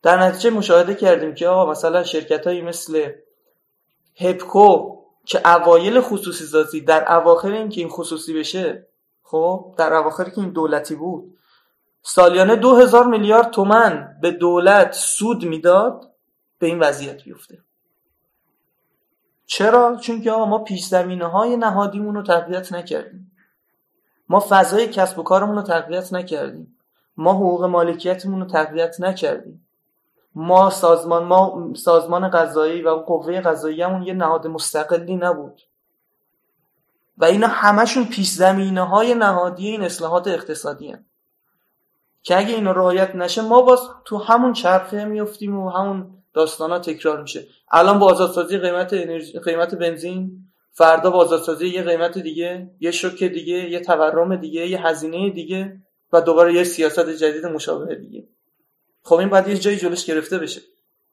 در 0.01 0.19
نتیجه 0.19 0.49
مشاهده 0.49 0.95
کردیم 0.95 1.35
که 1.35 1.47
آقا 1.47 1.71
مثلا 1.71 2.03
شرکت 2.03 2.47
هایی 2.47 2.61
مثل 2.61 3.11
هپکو 4.19 4.97
که 5.25 5.47
اوایل 5.47 6.01
خصوصی 6.01 6.45
سازی 6.45 6.81
در 6.81 7.13
اواخر 7.13 7.51
اینکه 7.51 7.81
این 7.81 7.89
خصوصی 7.89 8.33
بشه 8.33 8.87
خب 9.23 9.75
در 9.77 9.93
اواخر 9.93 10.23
که 10.23 10.39
این 10.39 10.49
دولتی 10.49 10.95
بود 10.95 11.37
سالیانه 12.01 12.55
دو 12.55 12.75
هزار 12.75 13.07
میلیارد 13.07 13.51
تومن 13.51 14.17
به 14.21 14.31
دولت 14.31 14.93
سود 14.93 15.45
می‌داد 15.45 16.11
به 16.59 16.67
این 16.67 16.79
وضعیت 16.79 17.23
بیفته 17.23 17.57
چرا؟ 19.57 19.97
چون 20.01 20.21
که 20.21 20.31
ما 20.31 20.57
پیش 20.57 20.85
زمینه 20.85 21.25
های 21.25 21.57
نهادیمون 21.57 22.15
رو 22.15 22.23
تقویت 22.23 22.73
نکردیم 22.73 23.31
ما 24.29 24.45
فضای 24.49 24.87
کسب 24.87 25.19
و 25.19 25.23
کارمون 25.23 25.55
رو 25.55 25.61
تقویت 25.61 26.13
نکردیم 26.13 26.77
ما 27.17 27.33
حقوق 27.33 27.63
مالکیتمون 27.63 28.39
رو 28.39 28.45
تقویت 28.45 29.01
نکردیم 29.01 29.67
ما 30.35 30.69
سازمان 30.69 31.23
ما 31.23 31.73
سازمان 31.75 32.29
قضایی 32.29 32.81
و 32.81 32.89
قوه 32.89 33.41
قضاییمون 33.41 34.03
یه 34.03 34.13
نهاد 34.13 34.47
مستقلی 34.47 35.15
نبود 35.15 35.61
و 37.17 37.25
اینا 37.25 37.47
همشون 37.47 38.05
پیش 38.05 38.29
زمینه 38.29 38.81
های 38.81 39.15
نهادی 39.15 39.67
این 39.67 39.83
اصلاحات 39.83 40.27
اقتصادی 40.27 40.91
هن. 40.91 41.05
که 42.23 42.37
اگه 42.37 42.53
اینا 42.55 42.71
رعایت 42.71 43.15
نشه 43.15 43.41
ما 43.41 43.61
باز 43.61 43.79
تو 44.05 44.17
همون 44.17 44.53
چرخه 44.53 45.05
میفتیم 45.05 45.59
و 45.59 45.69
همون 45.69 46.22
داستان 46.33 46.71
ها 46.71 46.79
تکرار 46.79 47.21
میشه. 47.21 47.47
الان 47.71 47.99
با 47.99 48.11
آزادسازی 48.11 48.57
قیمت 48.57 48.93
قیمت 49.43 49.75
بنزین 49.75 50.31
فردا 50.71 51.09
با 51.09 51.17
آزادسازی 51.17 51.67
یه 51.67 51.83
قیمت 51.83 52.17
دیگه 52.17 52.71
یه 52.79 52.91
شوک 52.91 53.23
دیگه 53.23 53.69
یه 53.69 53.79
تورم 53.79 54.35
دیگه 54.35 54.67
یه 54.67 54.87
هزینه 54.87 55.29
دیگه 55.29 55.81
و 56.13 56.21
دوباره 56.21 56.53
یه 56.53 56.63
سیاست 56.63 57.09
جدید 57.09 57.45
مشابه 57.45 57.95
دیگه. 57.95 58.27
خب 59.03 59.15
این 59.15 59.29
باید 59.29 59.47
یه 59.47 59.57
جایی 59.57 59.77
جلوش 59.77 60.05
گرفته 60.05 60.37
بشه. 60.37 60.61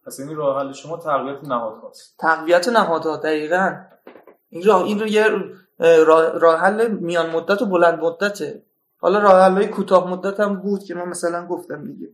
پس 0.06 0.20
این 0.20 0.36
راه 0.36 0.60
حل 0.60 0.72
شما 0.72 0.96
تقویت 0.96 1.44
نهادهاست 1.44 2.14
تقویت 2.18 2.68
نهادها 2.68 3.16
دقیقا. 3.16 3.76
این 4.48 4.62
راه 4.64 4.84
این 4.84 5.00
رو 5.00 5.06
یه 5.06 5.26
راه 6.40 6.60
حل 6.60 6.88
میان 6.88 7.30
مدت 7.30 7.62
و 7.62 7.66
بلند 7.66 7.98
مدته. 8.00 8.62
حالا 8.98 9.18
راه 9.18 9.42
حل 9.42 9.66
کوتاه 9.66 10.10
مدت 10.10 10.40
هم 10.40 10.56
بود 10.56 10.84
که 10.84 10.94
من 10.94 11.08
مثلا 11.08 11.46
گفتم 11.46 11.86
دیگه. 11.86 12.08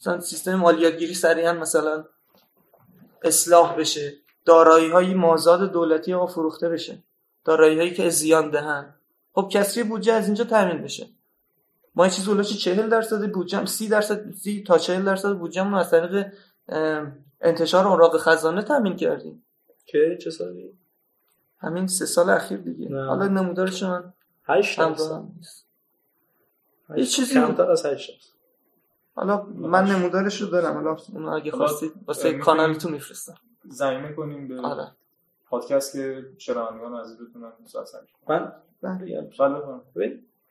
مثلا 0.00 0.20
سیستم 0.20 0.54
مالیاتگیری 0.54 1.14
سریعا 1.14 1.52
مثلا 1.52 2.04
اصلاح 3.24 3.76
بشه 3.76 4.12
دارایی 4.44 4.90
های 4.90 5.14
مازاد 5.14 5.72
دولتی 5.72 6.12
ها 6.12 6.26
فروخته 6.26 6.68
بشه 6.68 6.98
دارایی 7.44 7.78
هایی 7.78 7.94
که 7.94 8.08
زیان 8.08 8.50
دهن. 8.50 8.94
خب 9.32 9.48
کسری 9.52 9.82
بودجه 9.82 10.12
از 10.12 10.26
اینجا 10.26 10.44
تامین 10.44 10.82
بشه. 10.82 11.06
ما 11.94 12.08
چیز 12.08 12.28
هلوش 12.28 12.64
40 12.64 12.88
درصد 12.88 13.32
بودجه 13.32 13.66
30 13.66 13.88
درصد 13.88 14.34
30 14.34 14.62
تا 14.62 14.78
40 14.78 15.04
درصد 15.04 15.32
بودجه 15.32 15.76
از 15.76 15.90
طریق 15.90 16.32
انتشار 17.40 17.88
اوراق 17.88 18.16
خزانه 18.16 18.62
تامین 18.62 18.96
کردیم. 18.96 19.44
که 19.86 20.18
چه 20.22 20.30
سالی؟ 20.30 20.78
همین 21.58 21.86
سه 21.86 22.06
سال 22.06 22.30
اخیر 22.30 22.58
دیگه. 22.58 22.88
نه. 22.88 23.06
حالا 23.06 23.28
نمودارش 23.28 23.82
من 23.82 24.12
8 24.44 24.78
درصد 24.78 25.22
یه 26.96 27.06
چیزی 27.06 27.34
کمتر 27.34 27.70
از 27.70 27.86
8 27.86 28.31
حالا 29.14 29.42
من 29.42 29.84
نمودارش 29.84 30.40
رو 30.42 30.48
دارم 30.48 30.74
حالا 30.74 30.96
اون 31.12 31.24
اگه 31.24 31.50
خواستید 31.50 31.92
واسه 32.06 32.38
کانالتون 32.38 32.92
میفرستم. 32.92 33.34
زمینه 33.64 34.12
کنیم 34.12 34.48
به 34.48 34.60
آره. 34.60 34.92
پادکست 35.46 35.92
که 35.92 36.26
شنوندگان 36.38 37.00
عزیز 37.00 37.16
بتونن 37.16 37.52
من 38.28 38.52
بله. 38.82 39.30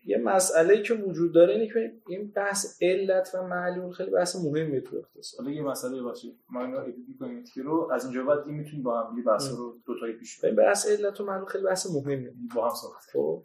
یه 0.06 0.18
مسئله 0.18 0.82
که 0.82 0.94
وجود 0.94 1.34
داره 1.34 1.54
اینه 1.54 1.68
که 1.68 1.94
این 2.08 2.32
بحث 2.36 2.84
علت 2.84 3.32
و 3.34 3.48
معلول 3.48 3.92
خیلی 3.92 4.12
بحث 4.12 4.36
مهمیه 4.36 4.82
تو 4.82 4.98
اقتصاد. 4.98 5.46
حالا 5.46 5.56
یه 5.56 5.62
مسئله 5.62 6.02
باشه. 6.02 6.28
ما 6.50 6.66
اینو 6.66 6.78
ادیت 6.78 7.18
کنیم 7.20 7.44
که 7.54 7.62
رو 7.62 7.90
از 7.94 8.06
اینجا 8.06 8.24
بعد 8.24 8.40
این 8.40 8.56
می‌تونیم 8.56 8.84
با 8.84 9.02
هم 9.02 9.18
یه 9.18 9.24
بحث 9.24 9.52
رو 9.52 9.78
دو 9.86 10.00
تایی 10.00 10.14
پیش 10.14 10.42
بریم 10.42 10.56
بحث 10.56 10.88
علت 10.88 11.22
و 11.22 11.26
معلول 11.26 11.46
خیلی 11.46 11.64
بحث 11.64 11.88
مهمیه. 11.96 12.34
با 12.56 12.70
هم 12.70 12.76
صحبت 12.76 13.04
خب؟ 13.14 13.44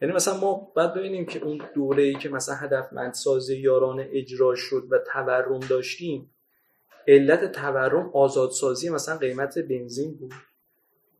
یعنی 0.00 0.14
مثلا 0.14 0.36
ما 0.36 0.72
باید 0.74 0.94
ببینیم 0.94 1.26
که 1.26 1.44
اون 1.44 1.60
دوره 1.74 2.02
ای 2.02 2.14
که 2.14 2.28
مثلا 2.28 2.54
هدفمندسازی 2.54 3.56
یارانه 3.56 4.08
اجرا 4.12 4.54
شد 4.54 4.82
و 4.90 4.98
تورم 4.98 5.60
داشتیم 5.60 6.30
علت 7.08 7.52
تورم 7.52 8.10
آزادسازی 8.14 8.90
مثلا 8.90 9.16
قیمت 9.16 9.58
بنزین 9.58 10.14
بود. 10.16 10.32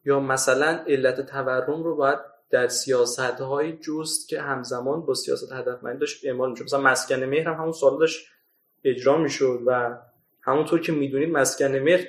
یا 0.05 0.21
مثلا 0.21 0.85
علت 0.87 1.27
تورم 1.27 1.83
رو 1.83 1.97
باید 1.97 2.19
در 2.51 2.69
سیاست 2.69 3.21
های 3.21 3.73
جست 3.73 4.29
که 4.29 4.41
همزمان 4.41 5.07
با 5.07 5.15
سیاست 5.15 5.53
هدفمندی 5.53 5.99
داشت 5.99 6.27
اعمال 6.27 6.51
می‌شد. 6.51 6.65
مثلا 6.65 6.81
مسکن 6.81 7.25
مهر 7.25 7.49
هم 7.49 7.55
همون 7.55 7.73
سال 7.73 7.99
داشت 7.99 8.27
اجرا 8.85 9.19
می‌شد 9.19 9.61
و 9.67 9.99
همونطور 10.43 10.81
که 10.81 10.93
می‌دونید 10.93 11.29
مسکن 11.29 11.77
مهر 11.77 12.07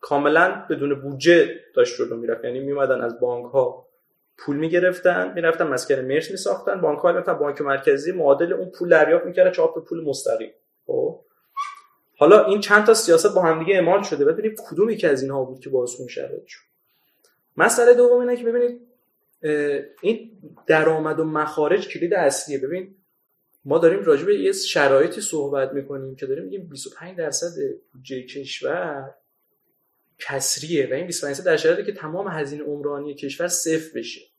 کاملا 0.00 0.66
بدون 0.70 0.94
بودجه 1.00 1.60
داشت 1.74 1.98
جلو 1.98 2.16
می‌رفت. 2.16 2.44
یعنی 2.44 2.60
میومدن 2.60 3.00
از 3.00 3.20
بانک 3.20 3.52
ها 3.52 3.88
پول 4.44 4.56
می‌گرفتن 4.56 5.32
می‌رفتن 5.34 5.66
مسکن 5.66 5.94
مرس 6.00 6.30
میساختن 6.30 6.80
بانک 6.80 6.98
ها 6.98 7.20
تا 7.20 7.34
بانک 7.34 7.60
مرکزی 7.60 8.12
معادل 8.12 8.52
اون 8.52 8.70
پول 8.70 8.88
دریافت 8.88 9.26
می‌کرده 9.26 9.50
چاپ 9.50 9.84
پول 9.88 10.04
مستقیم. 10.04 10.52
خب؟ 10.86 11.20
حالا 12.16 12.44
این 12.44 12.60
چند 12.60 12.84
تا 12.84 12.94
سیاست 12.94 13.34
با 13.34 13.42
همدیگه 13.42 13.74
اعمال 13.74 14.02
شده. 14.02 14.24
ببینید 14.24 14.60
کدوم 14.70 14.90
یکی 14.90 15.06
از 15.06 15.22
اینها 15.22 15.44
بود 15.44 15.60
که 15.60 15.70
باعث 15.70 15.90
اون 15.98 16.08
شرایط 16.08 16.46
شد. 16.46 16.60
مسئله 17.56 17.94
دوم 17.94 18.20
اینه 18.20 18.36
که 18.36 18.44
ببینید 18.44 18.80
این 20.02 20.30
درآمد 20.66 21.20
و 21.20 21.24
مخارج 21.24 21.88
کلید 21.88 22.14
اصلیه. 22.14 22.58
ببین 22.58 22.94
ما 23.64 23.78
داریم 23.78 24.02
راجع 24.02 24.24
به 24.24 24.38
یه 24.38 24.52
شرایطی 24.52 25.20
صحبت 25.20 25.72
می‌کنیم 25.72 26.16
که 26.16 26.26
داریم 26.26 26.44
میگیم 26.44 26.68
25 26.68 27.18
درصد 27.18 27.52
بودجه 27.92 28.22
کشور 28.22 29.14
کسریه 30.18 30.90
و 30.90 30.94
این 30.94 31.06
25 31.06 31.40
در 31.40 31.56
شرایطی 31.56 31.84
که 31.84 31.92
تمام 31.92 32.28
هزینه 32.28 32.64
عمرانی 32.64 33.14
کشور 33.14 33.48
صفر 33.48 33.98
بشه. 33.98 34.31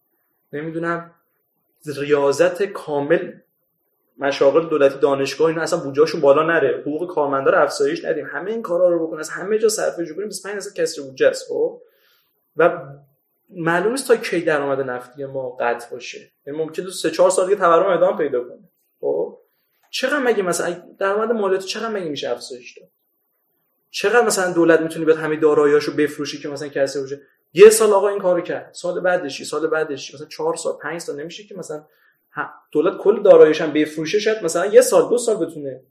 نمی‌دونم 0.53 1.11
ریاضت 1.97 2.63
کامل 2.63 3.33
مشاغل 4.17 4.69
دولتی 4.69 4.99
دانشگاه 4.99 5.47
اینا 5.47 5.61
اصلا 5.61 5.79
بودجهشون 5.79 6.21
بالا 6.21 6.43
نره. 6.43 6.81
حقوق 6.81 7.13
کارمندا 7.13 7.51
رو 7.51 7.61
افزایش 7.61 8.05
ندیم. 8.05 8.25
همه 8.25 8.51
این 8.51 8.61
کارا 8.61 8.89
رو 8.89 9.07
بکنن. 9.07 9.19
از 9.19 9.29
همه 9.29 9.57
جا 9.57 9.69
صرفه 9.69 10.05
جو 10.05 10.15
کنیم 10.15 10.27
25 10.27 10.55
درصد 10.55 10.73
کسری 10.73 11.03
بودجه 11.03 11.27
است 11.27 11.47
خب؟ 11.49 11.81
و 12.57 12.79
معلوم 13.49 13.91
نیست 13.91 14.07
تا 14.07 14.15
کی 14.15 14.41
درآمد 14.41 14.81
نفتی 14.81 15.25
ما 15.25 15.49
قطع 15.49 15.89
باشه. 15.91 16.31
یعنی 16.47 16.59
ممکنه 16.59 16.85
تو 16.85 16.91
3 16.91 17.11
4 17.11 17.29
سال 17.29 17.45
دیگه 17.45 17.57
تورم 17.57 17.97
ادامه 17.97 18.17
پیدا 18.17 18.43
کنه. 18.43 18.69
خب؟ 19.01 19.37
چقدر 19.89 20.19
مگه 20.19 20.43
مثلا 20.43 20.75
درآمد 20.99 21.31
مالیات 21.31 21.61
چقدر 21.61 21.89
مگه 21.89 22.09
میشه 22.09 22.29
افزایش 22.29 22.77
داد؟ 22.77 22.89
چقدر 23.89 24.25
مثلا 24.25 24.53
دولت 24.53 24.81
می‌تونه 24.81 25.05
بیاد 25.05 25.17
همه 25.17 25.35
داراییاشو 25.35 25.95
بفروشی 25.95 26.39
که 26.39 26.49
مثلا 26.49 26.67
کسی 26.67 26.99
باشه 26.99 27.21
یه 27.53 27.69
سال 27.69 27.93
آقا 27.93 28.09
این 28.09 28.19
کارو 28.19 28.41
کرد. 28.41 28.73
سال 28.73 28.99
بعدش 28.99 29.43
سال 29.43 29.67
بعدش 29.67 30.13
مثلا 30.13 30.27
4 30.27 30.55
سال 30.55 30.73
5 30.81 31.01
سال 31.01 31.21
نمیشه 31.21 31.43
که 31.43 31.55
مثلا 31.55 31.83
دولت 32.71 32.97
کل 32.97 33.21
داراییش 33.21 33.61
هم 33.61 33.73
بفروشه 33.73 34.19
شاید 34.19 34.43
مثلا 34.43 34.65
یه 34.65 34.81
سال 34.81 35.09
دو 35.09 35.17
سال 35.17 35.45
بتونه 35.45 35.81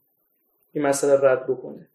این 0.73 0.87
مسئله 0.87 1.21
رد 1.21 1.47
بکنه. 1.47 1.89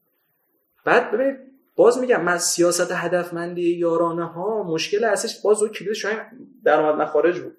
بعد 0.86 1.12
ببینید 1.12 1.38
باز 1.76 1.98
میگم 1.98 2.24
من 2.24 2.38
سیاست 2.38 2.92
هدفمندی 2.92 3.78
یارانه 3.78 4.26
ها 4.26 4.64
مشکل 4.64 5.04
اصلیش 5.04 5.42
باز 5.42 5.64
و 5.64 5.68
کلید 5.68 5.94
شاید 5.94 6.20
درآمد 6.64 7.02
مخارج 7.02 7.40
بود. 7.40 7.58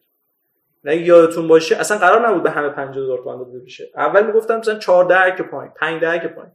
نه 0.85 0.97
یادتون 0.97 1.49
باشه 1.49 1.77
اصلا 1.77 1.99
قرار 1.99 2.29
نبود 2.29 2.43
به 2.43 2.51
همه 2.51 2.69
50000 2.69 3.19
تومان 3.19 3.39
داده 3.39 3.59
بشه. 3.59 3.91
اول 3.97 4.27
می‌گفتم 4.27 4.57
مثلا 4.57 4.79
14 4.79 5.37
که 5.37 5.43
پایین 5.43 5.73
5 5.77 6.01
ده 6.01 6.19
که 6.19 6.29
پایین. 6.29 6.53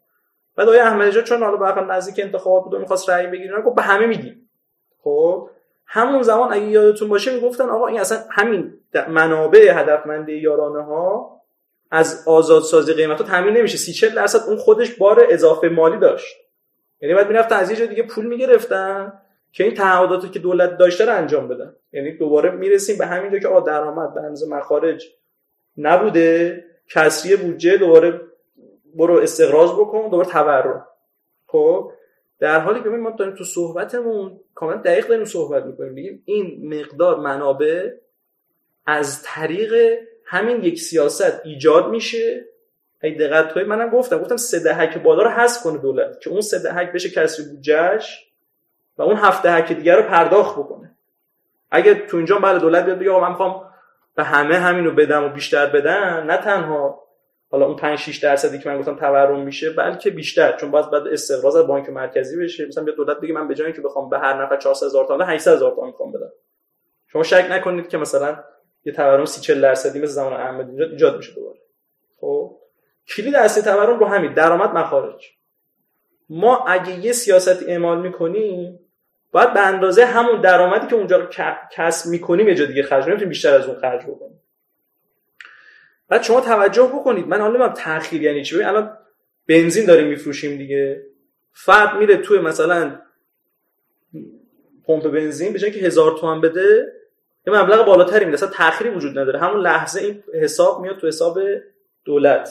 بعد 0.56 0.68
آقای 0.68 0.80
احمدی 0.80 1.22
چون 1.22 1.44
حالا 1.44 1.58
به 1.58 1.82
نزدیک 1.82 2.26
انتخابات 2.26 2.64
بود 2.64 2.74
و 2.74 2.80
می‌خواست 2.80 3.10
رأی 3.10 3.28
بگیره 3.28 3.62
گفت 3.62 3.76
به 3.76 3.82
همه 3.82 4.06
میدیم 4.06 4.43
خب 5.04 5.50
همون 5.86 6.22
زمان 6.22 6.54
اگه 6.54 6.66
یادتون 6.66 7.10
باشه 7.10 7.36
می‌گفتن 7.36 7.70
آقا 7.70 7.88
این 7.88 8.00
اصلا 8.00 8.18
همین 8.32 8.74
منابع 9.10 9.80
هدفمندی 9.80 10.34
یارانه 10.34 10.84
ها 10.84 11.42
از 11.92 12.24
آزادسازی 12.28 12.94
قیمت 12.94 13.22
ها 13.22 13.28
تامین 13.28 13.58
نمیشه. 13.58 13.78
30 13.78 13.94
40 13.94 14.16
درصد 14.16 14.40
اون 14.48 14.58
خودش 14.58 14.96
بار 14.96 15.28
اضافه 15.30 15.70
مالی 15.70 15.98
داشت. 15.98 16.36
یعنی 17.02 17.16
باید 17.16 17.28
می‌رفتن 17.28 17.56
از 17.56 17.72
یه 17.72 17.78
جای 17.78 17.88
دیگه 17.88 18.04
پول 18.04 18.26
می‌گرفتن 18.26 19.14
که 19.52 19.64
این 19.64 19.74
تعهداتی 19.74 20.30
که 20.30 20.40
دولت 20.40 20.78
داشته 20.78 21.06
رو 21.06 21.16
انجام 21.16 21.48
بدن. 21.48 21.76
یعنی 21.94 22.18
دوباره 22.18 22.52
می‌رسیم 22.52 22.98
به 22.98 23.06
همین 23.06 23.40
که 23.40 23.48
آقا 23.48 23.60
درآمد 23.60 24.14
به 24.14 24.22
اندازه 24.22 24.50
مخارج 24.50 25.06
نبوده. 25.78 26.64
کسری 26.90 27.36
بودجه 27.36 27.78
دوباره 27.78 28.22
برو 28.96 29.20
استقراض 29.20 29.72
بکن 29.72 30.10
دوباره 30.10 30.30
تورم. 30.30 30.88
خب؟ 31.48 31.92
در 32.44 32.60
حالی 32.60 32.84
که 32.84 32.90
ما 32.90 33.10
داریم 33.10 33.36
تو 33.36 33.44
صحبتمون 33.44 34.40
کاملا 34.56 34.78
دقیق 34.78 35.08
داریم 35.08 35.26
صحبت 35.26 35.66
می‌کنیم. 35.66 35.96
بگیم 35.96 36.24
این 36.26 36.76
مقدار 36.80 37.20
منابع 37.20 37.90
از 38.86 39.24
طریق 39.24 40.00
همین 40.26 40.64
یک 40.64 40.80
سیاست 40.80 41.42
ایجاد 41.44 41.90
میشه. 41.90 42.46
اگه 43.02 43.16
دقت 43.16 43.54
کنید 43.54 43.68
منم 43.68 43.90
گفتم 43.90 44.18
گفتم 44.18 44.38
سه 44.38 44.60
دهک 44.60 44.98
بالا 44.98 45.24
رو 45.24 45.30
حذف 45.30 45.64
کنه 45.64 45.78
دولت 45.78 46.22
که 46.22 46.30
اون 46.30 46.42
سه 46.42 46.60
دهک 46.60 46.92
بشه 46.92 47.10
کسری 47.10 47.46
بودجهش 47.46 48.32
و 48.98 49.02
اون 49.02 49.16
هفت 49.16 49.44
دهک 49.44 49.72
دیگر 49.72 49.96
رو 49.96 50.04
پرداخت 50.04 50.60
بکنه. 50.60 50.96
اگه 51.72 51.94
تو 51.94 52.18
اینجا 52.18 52.40
بله 52.40 52.60
دولت 52.60 52.86
بیاد 52.86 53.00
بگه 53.00 53.12
من 53.12 53.30
می‌خوام 53.30 53.70
به 54.16 54.24
همه 54.24 54.56
همینو 54.56 54.92
بدم 54.92 55.24
و 55.24 55.30
بیشتر 55.30 55.66
بدن 55.66 56.24
نه 56.24 56.38
تنها 56.38 57.04
حالا 57.54 57.66
اون 57.66 57.76
5 57.76 58.00
6 58.00 58.18
درصدی 58.18 58.60
که 58.60 58.70
من 58.70 58.80
گفتم 58.80 58.96
تورم 58.96 59.40
میشه 59.40 59.70
بلکه 59.70 60.10
بیشتر 60.10 60.58
چون 60.58 60.72
باز 60.72 60.90
بعد 60.90 61.08
استقراض 61.08 61.56
از 61.56 61.68
بانک 61.68 61.90
مرکزی 61.90 62.44
بشه. 62.44 62.66
مثلا 62.66 62.84
بیا 62.84 62.96
دولت 62.96 63.18
بگه 63.18 63.34
من 63.34 63.48
به 63.48 63.56
جای 63.56 63.66
اینکه 63.66 63.82
بخوام 63.82 64.10
به 64.10 64.20
هر 64.20 64.44
نفر 64.44 64.58
400 64.58 64.86
هزار 64.86 65.06
تومان 65.06 65.30
800 65.30 65.54
هزار 65.54 65.72
تومان 65.72 65.90
می‌خوام 65.90 66.12
بدم. 66.12 66.32
شما 67.08 67.24
شک 67.24 67.48
نکنید 67.52 67.88
که 67.88 67.98
مثلا 67.98 68.44
یه 68.86 68.94
تورم 68.94 69.26
30 69.26 69.42
40 69.42 69.62
درصدی 69.62 70.00
مثل 70.00 70.12
زمان 70.12 70.34
احمدی 70.34 70.72
نژاد 70.72 70.92
ایجاد 70.92 71.18
میشه 71.18 71.34
دوباره. 71.34 71.60
خب؟ 72.20 72.58
کلید 73.16 73.36
اصلی 73.36 73.64
تورم 73.64 74.00
رو 74.00 74.06
همین 74.06 74.34
درآمد 74.34 74.70
مخارج 74.70 75.30
ما 76.30 76.66
اگه 76.68 77.06
یه 77.06 77.12
سیاستی 77.12 77.66
اعمال 77.66 78.02
می‌کنیم 78.02 78.80
باید 79.32 79.54
به 79.54 79.68
اندازه 79.68 80.06
همون 80.06 80.42
درآمدی 80.42 80.88
که 80.88 80.96
اونجا 80.96 81.30
کسب 81.72 82.10
می‌کنیم 82.10 82.48
یه 82.48 82.56
جا 82.56 82.66
دیگه 82.66 82.84
خرج 82.84 83.04
نمی‌تونیم 83.04 83.30
بیشتر 83.30 83.56
از 83.56 83.68
اون 83.68 83.80
خرج 83.80 84.06
بکنیم. 84.06 84.43
بعد 86.14 86.24
شما 86.24 86.42
توجه 86.42 86.84
بکنید. 86.84 87.28
من 87.28 87.40
حالا 87.40 87.50
نمی‌دونم 87.50 87.74
تاخیر 87.74 88.22
یعنی 88.22 88.44
چی؟ 88.44 88.64
الان 88.64 88.98
بنزین 89.48 89.86
داریم 89.86 90.08
میفروشیم 90.08 90.58
دیگه. 90.58 91.06
فرد 91.54 91.96
میره 91.96 92.18
توی 92.18 92.40
مثلا 92.40 93.00
پمپ 94.86 95.08
بنزین 95.08 95.54
به 95.54 95.60
که 95.60 95.80
هزار 95.80 96.18
تومن 96.18 96.42
بده 96.42 96.94
یه 97.48 97.54
مبلغ 97.54 97.86
بالاتری 97.86 98.26
میده. 98.26 98.38
اصلا 98.38 98.50
تأخیری 98.50 98.90
وجود 98.90 99.20
نداره. 99.20 99.40
همون 99.40 99.62
لحظه 99.62 100.02
این 100.02 100.24
حساب 100.34 100.82
میاد 100.82 100.98
تو 100.98 101.08
حساب 101.08 101.40
دولت. 102.06 102.50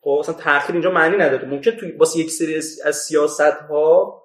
خب 0.00 0.10
اصلا 0.10 0.34
تأخیر 0.34 0.72
اینجا 0.72 0.90
معنی 0.90 1.16
نداره. 1.16 1.48
ممکن 1.48 1.70
تو 1.70 1.86
واسه 1.98 2.18
یک 2.18 2.30
سری 2.30 2.56
از 2.84 2.96
سیاست 2.96 3.40
ها 3.40 4.22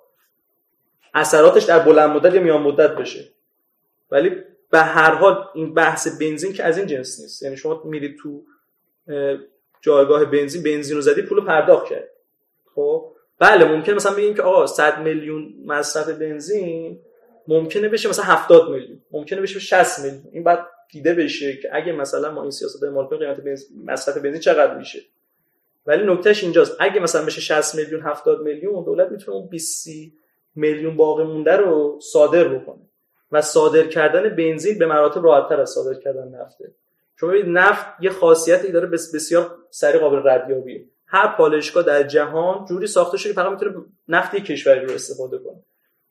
اثراتش 1.13 1.63
در 1.63 1.79
بلند 1.79 2.09
مدت 2.09 2.33
یا 2.33 2.41
میان 2.41 2.61
مدت 2.61 2.95
بشه. 2.95 3.29
ولی 4.11 4.35
به 4.75 4.81
هر 4.81 5.15
حال 5.15 5.45
این 5.53 5.73
بحث 5.73 6.19
بنزین 6.21 6.53
که 6.53 6.63
از 6.63 6.77
این 6.77 6.87
جنس 6.87 7.19
نیست. 7.21 7.43
یعنی 7.43 7.57
شما 7.57 7.81
میرید 7.85 8.17
تو 8.17 8.43
جایگاه 9.81 10.25
بنزین 10.25 10.63
بنزین 10.63 10.95
رو 10.95 11.01
زدی 11.01 11.21
پول 11.21 11.45
پرداخت 11.45 11.85
کرد 11.89 12.09
خب؟ 12.75 13.11
بله 13.39 13.65
ممکن 13.65 13.93
مثلا 13.93 14.13
بگیم 14.13 14.33
که 14.33 14.41
آقا 14.41 14.67
100 14.67 14.99
میلیون 14.99 15.53
مصرف 15.65 16.09
بنزین 16.09 16.99
ممکنه 17.47 17.89
بشه 17.89 18.09
مثلا 18.09 18.25
70 18.25 18.69
میلیون 18.69 19.01
ممکنه 19.11 19.41
بشه 19.41 19.59
60 19.59 19.99
میلیون. 19.99 20.23
این 20.31 20.43
بعد 20.43 20.67
دیده 20.91 21.13
بشه 21.13 21.57
که 21.57 21.69
اگه 21.71 21.91
مثلا 21.91 22.31
ما 22.31 22.41
این 22.41 22.51
سیاست 22.51 22.83
اعمال 22.83 23.07
کنیم 23.07 23.19
قیمت 23.19 23.39
بنزین 23.39 23.85
مصرف 23.85 24.17
بنزین 24.17 24.39
چقدر 24.39 24.77
میشه. 24.77 24.99
ولی 25.85 26.13
نکتهش 26.13 26.43
اینجاست. 26.43 26.77
اگه 26.79 26.99
مثلا 26.99 27.25
بشه 27.25 27.41
60 27.41 27.75
میلیون 27.75 28.01
70 28.01 28.41
میلیون 28.41 28.83
دولت 28.83 29.11
می‌تونه 29.11 29.37
اون 29.37 29.49
20 29.49 29.87
میلیون 30.55 30.97
باقی 30.97 31.23
مونده 31.23 31.55
رو 31.55 31.99
صادر 32.01 32.47
بکنه. 32.47 32.89
و 33.31 33.41
صادر 33.41 33.87
کردن 33.87 34.35
بنزین 34.35 34.79
به 34.79 34.85
مراتب 34.85 35.23
راحتتر 35.23 35.61
از 35.61 35.69
صادر 35.69 35.99
کردن 35.99 36.27
نفته 36.27 36.71
چون 37.19 37.29
ببینید 37.29 37.57
نفت 37.57 37.85
یه 37.99 38.09
خاصیتی 38.09 38.71
داره 38.71 38.87
بسیار 38.87 39.57
سریع 39.69 40.01
قابل 40.01 40.29
ردیابیه. 40.29 40.85
هر 41.07 41.35
پالایشگاه 41.37 41.83
در 41.83 42.03
جهان 42.03 42.65
جوری 42.65 42.87
ساخته 42.87 43.17
شده 43.17 43.33
که 43.33 43.35
فقط 43.35 43.51
می‌تونه 43.51 43.85
نفت 44.07 44.35
کشوری 44.35 44.85
رو 44.85 44.93
استفاده 44.93 45.37
کنه. 45.37 45.63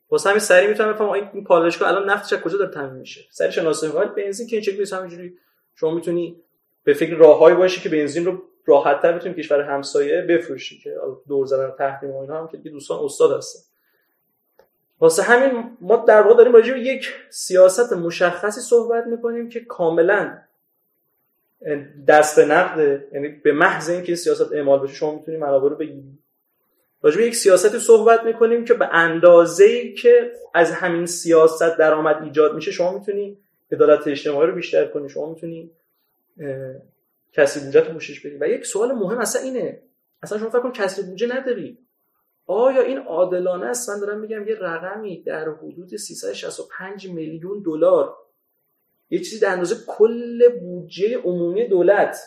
واسه 0.09 0.29
همین 0.29 0.39
سریع 0.39 0.69
می‌تونم 0.69 0.93
بفهمم 0.93 1.11
این 1.11 1.43
پالایشگاه 1.43 1.89
الان 1.89 2.09
نفتش 2.09 2.33
از 2.33 2.39
کجا 2.39 2.57
داره 2.57 2.71
تامین 2.71 2.93
میشه؟ 2.93 3.21
سریع 3.31 3.51
شناسایی 3.51 3.93
بنزین 4.17 4.47
که 4.47 4.55
این 4.55 4.63
شکلی 4.63 4.85
همینجوری 4.91 5.37
شما 5.75 5.91
می‌تونی 5.91 6.41
به 6.83 6.93
فکر 6.93 7.15
راههایی 7.15 7.55
باشی 7.55 7.81
که 7.81 7.89
بنزین 7.89 8.25
رو 8.25 8.41
راحتتر 8.65 9.11
بتونیم 9.11 9.37
کشور 9.37 9.61
همسایه 9.61 10.21
بفروشی 10.21 10.79
که 10.79 10.95
دور 11.27 11.45
زدن 11.45 11.71
تحریم 11.77 12.11
و 12.11 12.19
اینا 12.21 12.39
هم 12.39 12.47
که 12.47 12.57
دوستان 12.57 12.99
استاد 13.03 13.37
هستن. 13.37 13.74
واسه 14.99 15.23
همین 15.23 15.77
ما 15.81 15.95
در 15.95 16.21
واقع 16.21 16.35
داریم 16.35 16.53
راجع 16.53 16.73
به 16.73 16.79
یک 16.79 17.13
سیاست 17.29 17.93
مشخصی 17.93 18.61
صحبت 18.61 19.07
می‌کنیم 19.07 19.49
که 19.49 19.59
کاملا 19.59 20.37
دست 22.07 22.39
نقده 22.39 23.07
یعنی 23.13 23.27
به 23.27 23.51
محض 23.51 23.89
اینکه 23.89 24.15
سیاست 24.15 24.53
اعمال 24.53 24.79
بشه 24.79 24.93
شما 24.93 25.15
می‌تونید 25.15 25.39
منابع 25.39 25.69
رو 25.69 25.75
بگیرید 25.75 26.19
راجع 27.01 27.17
به 27.17 27.27
یک 27.27 27.35
سیاستی 27.35 27.79
صحبت 27.79 28.23
می‌کنیم 28.23 28.65
که 28.65 28.73
به 28.73 28.89
اندازه 28.91 29.65
ای 29.65 29.93
که 29.93 30.31
از 30.53 30.71
همین 30.71 31.05
سیاست 31.05 31.77
درآمد 31.77 32.23
ایجاد 32.23 32.55
میشه 32.55 32.71
شما 32.71 32.97
می‌تونی 32.97 33.37
عدالت 33.71 34.07
اجتماعی 34.07 34.47
رو 34.47 34.55
بیشتر 34.55 34.85
کنی 34.85 35.09
شما 35.09 35.29
می‌تونی 35.29 35.71
کسی 37.33 37.59
بودجه 37.59 37.79
رو 37.79 37.93
پوشش 37.93 38.25
بدی. 38.25 38.37
و 38.39 38.47
یک 38.47 38.65
سوال 38.65 38.91
مهم 38.91 39.17
اصلا 39.17 39.41
اینه. 39.41 39.81
اصلا 40.23 40.37
شما 40.37 40.49
فکر 40.49 40.59
کن 40.59 40.71
کسی 40.71 41.01
بودجه 41.01 41.27
نداری. 41.27 41.77
آیا 42.47 42.81
این 42.81 42.97
عادلانه 42.97 43.65
است؟ 43.65 43.89
من 43.89 43.99
دارم 43.99 44.19
میگم 44.19 44.47
یه 44.47 44.55
رقمی 44.55 45.23
در 45.23 45.49
حدود 45.49 45.95
365 45.95 47.09
میلیون 47.09 47.63
دلار. 47.65 48.15
یه 49.09 49.19
چیزی 49.19 49.39
در 49.39 49.51
اندازه 49.51 49.75
کل 49.87 50.59
بودجه 50.59 51.17
عمومی 51.17 51.67
دولت. 51.67 52.17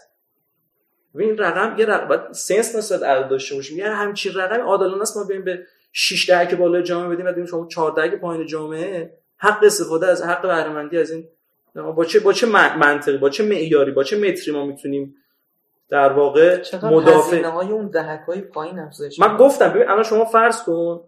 و 1.14 1.20
این 1.20 1.38
رقم 1.38 1.78
یه 1.78 1.86
رقم 1.86 2.32
سنس 2.32 2.76
نسبت 2.76 3.02
عدد 3.02 3.28
داشته 3.28 3.54
باشیم. 3.54 3.78
یه 3.78 3.88
همچین 3.88 4.34
رقم 4.34 4.60
عادلانه 4.60 5.02
است 5.02 5.16
ما 5.16 5.24
بیایم 5.24 5.44
به 5.44 5.62
6 5.92 6.30
دهه 6.30 6.46
که 6.46 6.56
بالای 6.56 6.82
جامعه 6.82 7.14
بدیم 7.14 7.26
بدیم 7.26 7.46
شما 7.46 7.66
14 7.66 8.10
که 8.10 8.16
پایین 8.16 8.46
جامعه. 8.46 9.18
حق 9.36 9.64
استفاده 9.64 10.06
از 10.06 10.22
حق 10.22 10.42
بهره 10.42 11.00
از 11.00 11.10
این 11.10 11.28
با 11.74 12.04
چه 12.04 12.20
با 12.20 12.32
چه 12.32 12.46
منطقی 12.46 13.18
با 13.18 13.30
چه 13.30 13.44
معیاری 13.44 13.92
با 13.92 14.04
چه 14.04 14.18
متری 14.18 14.54
ما 14.54 14.66
می‌تونیم 14.66 15.14
در 15.88 16.12
واقع 16.12 16.62
مدافع 16.82 17.42
های 17.42 17.70
اون 17.70 17.88
دهک 17.88 18.20
های 18.26 18.40
پایین 18.40 18.78
افزایش 18.78 19.18
من 19.20 19.36
گفتم 19.36 19.68
ببین 19.68 19.88
الان 19.88 20.02
شما 20.02 20.24
فرض 20.24 20.62
کن 20.62 21.00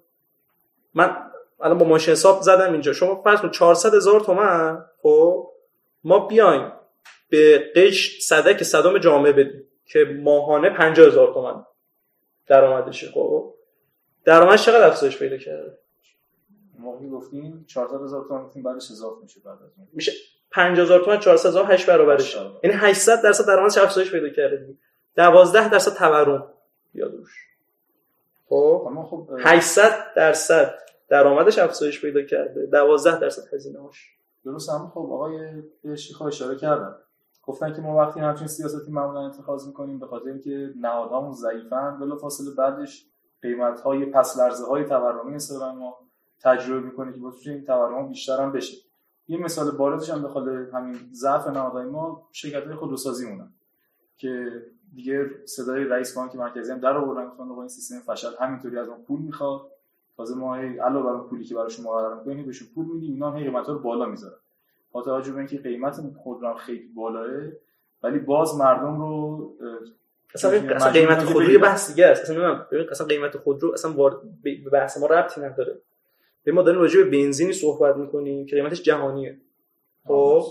من 0.94 1.16
الان 1.60 1.78
با 1.78 1.86
ماشین 1.86 2.12
حساب 2.12 2.42
زدم 2.42 2.72
اینجا 2.72 2.92
شما 2.92 3.22
فرض 3.22 3.40
کن 3.40 3.50
400 3.50 3.94
هزار 3.94 4.20
تومن 4.20 4.84
خب؟ 5.02 5.50
ما 6.04 6.26
بیایم 6.26 6.72
به 7.28 7.72
قش 7.76 8.20
صدک 8.20 8.62
صدام 8.62 8.98
جامعه 8.98 9.32
بدیم 9.32 9.64
که 9.84 10.04
ماهانه 10.22 10.70
50 10.70 11.06
هزار 11.06 11.34
تومن 11.34 11.64
درآمدشه 12.46 13.10
خب؟ 13.10 13.54
درآمدش 14.24 14.66
چقدر 14.66 14.86
افزایش 14.86 15.18
پیدا 15.18 15.36
کرده؟ 15.36 15.78
ما 16.78 16.98
گفتیم 16.98 17.64
400 17.68 18.02
هزار 18.02 18.24
تومن 18.28 18.62
بعدش 18.62 18.90
اضافه 18.90 19.22
میشه 19.22 19.40
بعد 19.44 19.58
از 19.62 19.70
میشه 19.92 20.12
50000 20.50 21.00
تومان 21.00 21.18
400 21.18 21.48
هزار 21.48 21.72
8 21.72 21.86
برابرش. 21.86 22.36
یعنی 22.64 22.76
800 22.76 23.22
درصد 23.22 23.46
درآمدش 23.46 23.78
افزایش 23.78 24.12
پیدا 24.12 24.28
کرده 24.28 24.74
12 25.16 25.70
درصد 25.70 25.96
تورم. 25.96 26.52
بیاد 26.92 27.14
روش 27.14 27.46
خب 28.48 29.30
800 29.40 29.92
درصد 30.16 30.74
درآمدش 31.08 31.58
افزایش 31.58 32.00
پیدا 32.00 32.22
کرده. 32.22 32.66
12 32.66 33.20
درصد 33.20 33.54
هزینه 33.54 33.78
هاش 33.78 34.16
درست 34.44 34.70
هم 34.70 34.92
خب 34.94 35.12
آقای 35.12 35.62
شیخا 35.96 36.26
اشاره 36.26 36.56
کردن. 36.56 36.94
گفتن 37.42 37.72
که 37.72 37.80
ما 37.80 37.96
وقتی 37.96 38.20
همچین 38.20 38.46
سیاستی 38.46 38.92
معمولا 38.92 39.26
اتخاذ 39.26 39.66
می‌کنیم 39.66 39.98
به 39.98 40.06
خاطر 40.06 40.28
اینکه 40.28 40.72
نهادهامون 40.80 41.32
ضعیفن 41.32 41.98
بلافاصله 42.00 42.50
بعدش 42.58 43.06
قیمت 43.42 43.80
های 43.80 44.04
پس 44.04 44.38
لرزه 44.38 44.66
های 44.66 44.84
تورمی 44.84 45.34
مثلا 45.34 45.72
ما 45.72 45.98
تجربه 46.40 46.80
می‌کنیم 46.80 47.12
که 47.12 47.20
بتونیم 47.20 47.58
این 47.58 47.64
تورم 47.64 48.08
بیشتر 48.08 48.40
هم 48.40 48.52
بشه. 48.52 48.76
یه 49.30 49.38
مثال 49.38 49.70
بارزش 49.70 50.10
هم 50.10 50.22
بخواد 50.22 50.48
همین 50.48 50.96
ضعف 51.12 51.46
نهادهای 51.46 51.84
ما 51.84 52.28
شرکت 52.32 52.66
های 52.66 52.74
خودروسازی 52.74 53.28
مونن 53.28 53.48
که 54.16 54.62
دیگه 54.94 55.30
صدای 55.44 55.84
رئیس 55.84 56.16
بانک 56.16 56.36
مرکزی 56.36 56.72
هم 56.72 56.78
در 56.78 56.96
آوردن 56.96 57.28
گفتن 57.28 57.48
با 57.48 57.62
این 57.62 57.68
سیستم 57.68 58.12
فشل 58.12 58.30
همینطوری 58.40 58.78
از 58.78 58.88
اون 58.88 59.02
پول 59.02 59.20
می‌خواد. 59.20 59.60
تازه 60.16 60.34
ما 60.34 60.54
هی 60.54 60.78
علاوه 60.78 61.06
بر 61.06 61.12
اون 61.12 61.28
پولی 61.28 61.44
که 61.44 61.54
براشون 61.54 61.84
مقرر 61.84 62.14
می‌کنیم 62.14 62.46
بهشون 62.46 62.68
پول 62.74 62.86
میدیم 62.86 63.12
اینا 63.12 63.32
هی 63.32 63.44
قیمتا 63.44 63.72
رو 63.72 63.78
بالا 63.78 64.06
می‌ذارن. 64.06 64.36
با 64.92 65.02
توجه 65.02 65.32
به 65.32 65.38
اینکه 65.38 65.58
قیمت 65.58 66.00
خودرو 66.16 66.54
خیلی 66.54 66.88
بالاه 66.94 67.26
ولی 68.02 68.18
باز 68.18 68.58
مردم 68.58 69.00
رو 69.00 69.56
اصلا 70.34 70.90
قیمت 70.90 71.24
خودرو 71.24 71.50
یه 71.50 71.58
بحث 71.58 71.90
دیگه 71.90 72.06
است. 72.06 72.22
اصلا 72.22 72.66
اصلا 72.90 73.06
قیمت 73.06 73.36
خودرو 73.36 73.72
اصلا 73.72 73.92
به 74.42 74.70
بحث 74.72 74.98
ما 74.98 75.06
ربطی 75.06 75.40
نداره. 75.40 75.80
به 76.44 76.52
ما 76.52 76.62
داریم 76.62 76.80
راجع 76.80 77.02
به 77.02 77.10
بنزینی 77.10 77.52
صحبت 77.52 77.96
می‌کنیم 77.96 78.46
که 78.46 78.56
قیمتش 78.56 78.82
جهانیه. 78.82 79.40
خب 80.06 80.44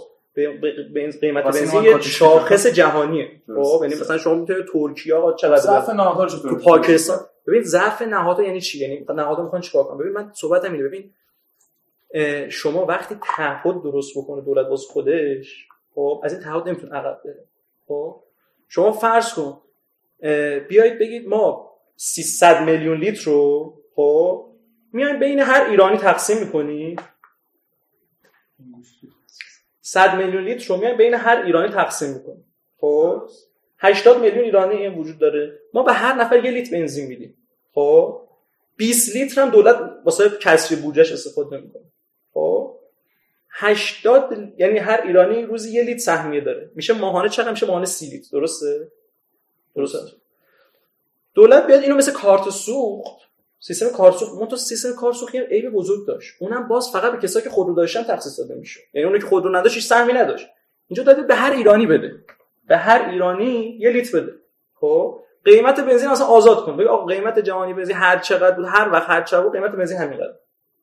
قیمت 1.21 1.43
بنزین 1.43 1.83
یه 1.83 2.01
شاخص 2.01 2.67
جهانیه. 2.67 3.41
خب 3.47 3.79
یعنی 3.81 3.95
مثلا 3.95 4.17
شما 4.17 4.33
می‌تونید 4.35 4.65
ترکیه 4.73 5.15
آقا 5.15 5.33
چقدر 5.33 5.57
ضعف 5.61 5.89
نهادها 5.89 6.25
تو 6.25 6.55
پاکستان 6.55 7.19
ببین 7.47 7.63
ضعف 7.63 8.01
نهادها 8.01 8.43
یعنی 8.43 8.61
چی؟ 8.61 8.79
یعنی 8.79 9.05
نهادها 9.09 9.43
می‌خوان 9.43 9.61
چیکار 9.61 9.83
کنن؟ 9.83 9.97
ببین 9.97 10.13
من 10.13 10.31
صحبتم 10.33 10.73
اینه. 10.73 10.83
ببین 10.83 11.11
شما 12.49 12.85
وقتی 12.85 13.15
تعهد 13.35 13.83
درست 13.83 14.17
بکنه 14.17 14.41
دولت 14.41 14.67
باز 14.67 14.85
خودش 14.85 15.67
خب 15.95 16.21
از 16.23 16.33
این 16.33 16.41
تعهد 16.41 16.67
نمی‌تونه 16.67 16.95
عقب 16.95 17.21
بره. 17.25 17.45
خب 17.87 18.23
شما 18.67 18.91
فرض 18.91 19.33
کن 19.33 19.57
بیایید 20.69 20.99
بگید 20.99 21.27
ما 21.27 21.69
300 21.95 22.63
میلیون 22.63 22.97
لیتر 22.97 23.31
رو 23.31 23.73
خب 23.95 24.48
میایم 24.93 25.19
بین 25.19 25.39
هر 25.39 25.69
ایرانی 25.69 25.97
تقسیم 25.97 26.37
می‌کنی؟ 26.37 26.95
100 29.81 30.15
میلیون 30.15 30.43
لیتر 30.43 30.67
رو 30.67 30.77
میایم 30.77 30.97
بین 30.97 31.13
هر 31.13 31.41
ایرانی 31.45 31.69
تقسیم 31.69 32.13
می‌کنی. 32.13 32.43
خب؟ 32.77 33.29
80 33.79 34.21
میلیون 34.21 34.43
ایرانی 34.43 34.75
این 34.75 34.93
وجود 34.93 35.19
داره. 35.19 35.59
ما 35.73 35.83
به 35.83 35.93
هر 35.93 36.13
نفر 36.13 36.45
یه 36.45 36.51
لیتر 36.51 36.71
بنزین 36.71 37.07
میدیم. 37.07 37.37
خب؟ 37.73 38.21
20 38.77 39.15
لیتر 39.15 39.41
هم 39.41 39.49
دولت 39.49 39.75
واسه 40.05 40.29
کسری 40.29 40.81
بودجهش 40.81 41.11
استفاده 41.11 41.57
نمی‌کنه 41.57 41.83
خب؟ 42.33 42.75
80 43.51 44.53
یعنی 44.57 44.77
هر 44.77 45.01
ایرانی 45.01 45.43
روزی 45.43 45.71
یه 45.71 45.83
لیتر 45.83 45.99
سهمیه 45.99 46.41
داره. 46.41 46.71
میشه 46.75 46.93
ماهانه 46.93 47.29
چقدر؟ 47.29 47.51
میشه 47.51 47.65
ماهانه 47.65 47.85
30 47.85 48.09
لیتر. 48.09 48.29
درسته؟ 48.31 48.91
درسته. 49.75 49.99
دولت 51.33 51.67
بیاد 51.67 51.81
اینو 51.81 51.95
مثل 51.95 52.11
کارت 52.11 52.49
سوخت 52.49 53.28
سیستم 53.59 53.89
کارسوخت 53.89 54.49
تو 54.49 54.55
سیستم 54.55 54.93
کارسوختی 54.95 55.37
هم 55.37 55.45
عیب 55.45 55.69
بزرگ 55.69 56.07
داشت. 56.07 56.35
اونم 56.39 56.67
باز 56.67 56.91
فقط 56.91 57.11
به 57.11 57.17
کسایی 57.17 57.43
که 57.43 57.49
خودرو 57.49 57.73
داشتن 57.73 58.03
تخصیص 58.03 58.39
داده 58.39 58.55
میشه 58.55 58.79
یعنی 58.93 59.07
اونی 59.07 59.19
که 59.19 59.25
خودرو 59.25 59.55
نداشت 59.55 59.87
سهمی 59.87 60.13
نداشت. 60.13 60.47
اینجا 60.87 61.03
داده 61.03 61.21
به 61.21 61.35
هر 61.35 61.51
ایرانی 61.51 61.85
بده. 61.85 62.11
به 62.67 62.77
هر 62.77 63.09
ایرانی 63.09 63.77
یه 63.79 63.89
لیتر 63.89 64.19
بده. 64.19 64.33
خب؟ 64.73 65.19
قیمت 65.45 65.79
بنزین 65.79 66.09
اصلا 66.09 66.27
آزاد 66.27 66.65
کن. 66.65 66.77
بگو 66.77 66.89
آقا 66.89 67.05
قیمت 67.05 67.39
جهانی 67.39 67.73
بنزین 67.73 67.95
هر 67.95 68.19
چقدر 68.19 68.55
بود 68.55 68.65
هر 68.67 68.89
وقت 68.91 69.09
هر 69.09 69.21
چقدر 69.21 69.43
بود 69.43 69.53
قیمت 69.53 69.71
بنزین 69.71 69.97
همینقدر 69.97 70.33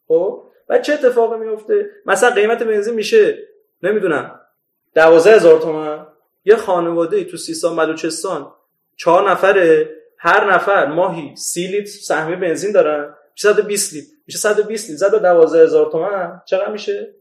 خب؟ 0.09 0.43
بعد 0.69 0.83
چه 0.83 0.93
اتفاقی 0.93 1.39
میفته 1.39 1.91
مثلا 2.07 2.31
قیمت 2.31 2.63
بنزین 2.63 2.95
میشه 2.95 3.39
نمی‌دونم 3.83 4.41
12000 4.95 5.61
تومان 5.61 6.07
یه 6.45 6.57
خانواده 6.57 7.25
تو 7.25 7.37
سیستان 7.37 7.77
بلوچستان 7.77 8.53
چهار 8.97 9.31
نفره 9.31 9.97
هر 10.27 10.53
نفر 10.55 10.87
ماهی 10.87 11.37
30 11.37 11.67
لیتر 11.67 11.91
سهمیه 11.91 12.37
بنزین 12.37 12.73
دارن 12.73 13.15
120 13.35 13.93
لیتر. 13.95 14.07
میشه 14.27 14.39
120 14.39 14.91
لیتر. 14.91 15.09
زد 15.09 15.23
12000 15.23 15.91
تومان. 15.91 16.43
چقدر 16.47 16.73
میشه؟ 16.73 17.15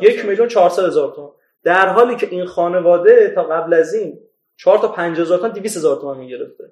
یک 0.00 0.24
میلیون 0.24 0.48
400 0.48 0.84
هزار 0.84 1.12
تومان. 1.16 1.32
در 1.64 1.88
حالی 1.88 2.16
که 2.16 2.28
این 2.30 2.46
خانواده 2.46 3.32
تا 3.34 3.44
قبل 3.44 3.74
از 3.74 3.94
این 3.94 4.18
4 4.56 4.78
تا 4.78 4.88
50 4.88 5.26
هزار 5.26 5.38
تومان 5.38 5.52
200 5.52 5.76
هزار 5.76 5.96
تومان 5.96 6.18
می‌گرفته. 6.18 6.64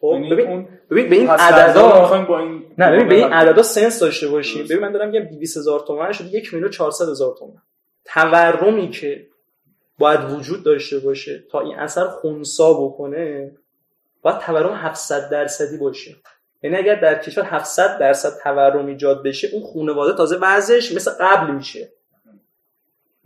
خب 0.00 0.10
یعنی 0.12 0.30
ببین 0.30 0.68
ببین 0.90 1.08
به 1.08 1.16
این 1.16 1.30
عددا 1.30 2.08
با 2.28 2.38
این 2.38 2.64
نه 2.78 2.92
ببین 2.92 3.08
به 3.08 3.14
این 3.14 3.32
عددا 3.32 3.62
سنس 3.62 4.00
داشته 4.00 4.28
باشیم. 4.28 4.64
ببین 4.64 4.78
من 4.78 4.92
دارم 4.92 5.08
میگم 5.10 5.24
200 5.24 5.56
هزار 5.56 5.80
تومان 5.80 6.12
شد 6.12 6.24
1 6.34 6.54
میلیون 6.54 6.70
400 6.70 7.08
هزار 7.08 7.36
تومان. 7.38 7.62
تورمی 8.04 8.90
که 8.90 9.26
باید 9.98 10.20
وجود 10.30 10.64
داشته 10.64 10.98
باشه 10.98 11.44
تا 11.50 11.60
این 11.60 11.74
اثر 11.74 12.04
خونسا 12.04 12.72
بکنه 12.72 13.52
باید 14.22 14.38
تورم 14.38 14.74
700 14.74 15.28
درصدی 15.28 15.76
باشه. 15.76 16.16
یعنی 16.62 16.76
اگر 16.76 16.94
در 16.94 17.18
کشور 17.18 17.44
700 17.44 17.98
درصد 17.98 18.38
تورم 18.42 18.86
ایجاد 18.86 19.22
بشه 19.22 19.48
اون 19.52 19.62
خانواده 19.74 20.16
تازه 20.16 20.36
وضعش 20.36 20.94
مثل 20.94 21.10
قبل 21.20 21.50
میشه. 21.50 21.92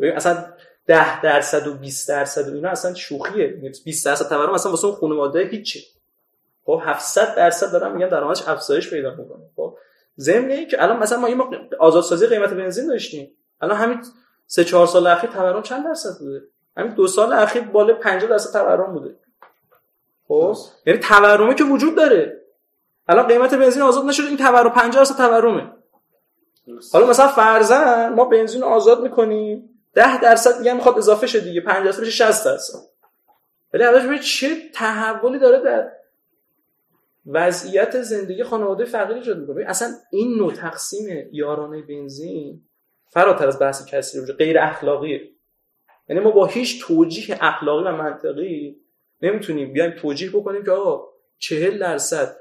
اصلا 0.00 0.44
10 0.86 1.22
درصد 1.22 1.66
و 1.66 1.74
20 1.74 2.08
درصد 2.08 2.48
و 2.48 2.54
اینا 2.54 2.70
اصلا 2.70 2.94
شوخیه. 2.94 3.46
20 3.84 4.06
درصد 4.06 4.28
تورم 4.28 4.54
اصلا 4.54 4.70
واسه 4.70 4.86
اون 4.86 4.96
خانواده 4.96 5.40
هیچی 5.40 5.84
خب 6.66 6.82
700 6.84 7.34
درصد 7.34 7.72
دارم 7.72 7.96
میگم 7.96 8.08
درآمدش 8.08 8.48
افزایش 8.48 8.90
پیدا 8.90 9.10
می‌کنه. 9.10 9.44
خب 9.56 9.76
ضمن 10.18 10.66
که 10.66 10.82
الان 10.82 10.98
مثلا 10.98 11.18
ما 11.18 11.28
یه 11.28 11.36
آزادسازی 11.78 12.26
قیمت 12.26 12.50
بنزین 12.50 12.86
داشتیم. 12.86 13.36
الان 13.60 13.76
همین 13.76 14.02
سه 14.46 14.64
چهار 14.64 14.86
سال 14.86 15.06
اخیر 15.06 15.30
تورم 15.30 15.62
چند 15.62 15.84
درصد 15.84 16.18
بوده؟ 16.18 16.42
همین 16.76 16.94
دو 16.94 17.06
سال 17.06 17.32
اخیر 17.32 17.62
بالا 17.62 17.94
50 17.94 18.30
درصد 18.30 18.52
تورم 18.52 18.92
بوده. 18.92 19.16
خب؟ 20.28 20.56
یعنی 20.86 20.98
تورمی 20.98 21.54
که 21.54 21.64
وجود 21.64 21.96
داره. 21.96 22.40
الان 23.08 23.26
قیمت 23.26 23.54
بنزین 23.54 23.82
آزاد 23.82 24.04
نشد 24.04 24.22
این 24.24 24.36
تورم 24.36 24.70
50 24.70 24.90
درصد 24.90 25.16
تورمه. 25.16 25.70
حالا 26.92 27.06
مثلا 27.06 27.28
فرضاً 27.28 28.08
ما 28.08 28.24
بنزین 28.24 28.62
آزاد 28.62 29.02
می‌کنیم 29.02 29.70
10 29.94 30.20
درصد 30.20 30.58
دیگه 30.58 30.72
می‌خواد 30.72 30.98
اضافه 30.98 31.26
شه 31.26 31.40
دیگه 31.40 31.60
50 31.60 31.84
درصد 31.84 32.00
بشه 32.00 32.10
60 32.10 32.44
درصد. 32.44 32.78
ولی 33.74 33.84
الان 33.84 34.18
چه 34.18 34.56
تحولی 34.74 35.38
داره 35.38 35.60
در 35.60 35.92
وضعیت 37.26 38.02
زندگی 38.02 38.44
خانواده 38.44 38.84
فقیر 38.84 39.16
ایجاد 39.16 39.38
می‌کنه. 39.38 39.64
اصلا 39.68 39.88
این 40.10 40.38
نوع 40.38 40.52
تقسیم 40.52 41.28
یارانه 41.32 41.82
بنزین 41.82 42.62
فراتر 43.10 43.48
از 43.48 43.58
بحث 43.58 43.86
کسی 43.86 44.20
رو 44.20 44.34
غیر 44.34 44.58
اخلاقیه. 44.58 45.30
یعنی 46.08 46.22
ما 46.22 46.30
با 46.30 46.46
هیچ 46.46 46.86
توجیه 46.86 47.38
اخلاقی 47.40 47.84
و 47.84 47.92
منطقی 47.92 48.76
نمی‌تونیم 49.24 49.72
بیایم 49.72 49.90
توجیه 49.90 50.30
بکنیم 50.30 50.64
که 50.64 50.70
آقا 50.70 51.08
چهل 51.38 51.78
درصد 51.78 52.36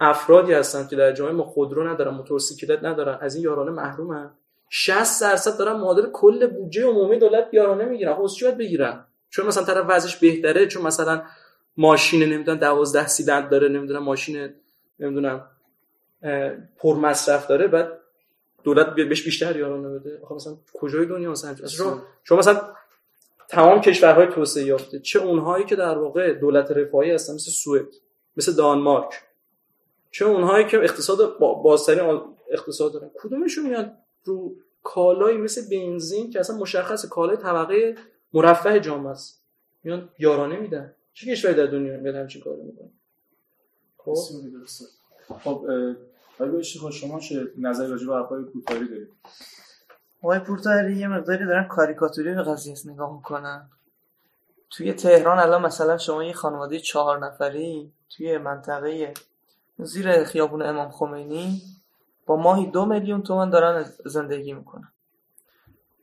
افرادی 0.00 0.52
هستن 0.52 0.86
که 0.86 0.96
در 0.96 1.12
جامعه 1.12 1.34
ما 1.34 1.44
خودرو 1.44 1.88
ندارن 1.88 2.14
موتورسیکلت 2.14 2.84
ندارن 2.84 3.18
از 3.20 3.34
این 3.34 3.44
یارانه 3.44 3.70
محرومن. 3.70 4.30
60 4.68 5.22
درصد 5.22 5.58
دارن 5.58 5.72
معادل 5.72 6.10
کل 6.12 6.46
بودجه 6.46 6.84
عمومی 6.84 7.18
دولت 7.18 7.48
یارانه 7.52 7.84
می‌گیرن 7.84 8.14
خب 8.14 8.58
بگیرن؟ 8.58 9.04
چون 9.30 9.46
مثلا 9.46 9.64
طرف 9.64 9.86
وضعش 9.88 10.16
بهتره 10.16 10.66
چون 10.66 10.82
مثلا 10.82 11.22
ماشین 11.76 12.32
نمی‌دونم 12.32 12.58
12 12.58 13.06
سیلندر 13.06 13.48
داره 13.48 13.68
نمی‌دونم 13.68 14.02
ماشین 14.02 14.54
نمی‌دونم 15.00 15.46
پر 16.76 16.96
مصرف 16.96 17.46
داره 17.46 17.66
بعد 17.66 17.88
دولت 18.62 18.94
بهش 18.94 19.24
بیشتر 19.24 19.56
یارانه 19.56 19.88
بده. 19.88 20.18
آخه 20.22 20.34
مثلا 20.34 20.56
کجای 20.74 21.06
دنیا 21.06 21.30
مثلا؟ 21.30 21.54
شما 22.24 22.38
مثلا 22.38 22.60
تمام 23.54 23.80
کشورهای 23.80 24.26
توسعه 24.26 24.64
یافته 24.64 24.98
چه 24.98 25.18
اونهایی 25.18 25.64
که 25.64 25.76
در 25.76 25.98
واقع 25.98 26.32
دولت 26.32 26.70
رفاهی 26.70 27.10
هستن 27.10 27.34
مثل 27.34 27.50
سوئد 27.50 27.86
مثل 28.36 28.52
دانمارک 28.56 29.22
چه 30.10 30.24
اونهایی 30.24 30.66
که 30.66 30.78
اقتصاد 30.78 31.38
بازترین 31.38 32.20
اقتصاد 32.50 32.92
دارن. 32.92 33.10
کدومشون 33.14 33.66
میاد 33.66 33.92
رو 34.24 34.56
کالایی 34.82 35.38
مثل 35.38 35.62
بنزین 35.70 36.30
که 36.30 36.40
اصلا 36.40 36.56
مشخص 36.56 37.06
کالای 37.06 37.36
طبقه 37.36 37.94
مرفه 38.32 38.80
جامعه 38.80 39.10
است 39.10 39.44
میان 39.84 40.08
یارانه 40.18 40.56
میدن. 40.56 40.94
چه 41.12 41.32
کشوری 41.32 41.54
در 41.54 41.66
دنیا 41.66 41.96
میاد 41.96 42.14
همچین 42.14 42.42
کارو 42.42 42.62
می‌کنه 42.62 42.90
خب؟ 43.96 44.14
خب 45.44 45.66
خب 46.80 46.90
شما 46.90 47.20
چه 47.20 47.48
نظری 47.58 47.90
راجع 47.90 48.06
به 48.06 48.14
حرفای 48.14 48.44
دارید؟ 48.68 49.08
آقای 50.24 50.38
پورتاری 50.38 50.96
یه 50.96 51.08
مقداری 51.08 51.46
دارن 51.46 51.64
کاریکاتوری 51.64 52.34
به 52.34 52.42
قضیه 52.42 52.76
نگاه 52.84 53.12
می‌کنن. 53.12 53.70
توی 54.70 54.92
تهران 54.92 55.38
الان 55.38 55.62
مثلا 55.62 55.98
شما 55.98 56.24
یه 56.24 56.32
خانواده 56.32 56.80
چهار 56.80 57.26
نفری 57.26 57.92
توی 58.10 58.38
منطقه 58.38 59.14
زیر 59.78 60.24
خیابون 60.24 60.62
امام 60.62 60.90
خمینی 60.90 61.62
با 62.26 62.36
ماهی 62.36 62.66
دو 62.66 62.86
میلیون 62.86 63.22
تومن 63.22 63.50
دارن 63.50 63.84
زندگی 64.04 64.52
می‌کنن. 64.52 64.92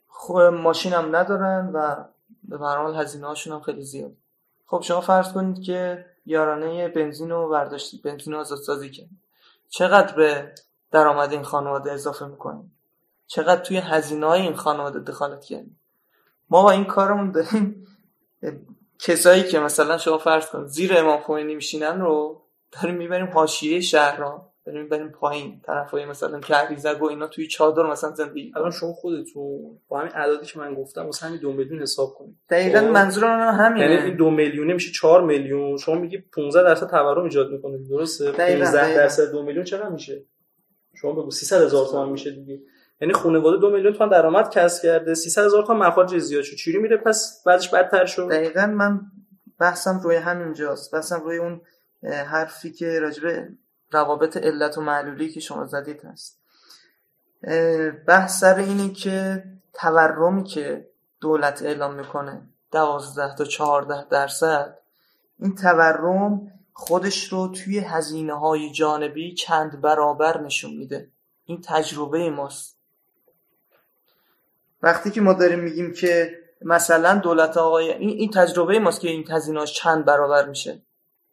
خب 0.07 0.39
ماشین 0.39 0.93
هم 0.93 1.15
ندارن 1.15 1.71
و 1.73 1.95
به 2.43 2.57
حال 2.57 2.95
هزینه 2.95 3.27
هاشون 3.27 3.53
هم 3.53 3.61
خیلی 3.61 3.83
زیاد. 3.83 4.11
خب 4.65 4.81
شما 4.81 5.01
فرض 5.01 5.33
کنید 5.33 5.63
که 5.63 6.05
یارانه 6.25 6.87
بنزین 6.87 7.29
رو 7.29 7.49
برداشتید 7.49 8.01
بنزین 8.01 8.33
رو 8.33 8.39
آزادسازی 8.39 8.91
کنید 8.91 9.09
چقدر 9.69 10.15
به 10.15 10.51
درآمد 10.91 11.31
این 11.31 11.43
خانواده 11.43 11.91
اضافه 11.91 12.25
می‌کنیم 12.25 12.77
چقدر 13.31 13.61
توی 13.61 13.77
هزینه 13.77 14.25
های 14.25 14.41
این 14.41 14.55
خانواده 14.55 14.99
دخالت 14.99 15.43
کردیم 15.43 15.79
ما 16.49 16.63
با 16.63 16.71
این 16.71 16.85
کارمون 16.85 17.31
داریم. 17.31 17.87
کسایی 18.99 19.43
که 19.43 19.59
مثلا 19.59 19.97
شما 19.97 20.17
فرض 20.17 20.45
کنید 20.45 20.67
زیر 20.67 20.97
امام 20.97 21.21
خمینی 21.21 21.55
میشینن 21.55 22.01
رو 22.01 22.41
داریم 22.71 22.95
می‌بریم 22.95 23.29
حاشیه 23.33 23.81
شهر 23.81 24.17
را 24.17 24.51
داریم 24.65 24.89
بریم 24.89 25.09
پایین. 25.09 25.61
طرفای 25.65 26.05
مثلا 26.05 26.39
کهریزک 26.39 27.01
و 27.01 27.05
اینا 27.05 27.27
توی 27.27 27.47
چادر 27.47 27.83
مثلا 27.83 28.11
زندگی. 28.11 28.51
الان 28.55 28.71
شما 28.71 28.93
خودتون 28.93 29.79
با 29.87 29.99
همین 29.99 30.11
عددی 30.11 30.45
که 30.45 30.59
من 30.59 30.73
گفتم 30.73 31.05
واسه 31.05 31.25
همین 31.25 31.39
دو 31.39 31.53
میلیون 31.53 31.81
حساب 31.81 32.13
کنید. 32.13 32.37
دقیقاً 32.49 32.79
خب؟ 32.79 32.87
منظور 32.87 33.37
من 33.37 33.53
همینه. 33.53 33.91
یعنی 33.91 34.05
این 34.05 34.15
دو 34.15 34.29
میلیونه 34.29 34.73
میشه 34.73 34.91
4 34.91 35.23
میلیون. 35.23 35.77
شما 35.77 35.95
میگی 35.95 36.17
15 36.17 36.63
درصد 36.63 36.89
تورم 36.89 37.23
ایجاد 37.23 37.51
می‌کنه 37.51 37.77
درسته؟ 37.77 38.31
15 38.31 38.95
درصد 38.95 39.31
دو 39.31 39.43
میلیون 39.43 39.65
چقدر 39.65 39.89
میشه؟ 39.89 40.25
شما 40.93 41.11
بگو 41.11 41.31
300 41.31 41.61
هزار 41.61 41.87
تومان 41.87 42.09
میشه 42.09 42.31
دیگه. 42.31 42.59
یعنی 43.01 43.13
خانواده 43.13 43.57
دو 43.57 43.69
میلیون 43.69 43.93
تومان 43.93 44.09
درآمد 44.09 44.49
کسب 44.49 44.83
کرده 44.83 45.15
300 45.15 45.45
هزار 45.45 45.63
تومان 45.63 45.87
مخارج 45.87 46.17
زیاد 46.17 46.43
شد 46.43 46.55
چوری 46.55 46.77
میره 46.77 46.97
پس 46.97 47.43
بعدش 47.45 47.69
بدتر 47.69 48.05
شد. 48.05 48.29
دقیقاً 48.29 48.67
من 48.67 49.01
بحثم 49.59 49.99
روی 49.99 50.15
همینجاست. 50.15 50.93
بحثم 50.93 51.19
روی 51.19 51.37
اون 51.37 51.61
حرفی 52.03 52.71
که 52.71 52.99
راجبه 52.99 53.49
روابط 53.91 54.37
علت 54.37 54.77
و 54.77 54.81
معلولی 54.81 55.29
که 55.29 55.39
شما 55.39 55.65
زدید 55.65 56.01
هست. 56.03 56.41
بحث 58.07 58.39
سر 58.39 58.55
اینه 58.55 58.93
که 58.93 59.43
تورمی 59.73 60.43
که 60.43 60.87
دولت 61.21 61.61
اعلام 61.61 61.93
می‌کنه 61.93 62.41
دوازده 62.71 63.35
تا 63.35 63.43
چهارده 63.43 64.05
درصد 64.09 64.77
این 65.39 65.55
تورم 65.55 66.51
خودش 66.73 67.33
رو 67.33 67.47
توی 67.47 67.79
هزینه 67.79 68.39
های 68.39 68.71
جانبی 68.71 69.33
چند 69.33 69.81
برابر 69.81 70.41
نشون 70.41 70.73
میده. 70.73 71.09
این 71.45 71.61
تجربه 71.65 72.29
ماست. 72.29 72.80
وقتی 74.83 75.11
که 75.11 75.21
ما 75.21 75.33
داریم 75.33 75.59
میگیم 75.59 75.93
که 75.93 76.37
مثلا 76.61 77.15
دولت 77.15 77.57
آقای 77.57 77.93
این, 77.93 78.09
این 78.09 78.29
تجربه 78.29 78.79
ماست 78.79 79.01
که 79.01 79.09
این 79.09 79.31
هزینه 79.31 79.65
چند 79.65 80.05
برابر 80.05 80.45
میشه. 80.45 80.81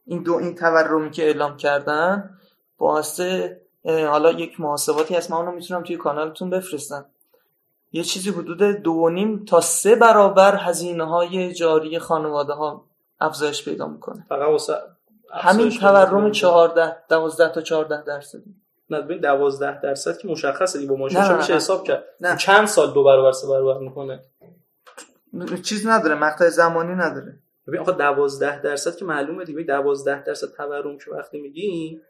این 0.07 0.23
دو 0.23 0.35
این 0.35 0.55
تورمی 0.55 1.11
که 1.11 1.23
اعلام 1.27 1.57
کردن 1.57 2.31
واسه 2.79 3.61
حالا 3.85 4.33
یک 4.33 4.61
محاسباتی 4.61 5.15
هست. 5.15 5.31
من 5.31 5.37
اونو 5.37 5.53
می‌تونم 5.53 5.83
توی 5.83 5.97
کانالتون 5.97 6.51
بفرستم. 6.51 7.07
یه 7.93 8.03
چیزی 8.03 8.31
حدود 8.31 8.63
دو 8.63 9.09
نیم 9.09 9.45
تا 9.45 9.61
سه 9.61 9.97
برابر 9.97 10.57
هزینه 10.57 11.05
های 11.05 11.55
جاری 11.55 11.99
خانواده 11.99 12.53
ها 12.53 12.85
افزایش 13.21 13.65
پیدا 13.65 13.87
می‌کنه. 13.87 14.27
فقط 14.29 14.71
همین 15.33 15.71
تورم 15.71 16.31
14 16.31 16.97
12 17.09 17.49
تا 17.53 17.61
14 17.61 18.03
درصد 18.03 18.39
نه 18.91 19.01
ببین 19.01 19.19
12 19.21 19.81
درصد 19.81 20.19
که 20.19 20.29
مشخصه 20.29 20.87
با 20.87 20.97
ماشین 20.97 21.37
میشه 21.37 21.55
حساب 21.55 21.85
کرد. 21.85 22.05
نه. 22.21 22.37
چند 22.37 22.67
سال 22.67 22.93
دو 22.93 23.05
برابر 23.05 23.33
سه 23.33 23.49
برابر 23.49 23.79
می‌کنه؟ 23.79 24.21
چیز 25.63 25.87
نداره 25.87 26.15
مقطع 26.15 26.49
زمانی 26.49 26.95
نداره. 26.95 27.39
ببین 27.67 27.81
آخه 27.81 27.93
12 27.93 28.63
درصد 28.63 28.97
که 28.97 29.05
معلومه 29.05 29.45
دیگه. 29.45 29.63
12 29.63 30.25
درصد 30.25 30.47
تورم 30.57 30.99
که 30.99 31.11
وقتی 31.11 31.41
میگی 31.41 32.01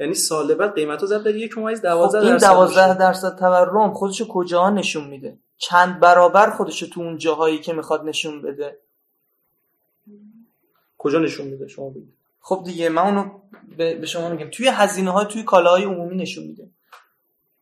یعنی 0.00 0.14
سال 0.14 0.54
بعد 0.54 0.74
قیمت 0.74 1.00
ها 1.00 1.06
زد 1.06 1.22
در 1.22 1.34
یک 1.36 1.58
ممیز 1.58 1.82
12 1.82 2.18
خب 2.18 2.24
این 2.24 2.32
درصد 2.32 2.46
12 2.46 2.86
میشه. 2.88 2.98
درصد 2.98 3.38
تورم 3.38 3.92
خودشو 3.92 4.28
کجا 4.28 4.70
نشون 4.70 5.04
میده؟ 5.04 5.38
چند 5.56 6.00
برابر 6.00 6.50
خودشو 6.50 6.86
تو 6.86 7.00
اون 7.00 7.18
جاهایی 7.18 7.58
که 7.58 7.72
می‌خواد 7.72 8.04
نشون 8.04 8.42
بده؟ 8.42 8.78
کجا 10.98 11.18
نشون 11.18 11.46
میده؟ 11.46 11.68
شما 11.68 11.90
بگید. 11.90 12.16
خب 12.48 12.62
دیگه 12.64 12.88
من 12.88 13.02
اونو 13.02 13.30
به 13.76 14.06
شما 14.06 14.28
میگم. 14.28 14.50
توی 14.50 14.68
هزینه 14.68 15.10
های 15.10 15.26
توی 15.26 15.42
کالاهای 15.42 15.84
عمومی 15.84 16.16
نشون 16.16 16.44
میده. 16.44 16.70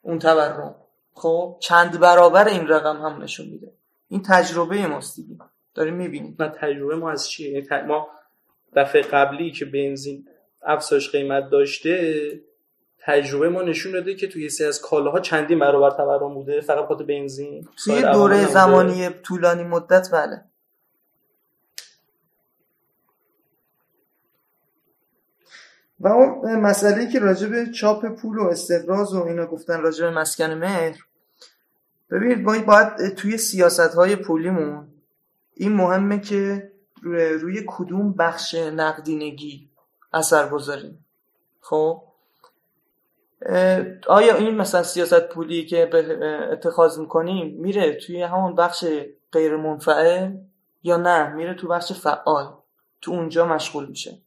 اون 0.02 0.18
تورم. 0.18 0.74
خب 1.14 1.56
چند 1.60 2.00
برابر 2.00 2.48
این 2.48 2.68
رقم 2.68 2.96
هم 2.96 3.22
نشون 3.22 3.46
میده. 3.46 3.72
این 4.08 4.22
تجربه 4.22 4.86
ماست 4.86 5.16
دیگه. 5.16 5.36
داریم 5.74 5.94
می‌بینیم. 5.94 6.36
نه 6.38 6.48
تجربه 6.48 6.96
ما 6.96 7.10
از 7.10 7.28
چیه؟ 7.28 7.50
یعنی 7.50 7.66
ت- 7.66 7.72
ما 7.72 8.08
دفعه 8.76 9.02
قبلی 9.02 9.50
که 9.50 9.64
بنزین 9.64 10.28
افزایش 10.62 11.10
قیمت 11.10 11.50
داشته 11.50 12.40
تجربه 12.98 13.48
ما 13.48 13.62
نشون 13.62 13.92
داده 13.92 14.14
که 14.14 14.28
توی 14.28 14.48
سری 14.48 14.66
از 14.66 14.80
کالاها 14.80 15.20
چندین 15.20 15.58
برابر 15.58 15.90
تورم 15.90 16.34
بوده. 16.34 16.60
فقط 16.60 16.86
خاطر 16.86 17.04
بنزین. 17.04 17.68
توی 17.84 18.02
دوره. 18.02 18.46
زمانی 18.46 19.08
طولانی 19.10 19.62
مدت 19.62 20.08
بله. 20.12 20.44
و 26.04 26.08
اون 26.08 26.60
مسئله 26.60 27.12
که 27.12 27.18
راجع 27.18 27.48
به 27.48 27.66
چاپ 27.66 28.06
پول 28.06 28.38
و 28.38 28.46
استقراض 28.48 29.14
و 29.14 29.22
اینا 29.22 29.46
گفتن 29.46 29.80
راجع 29.80 30.04
به 30.04 30.10
مسکن 30.10 30.50
مهر 30.54 30.98
ببینید 32.10 32.38
ما 32.38 32.58
باید 32.58 33.14
توی 33.14 33.38
سیاست 33.38 33.94
های 33.94 34.16
پولیمون 34.16 34.88
این 35.54 35.72
مهمه 35.72 36.20
که 36.20 36.70
روی, 37.02 37.64
کدوم 37.66 38.12
بخش 38.12 38.54
نقدینگی 38.54 39.68
اثر 40.12 40.48
گذاریم. 40.48 41.04
خب؟ 41.60 42.02
آیا 44.08 44.36
این 44.36 44.54
مثلا 44.54 44.82
سیاست 44.82 45.28
پولی 45.28 45.66
که 45.66 45.86
به- 45.86 46.48
اتخاذ 46.52 46.98
می‌کنیم 46.98 47.60
میره 47.60 47.94
توی 47.94 48.22
همون 48.22 48.54
بخش 48.54 48.84
غیر 49.32 49.56
منفعل 49.56 50.36
یا 50.82 50.96
نه؟ 50.96 51.32
میره 51.34 51.54
تو 51.54 51.68
بخش 51.68 51.92
فعال. 51.92 52.54
تو 53.00 53.10
اونجا 53.10 53.46
مشغول 53.46 53.86
میشه. 53.86 54.18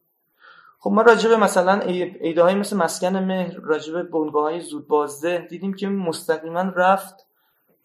خب 0.80 0.90
ما 0.90 1.02
راجع 1.02 1.28
به 1.28 1.36
مثلا 1.36 1.80
ایده 2.20 2.42
های 2.42 2.54
مثل 2.54 2.76
مسکن 2.76 3.16
مهر 3.16 3.60
راجع 3.60 3.92
به 3.92 4.02
بنگاه 4.02 4.42
های 4.42 4.60
زود 4.60 4.88
بازده 4.88 5.46
دیدیم 5.50 5.74
که 5.74 5.88
مستقیما 5.88 6.60
رفت 6.60 7.26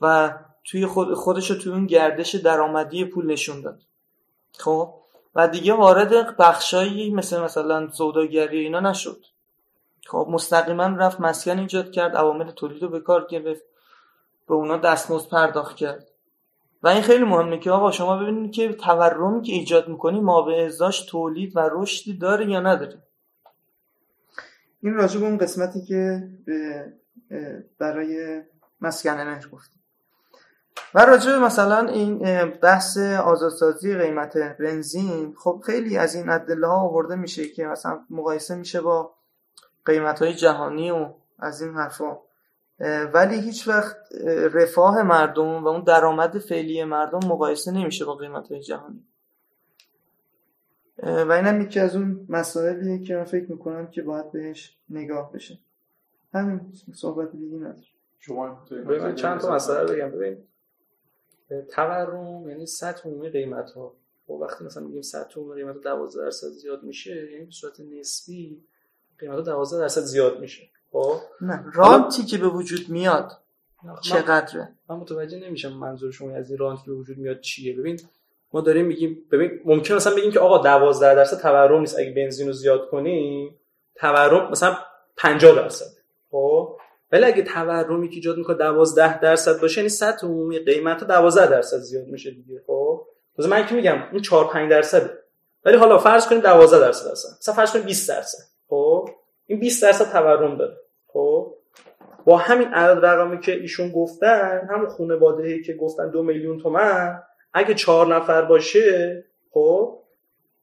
و 0.01 0.33
توی 0.63 0.85
خود 0.85 1.13
خودش 1.13 1.51
رو 1.51 1.57
توی 1.57 1.71
اون 1.71 1.85
گردش 1.85 2.35
درآمدی 2.35 3.05
پول 3.05 3.31
نشون 3.31 3.61
داد. 3.61 3.81
خب؟ 4.57 4.93
و 5.35 5.47
دیگه 5.47 5.73
وارد 5.73 6.37
بخشایی 6.37 7.13
مثل 7.13 7.41
مثلا 7.41 7.91
سوداگری 7.91 8.59
اینا 8.59 8.79
نشد. 8.79 9.25
خب 10.05 10.27
مستقیما 10.29 10.83
رفت 10.83 11.19
مسکن 11.19 11.59
ایجاد 11.59 11.91
کرد 11.91 12.15
عوامل 12.15 12.51
تولید 12.51 12.83
رو 12.83 12.89
به 12.89 12.99
کار 12.99 13.27
گرفت 13.29 13.63
به 14.47 14.53
اونا 14.53 14.77
دستمزد 14.77 15.29
پرداخت 15.29 15.75
کرد. 15.75 16.12
و 16.84 16.88
این 16.88 17.01
خیلی 17.01 17.23
مهمه 17.23 17.59
که 17.59 17.71
آقا 17.71 17.91
شما 17.91 18.17
ببینید 18.17 18.51
که 18.51 18.73
تورمی 18.73 19.41
که 19.41 19.51
ایجاد 19.51 19.88
می‌کنی 19.88 20.19
ما 20.19 20.41
به 20.41 20.65
ازاش 20.65 21.05
تولید 21.05 21.57
و 21.57 21.69
رشدی 21.71 22.17
داره 22.17 22.49
یا 22.49 22.59
نداره؟ 22.59 23.03
این 24.81 24.93
راجع 24.93 25.19
به 25.19 25.25
اون 25.25 25.38
قسمتی 25.38 25.81
که 25.81 26.29
به 26.45 26.86
برای 27.79 28.41
مسکن 28.81 29.21
مهر 29.21 29.47
گفتیم. 29.47 29.84
و 30.93 31.05
راجع 31.05 31.31
به 31.31 31.39
مثلا 31.39 31.88
این 31.88 32.45
بحث 32.49 32.97
آزادسازی 32.97 33.97
قیمت 33.97 34.38
بنزین 34.38 35.36
خب 35.38 35.61
خیلی 35.65 35.97
از 35.97 36.15
این 36.15 36.29
ادله 36.29 36.67
ها 36.67 36.75
آورده 36.75 37.15
میشه 37.15 37.49
که 37.49 37.65
مثلا 37.65 37.99
مقایسه 38.09 38.55
میشه 38.55 38.81
با 38.81 39.15
قیمت 39.86 40.21
های 40.21 40.34
جهانی 40.34 40.91
و 40.91 41.13
از 41.39 41.61
این 41.61 41.77
اه، 41.77 42.22
ولی 43.13 43.41
هیچ 43.41 43.67
وقت 43.67 43.97
اه، 44.21 44.47
رفاه 44.47 45.03
مردم 45.03 45.63
و 45.63 45.67
اون 45.67 45.84
درآمد 45.84 46.39
فعلی 46.39 46.84
مردم 46.84 47.19
مقایسه 47.27 47.71
نمیشه 47.71 48.05
با 48.05 48.15
قیمت 48.15 48.51
های 48.51 48.61
جهانی. 48.61 49.05
و 51.03 51.31
اینم 51.31 51.61
یکی 51.61 51.79
از 51.79 51.95
اون 51.95 52.25
مسائلیه 52.29 52.99
که 52.99 53.15
من 53.15 53.23
فکر 53.23 53.51
می‌کنم 53.51 53.88
که 53.88 54.01
باید 54.01 54.31
بهش 54.31 54.77
نگاه 54.89 55.31
بشه. 55.31 55.59
همین 56.34 56.73
صحبت 56.93 57.31
دیگه 57.31 57.57
نداره 57.57 57.88
شما 58.19 58.65
ببین 58.71 59.15
چند 59.15 59.39
تا 59.39 59.55
مسئله 59.55 59.93
بگم. 59.93 60.11
ببین 60.11 60.38
تورم 61.71 62.49
یعنی 62.49 62.65
سطح 62.65 63.09
عمومی 63.09 63.29
قیمت 63.29 63.71
ها 63.71 63.95
و 64.29 64.34
وقتی 64.34 64.65
مثلا 64.65 64.84
میگیم 64.84 65.01
سطح 65.01 65.39
عمومی 65.39 65.55
قیمت 65.55 65.81
12 65.81 66.21
درصد 66.21 66.47
زیاد 66.47 66.84
میشه 66.84 67.31
یعنی 67.31 67.45
به 67.45 67.51
صورت 67.51 67.79
نسبی 67.79 68.63
قیمت 69.19 69.36
ها 69.36 69.41
12 69.41 69.79
درصد 69.79 70.01
زیاد 70.01 70.39
میشه. 70.39 70.69
خب. 70.93 71.15
نه 71.41 71.65
رانتی 71.73 72.23
که 72.23 72.37
به 72.37 72.47
وجود 72.47 72.89
میاد 72.89 73.31
چقدره؟ 74.01 74.69
من 74.89 74.95
متوجه 74.95 75.39
نمیشم 75.39 75.73
منظور 75.73 76.11
شما 76.11 76.35
از 76.35 76.49
این 76.49 76.59
رانت 76.59 76.79
به 76.87 76.93
وجود 76.93 77.17
میاد 77.17 77.39
چیه. 77.39 77.77
ببین 77.77 77.99
ما 78.53 78.61
داریم 78.61 78.85
میگیم 78.85 79.17
ببین 79.31 79.51
ممکن 79.65 79.95
مثلا 79.95 80.15
بگیم 80.15 80.31
که 80.31 80.39
آقا 80.39 80.57
12 80.57 81.15
درصد 81.15 81.41
تورم 81.41 81.79
نیست 81.79 81.99
اگه 81.99 82.11
بنزین 82.11 82.47
رو 82.47 82.53
زیاد 82.53 82.89
کنیم 82.89 83.59
تورم 83.95 84.51
مثلا 84.51 84.77
50 85.17 85.55
درصد. 85.55 85.85
خب؟ 86.31 86.77
ولی 87.11 87.25
اگه 87.25 87.41
تورمی 87.43 88.09
که 88.09 88.15
ایجاد 88.15 88.37
می‌کنه 88.37 88.57
12 88.57 89.19
درصد 89.19 89.61
باشه 89.61 89.77
یعنی 89.81 89.89
سطح 89.89 90.27
عمومی 90.27 90.59
قیمت 90.59 90.99
ها 90.99 91.07
12 91.07 91.49
درصد 91.49 91.77
زیاد 91.77 92.07
میشه 92.07 92.31
دیگه. 92.31 92.61
خب؟ 92.67 93.07
مثلا 93.37 93.51
من 93.51 93.65
که 93.65 93.75
میگم 93.75 94.03
این 94.11 94.21
4 94.21 94.47
5 94.47 94.71
درصده. 94.71 95.19
ولی 95.65 95.77
حالا 95.77 95.97
فرض 95.97 96.27
کنیم 96.27 96.41
12 96.41 96.79
درصد 96.79 97.11
هستن. 97.11 97.29
مثلا 97.39 97.53
فرض 97.53 97.71
کنیم 97.73 97.85
20 97.85 98.09
درصد. 98.09 98.43
خب؟ 98.69 99.09
این 99.45 99.59
20 99.59 99.83
درصد 99.83 100.11
تورم 100.11 100.57
داره. 100.57 100.82
با 102.26 102.38
همین 102.38 102.67
عدد 102.67 103.05
رقمی 103.05 103.39
که 103.39 103.51
ایشون 103.51 103.91
گفتن 103.91 104.67
همون 104.69 104.89
خانواده 104.89 105.61
که 105.61 105.74
گفتن 105.74 106.09
دو 106.09 106.24
میلیون 106.24 106.59
تومن 106.59 107.24
اگه 107.53 107.74
چهار 107.74 108.15
نفر 108.15 108.41
باشه 108.41 109.26
خب 109.51 109.99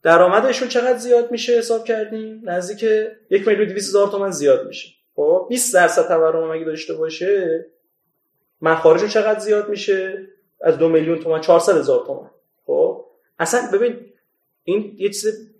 درآمدشون 0.02 0.68
چقدر 0.68 0.98
زیاد 0.98 1.30
میشه 1.30 1.58
حساب 1.58 1.84
کردیم؟ 1.84 2.42
نزدیک 2.44 2.82
یک 3.30 3.48
میلیون 3.48 3.68
دویست 3.68 3.88
هزار 3.88 4.08
تومن 4.08 4.30
زیاد 4.30 4.66
میشه. 4.66 4.88
خب 5.16 5.46
20 5.48 5.74
درصد 5.74 6.08
تورم 6.08 6.50
اگه 6.50 6.64
داشته 6.64 6.94
باشه 6.94 7.66
مخارجش 8.62 9.14
چقدر 9.14 9.38
زیاد 9.38 9.68
میشه؟ 9.68 10.28
از 10.60 10.78
دو 10.78 10.88
میلیون 10.88 11.18
تومن 11.18 11.40
400 11.40 11.76
هزار 11.76 12.06
تومن. 12.06 12.30
خب 12.66 13.04
اصلا 13.38 13.60
ببین 13.72 13.96
این 14.64 14.94
یه 14.98 15.08
چیز 15.08 15.50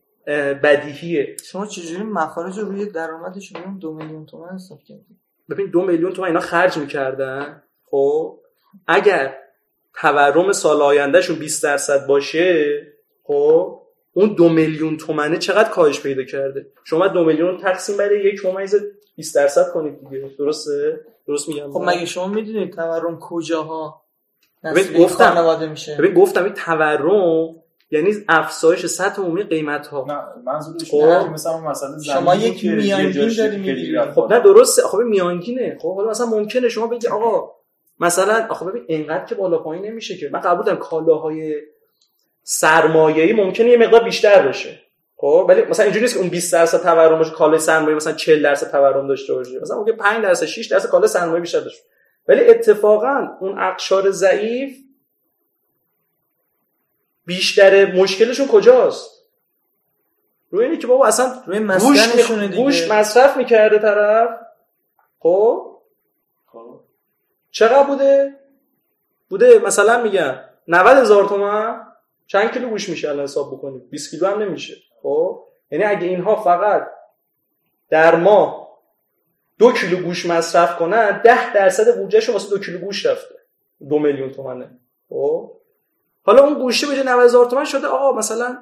بدیهیه. 0.62 1.36
شما 1.44 1.66
چجوری 1.66 2.02
مخارج 2.02 2.58
رو 2.58 2.68
روی 2.68 2.86
درآمدش 2.86 3.56
رو 3.56 3.78
دو 3.80 3.94
میلیون 3.94 4.26
تومن 4.26 4.54
حساب 4.54 4.78
کردید 4.82 5.20
ببین 5.50 5.70
دو 5.70 5.82
میلیون 5.82 6.12
تومن 6.12 6.28
اینا 6.28 6.40
خرج 6.40 6.78
می‌کردن. 6.78 7.62
خب 7.90 8.38
اگر 8.86 9.36
تورم 10.00 10.52
سال 10.52 10.82
آیندهشون 10.82 11.36
20 11.36 11.62
درصد 11.62 12.06
باشه 12.06 12.82
خب 13.22 13.80
اون 14.12 14.34
دو 14.34 14.48
میلیون 14.48 14.96
تومنه 14.96 15.38
چقدر 15.38 15.68
کاهش 15.68 16.00
پیدا 16.00 16.22
کرده؟ 16.22 16.66
شما 16.84 17.08
دو 17.08 17.24
میلیون 17.24 17.58
تقسیم 17.58 17.96
بر 17.96 18.12
یک 18.12 18.46
ممیز 18.46 18.74
20 19.16 19.34
درصد 19.34 19.72
کنید 19.72 20.00
دیگه. 20.00 20.30
درسته؟ 20.38 21.00
درست 21.26 21.48
میگم؟ 21.48 21.72
خب 21.72 21.82
مگه 21.86 22.04
شما 22.04 22.28
می‌دونید 22.28 22.72
تورم 22.72 23.18
کجاها؟ 23.18 24.04
ببین، 24.64 25.04
گفتم. 25.04 25.68
میشه. 25.70 25.96
ببین 25.98 26.14
گفتم 26.14 26.44
این 26.44 26.52
تورم 26.52 27.59
یعنی 27.90 28.14
افزایش 28.28 28.86
سطح 28.86 29.22
عمومی 29.22 29.42
قیمت 29.42 29.86
ها 29.86 30.06
نه 30.08 30.42
منظورش 30.44 30.90
خب. 30.90 31.30
مثلا 31.32 31.60
مثلا 31.60 31.98
شما 32.02 32.34
یک 32.34 32.64
میانگین 32.64 33.32
داری 33.38 33.56
می‌گیری. 33.56 34.00
خب 34.14 34.26
نه 34.30 34.40
درسته. 34.40 34.82
خب 34.82 34.98
میانگینه. 34.98 35.78
خب 35.80 35.96
حالا 35.96 36.10
مثلا 36.10 36.26
ممکنه 36.26 36.68
شما 36.68 36.86
بگی 36.86 37.08
آقا 37.08 37.52
مثلا 38.00 38.46
آخه 38.50 38.64
ببین 38.64 38.84
اینقدر 38.86 39.24
که 39.24 39.34
بالا 39.34 39.58
پایین 39.58 39.84
نمیشه 39.84 40.16
که. 40.16 40.30
من 40.32 40.40
قبول 40.40 40.64
دارم 40.64 40.78
کالاهای 40.78 41.54
سرمایه‌ای 42.42 43.32
ممکنه 43.32 43.70
یه 43.70 43.76
مقدار 43.76 44.04
بیشتر 44.04 44.46
باشه. 44.46 44.78
خب 45.16 45.46
ولی 45.48 45.62
مثلا 45.62 45.84
اینجوری 45.84 46.02
نیست 46.02 46.14
که 46.14 46.20
اون 46.20 46.28
20 46.28 46.52
درصد 46.52 46.82
تورم 46.82 47.18
باشه 47.18 47.30
کالای 47.30 47.58
سرمایه 47.58 47.96
مثلا 47.96 48.12
40 48.12 48.42
درصد 48.42 48.70
تورم 48.70 49.08
داشته 49.08 49.34
باشه. 49.34 49.60
مثلا 49.60 49.76
ممکن 49.78 49.92
5 49.92 50.22
درصد 50.22 50.46
6 50.46 50.66
درصد 50.66 50.88
کالای 50.88 51.08
سرمایه 51.08 51.40
بیشتر 51.40 51.60
باشه. 51.60 51.82
ولی 52.28 52.40
اتفاقا 52.40 53.28
اون 53.40 53.58
اقشار 53.58 54.10
ضعیف 54.10 54.76
بیشتر 57.30 57.92
مشکلشون 57.92 58.48
کجاست؟ 58.48 59.10
روی 60.50 60.64
اینه 60.64 60.76
که 60.76 60.86
بابا 60.86 61.06
اصلا 61.06 61.42
روی 61.46 61.58
می... 61.58 62.48
دیگه. 62.48 62.62
گوش 62.62 62.90
مصرف 62.90 63.36
می‌کرده 63.36 63.78
طرف. 63.78 64.28
خب؟ 65.18 65.76
خب. 66.46 66.80
چقدر 67.50 67.82
بوده؟ 67.82 68.34
بوده 69.28 69.58
مثلا 69.58 70.02
میگم 70.02 70.34
90 70.68 70.96
هزار 70.98 71.24
تومن. 71.24 71.86
چند 72.26 72.52
کیلو 72.52 72.68
گوش 72.68 72.88
میشه 72.88 73.08
الان 73.08 73.22
حساب 73.22 73.52
بکنید 73.52 73.90
20 73.90 74.10
کیلو 74.10 74.26
هم 74.26 74.42
نمیشه. 74.42 74.74
خب؟ 75.02 75.44
یعنی 75.70 75.84
اگه 75.84 76.06
اینها 76.06 76.36
فقط 76.36 76.90
در 77.90 78.16
ماه 78.16 78.78
دو 79.58 79.72
کیلو 79.72 80.02
گوش 80.02 80.26
مصرف 80.26 80.76
کنن 80.76 81.22
ده 81.22 81.52
درصد 81.52 81.98
بودجهشون 81.98 82.32
واسه 82.32 82.50
دو 82.50 82.58
کیلو 82.58 82.78
گوش 82.78 83.06
رفته. 83.06 83.34
دو 83.88 83.98
میلیون 83.98 84.30
تومنه. 84.30 84.70
خب؟ 85.08 85.59
حالا 86.22 86.44
اون 86.44 86.54
گوشه 86.54 86.86
به 86.86 86.94
جای 86.94 87.04
90 87.04 87.24
هزار 87.24 87.46
تومن 87.46 87.64
شده 87.64 87.86
آقا 87.86 88.18
مثلا 88.18 88.58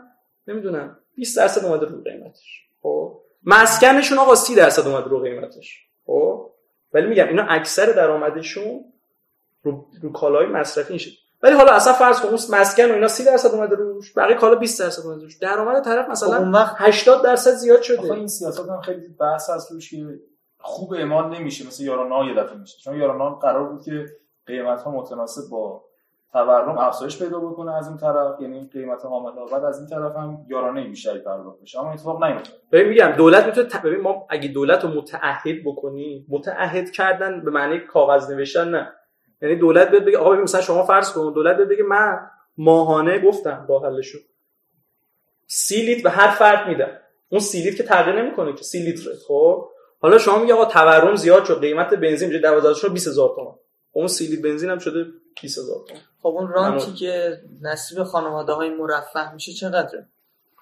نمی‌دونم 0.46 0.98
20 1.14 1.36
درصد 1.36 1.64
اومده 1.64 1.86
رو 1.86 2.02
قیمتش. 2.02 2.68
خب؟ 2.82 3.20
مسکنشون 3.44 4.18
آقا 4.18 4.34
30 4.34 4.54
درصد 4.54 4.88
اومد 4.88 5.04
رو 5.06 5.18
قیمتش. 5.20 5.86
خب؟ 6.06 6.50
ولی 6.92 7.06
میگم 7.06 7.28
اینا 7.28 7.42
اکثر 7.42 7.86
درآمدشون 7.86 8.84
رو, 9.62 9.86
رو 10.02 10.12
کالای 10.12 10.46
مصرفی 10.46 10.92
میشه. 10.92 11.11
ولی 11.42 11.54
حالا 11.54 11.72
اصلا 11.72 11.92
فرض 11.92 12.20
کن 12.20 12.28
اون 12.28 12.38
مسکن 12.50 12.90
و 12.90 12.94
اینا 12.94 13.09
30 13.09 13.24
درصد 13.24 13.54
اومده 13.54 13.76
روش 13.76 14.12
بقیه 14.16 14.36
کالا 14.36 14.54
20 14.54 14.80
درصد 14.80 15.06
اومده 15.06 15.22
روش. 15.22 15.36
درآمد 15.36 15.84
طرف 15.84 16.09
مثلا 16.09 16.36
خب 16.36 16.42
اون 16.42 16.52
وقت 16.52 16.74
80 16.78 17.24
درصد 17.24 17.50
زیاد 17.50 17.82
شده. 17.82 17.98
آخه 17.98 18.11
این 18.11 18.26
سیاست 18.26 18.59
هم 18.59 18.80
خیلی 18.80 19.09
بحث 19.09 19.50
هست 19.50 19.72
روش 19.72 19.90
که 19.90 20.20
خوب 20.61 20.92
اعمال 20.92 21.36
نمیشه 21.36 21.66
مثل 21.66 21.84
یارانا 21.84 22.24
یه 22.24 22.34
دفعه 22.34 22.56
میشه. 22.56 22.78
چون 22.84 23.00
یارانا 23.00 23.30
قرار 23.30 23.68
بود 23.68 23.82
که 23.82 24.06
قیمت 24.46 24.82
ها 24.82 24.90
متناسب 24.90 25.50
با 25.50 25.84
تورم 26.33 26.79
افزایش 26.79 27.22
پیدا 27.22 27.41
بکنه 27.41 27.76
از 27.76 27.89
این 27.89 27.97
طرف 27.97 28.41
یعنی 28.41 28.70
قیمت 28.72 29.05
حامل 29.05 29.31
بعد 29.53 29.64
از 29.64 29.79
این 29.79 29.89
طرف 29.89 30.16
هم 30.16 30.47
یارانه 30.49 30.85
بیشتری 30.85 31.18
پرداخت 31.18 31.61
بشه. 31.62 31.81
اما 31.81 31.93
اتفاق 31.93 32.24
نیفتاد 32.24 32.61
ببین 32.72 32.89
میگم 32.89 33.12
دولت 33.16 33.47
می‌تونه. 33.47 33.68
ببین 33.85 34.01
ما 34.01 34.26
اگه 34.31 34.49
دولت 34.49 34.85
رو 34.85 34.91
متعهد 34.91 35.64
بکنی 35.64 36.26
متعهد 36.29 36.91
کردن 36.91 37.45
به 37.45 37.51
معنی 37.51 37.81
کاغذ 37.81 38.31
نوشتن 38.31 38.68
نه. 38.68 38.93
یعنی 39.43 39.57
دولت 39.57 39.91
بیاد 39.91 40.05
بگه 40.05 40.18
آقا 40.18 40.31
ببین 40.31 40.43
مثلا 40.43 40.61
شما 40.61 40.83
فرض 40.83 41.12
کن 41.12 41.33
دولت 41.33 41.57
بیاد 41.57 41.68
بگه 41.68 41.83
من 41.85 42.18
ماهانه 42.59 43.18
گفتم 43.18 43.66
راه 43.68 43.87
حلشو 43.87 44.18
سی 45.47 45.83
لیتر 45.83 46.03
به 46.03 46.11
هر 46.11 46.29
فرد 46.29 46.68
میدم. 46.68 46.91
اون 47.29 47.41
سی 47.41 47.62
لیتر 47.62 47.76
که 47.76 47.83
تغییر 47.83 48.22
نمی‌کنه 48.22 48.53
که 48.53 48.64
سی 48.64 48.79
لیتر 48.79 49.11
خب؟ 49.29 49.68
حالا 50.01 50.18
شما 50.18 50.39
میگه 50.39 50.55
آقا 50.55 50.64
تورم 50.64 51.14
زیاد 51.14 51.45
شد 51.45 51.61
قیمت 51.61 51.95
بنزین 51.95 52.29
میشه 52.29 52.41
12000 52.41 52.74
شد 52.74 52.93
20000 52.93 53.31
تومان. 53.37 53.55
اون 53.93 54.07
سی 54.07 54.26
لیتر 54.26 54.43
بنزین 54.43 54.70
هم 54.70 54.78
شده 54.78 55.07
20000 55.43 55.64
تومان. 55.89 56.03
خب 56.22 56.28
اون 56.28 56.49
رانتی 56.49 56.93
که 56.93 57.41
نصیب 57.62 58.03
خانواده 58.03 58.53
های 58.53 58.70
مرفه 58.70 59.34
میشه 59.34 59.53
چقدره؟ 59.53 60.07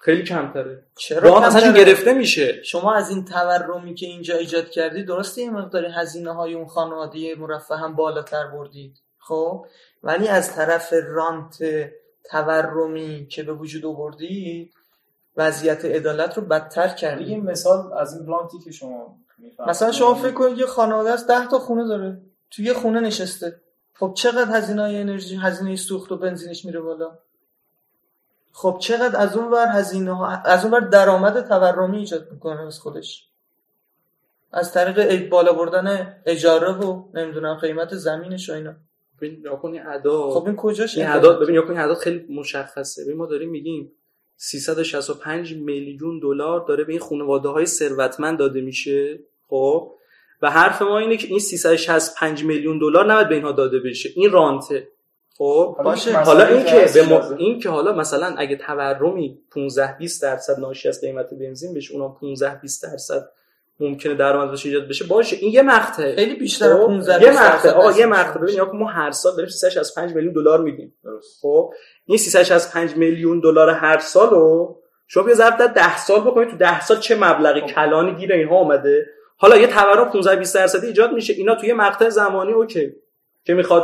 خیلی 0.01 0.23
کمتره. 0.23 0.83
چرا 0.95 1.19
راه 1.19 1.45
اصلا؟ 1.45 1.71
گرفته 1.71 2.13
میشه. 2.13 2.63
شما 2.63 2.93
از 2.93 3.09
این 3.09 3.25
تورمی 3.25 3.95
که 3.95 4.05
اینجا 4.05 4.37
ایجاد 4.37 4.69
کردی 4.69 5.03
درسته 5.03 5.41
یه 5.41 5.49
مقداری 5.49 5.87
هزینه 5.95 6.31
های 6.31 6.53
اون 6.53 6.67
خانواده 6.67 7.35
مرفه 7.35 7.75
هم 7.75 7.95
بالاتر 7.95 8.47
بردید 8.47 9.01
خب؟ 9.19 9.65
ولی 10.03 10.27
از 10.27 10.53
طرف 10.53 10.93
رانت 11.07 11.57
تورمی 12.31 13.27
که 13.29 13.43
به 13.43 13.53
وجود 13.53 13.85
آوردید 13.85 14.73
وضعیت 15.37 15.85
عدالت 15.85 16.37
رو 16.37 16.43
بدتر 16.43 16.87
یه 16.87 16.95
کردید 16.95 17.43
مثال 17.43 17.93
از 17.93 18.17
این 18.17 18.27
رانتی 18.27 18.59
که 18.59 18.71
شما. 18.71 19.17
مثلا 19.67 19.91
شما 19.91 20.15
فکر 20.15 20.33
کنید 20.33 20.57
یه 20.57 20.65
خانواده 20.65 21.09
از 21.09 21.27
10 21.27 21.47
تا 21.47 21.59
خونه 21.59 21.87
داره. 21.87 22.21
تو 22.51 22.61
یه 22.61 22.73
خونه 22.73 22.99
نشسته. 22.99 23.61
خب 23.93 24.13
چقدر 24.15 24.57
هزینه 24.57 24.81
های 24.81 24.97
انرژی 24.97 25.35
هزینه 25.35 25.75
سوخت 25.75 26.11
و 26.11 26.17
بنزینش 26.17 26.65
میره 26.65 26.79
بالا؟ 26.79 27.17
خب 28.51 28.77
چقدر 28.81 29.19
از 29.19 29.37
اون 29.37 29.51
ور 29.51 29.67
هزینه 29.67 30.17
ها 30.17 30.27
از 30.27 30.63
اون 30.63 30.73
ور 30.73 30.79
درآمد 30.79 31.47
تورمی 31.47 31.97
ایجاد 31.97 32.31
می‌کنه 32.31 32.61
از 32.61 32.79
خودش؟ 32.79 33.27
از 34.51 34.73
طریق 34.73 35.29
بالا 35.29 35.53
بردن 35.53 36.17
اجاره 36.25 36.71
و 36.71 37.03
نمی‌دونم 37.13 37.53
قیمت 37.53 37.95
زمینش 37.95 38.49
و 38.49 38.53
اینا. 38.53 38.73
ببین 39.17 39.47
این 39.63 39.87
اعداد 39.87 40.33
خب 40.33 40.45
این 40.45 40.55
کجاش 40.55 40.97
این؟ 40.97 41.07
اعداد 41.07 41.41
ببین 41.41 41.57
این 41.57 41.79
اعداد 41.79 41.97
خیلی 41.97 42.33
مشخصه. 42.33 43.03
ببین 43.03 43.17
ما 43.17 43.25
داریم 43.25 43.49
میگیم 43.49 43.91
365 44.37 45.53
میلیون 45.53 46.19
دلار 46.19 46.65
داره 46.67 46.83
به 46.83 46.91
این 46.91 47.01
خانواده 47.01 47.49
های 47.49 47.65
ثروتمند 47.65 48.39
داده 48.39 48.61
میشه. 48.61 49.19
خب؟ 49.49 49.91
و 50.41 50.51
حرف 50.51 50.81
ما 50.81 50.97
اینه 50.97 51.17
که 51.17 51.27
این 51.27 51.39
365 51.39 52.43
میلیون 52.43 52.79
دلار 52.79 53.11
نباید 53.11 53.29
به 53.29 53.35
اینها 53.35 53.51
داده 53.51 53.79
بشه 53.79 54.09
این 54.15 54.31
رانته 54.31 54.87
خب 55.37 55.77
باشه. 55.83 56.17
حالا 56.17 56.45
این 56.45 56.65
که 56.65 56.89
به. 56.93 57.09
لازم. 57.09 57.37
این 57.37 57.59
که 57.59 57.69
حالا 57.69 57.93
مثلا 57.93 58.35
اگه 58.37 58.55
تورمی 58.55 59.39
15 59.51 59.95
20 59.99 60.21
درصد 60.21 60.59
ناشی 60.59 60.89
از 60.89 61.01
قیمت 61.01 61.33
بنزین 61.33 61.73
بشه 61.73 61.93
اونم 61.93 62.15
15 62.21 62.59
20 62.61 62.83
درصد 62.83 63.29
ممکنه 63.79 64.15
درآمد 64.15 64.51
بشه 64.51 64.69
ایجاد 64.69 64.87
بشه 64.87 65.05
باشه 65.05 65.37
این 65.37 65.53
یه 65.53 65.61
مقطعه 65.61 66.15
خیلی 66.15 66.35
بیشتر 66.35 66.65
از 66.65 66.79
خب؟ 66.79 66.87
15 66.87 67.13
یه 67.13 67.29
20 67.29 67.41
مقطع 67.41 67.53
درصد 67.53 67.69
آقا 67.69 67.91
یه 67.91 68.07
هست. 68.07 68.19
مقطع 68.19 68.39
ببین 68.39 68.61
ما 68.61 68.87
هر 68.87 69.11
سال 69.11 69.35
داریم 69.35 69.49
365 69.49 70.13
میلیون 70.15 70.33
دلار 70.33 70.61
میدیم 70.61 70.95
درست 71.03 71.39
خب 71.41 71.73
این 72.05 72.17
365 72.17 72.95
میلیون 72.95 73.39
دلار 73.39 73.69
هر 73.69 73.97
سال 73.99 74.29
رو 74.29 74.77
شما 75.07 75.23
بیا 75.23 75.35
ضرب 75.35 75.57
در 75.57 75.67
10 75.67 75.97
سال 75.97 76.21
بکنید 76.21 76.49
تو 76.49 76.57
10 76.57 76.81
سال 76.81 76.97
چه 76.97 77.15
مبلغی 77.15 77.61
خب. 77.61 77.67
کلانی 77.67 78.15
گیر 78.15 78.33
اینها 78.33 78.55
اومده 78.55 79.05
حالا 79.37 79.57
یه 79.57 79.67
تورم 79.67 80.09
15 80.09 80.35
20 80.35 80.55
درصدی 80.55 80.87
ایجاد 80.87 81.13
میشه. 81.13 81.33
اینا 81.33 81.55
توی 81.55 81.73
مقطع 81.73 82.09
زمانی 82.09 82.53
اوکی. 82.53 82.95
که 83.43 83.53
می‌خواد 83.53 83.83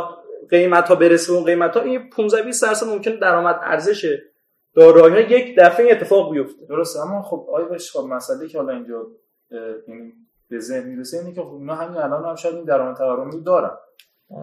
قیمت 0.50 0.88
ها 0.88 0.94
برسه 0.94 1.32
اون 1.32 1.44
قیمت 1.44 1.76
ها 1.76 1.82
این 1.82 2.10
15 2.10 2.42
20 2.42 2.62
درصد 2.62 2.86
ممکنه 2.86 3.16
درآمد 3.16 3.60
ارزش 3.62 4.18
دارایی 4.74 5.14
ها 5.14 5.20
یک 5.20 5.58
دفعه 5.58 5.86
این 5.86 5.94
اتفاق 5.94 6.32
بیفته. 6.32 6.66
درسته 6.66 7.00
اما 7.00 7.22
خب 7.22 7.46
آیا 7.52 7.66
بهش 7.66 7.92
خب 7.92 8.04
مسئله 8.04 8.48
که 8.48 8.58
حالا 8.58 8.72
اینجا 8.72 9.06
اه، 9.52 9.58
یعنی 9.88 10.12
به 10.50 10.58
ذهن 10.58 10.88
می‌رسه 10.88 11.18
اینه 11.18 11.32
که 11.32 11.42
خب 11.42 11.54
اینا 11.54 11.74
همین 11.74 11.96
الان 11.96 12.24
هم 12.24 12.34
شاید 12.34 12.54
این 12.54 12.64
درآمد 12.64 12.96
تورمی 12.96 13.42
دارن. 13.42 13.76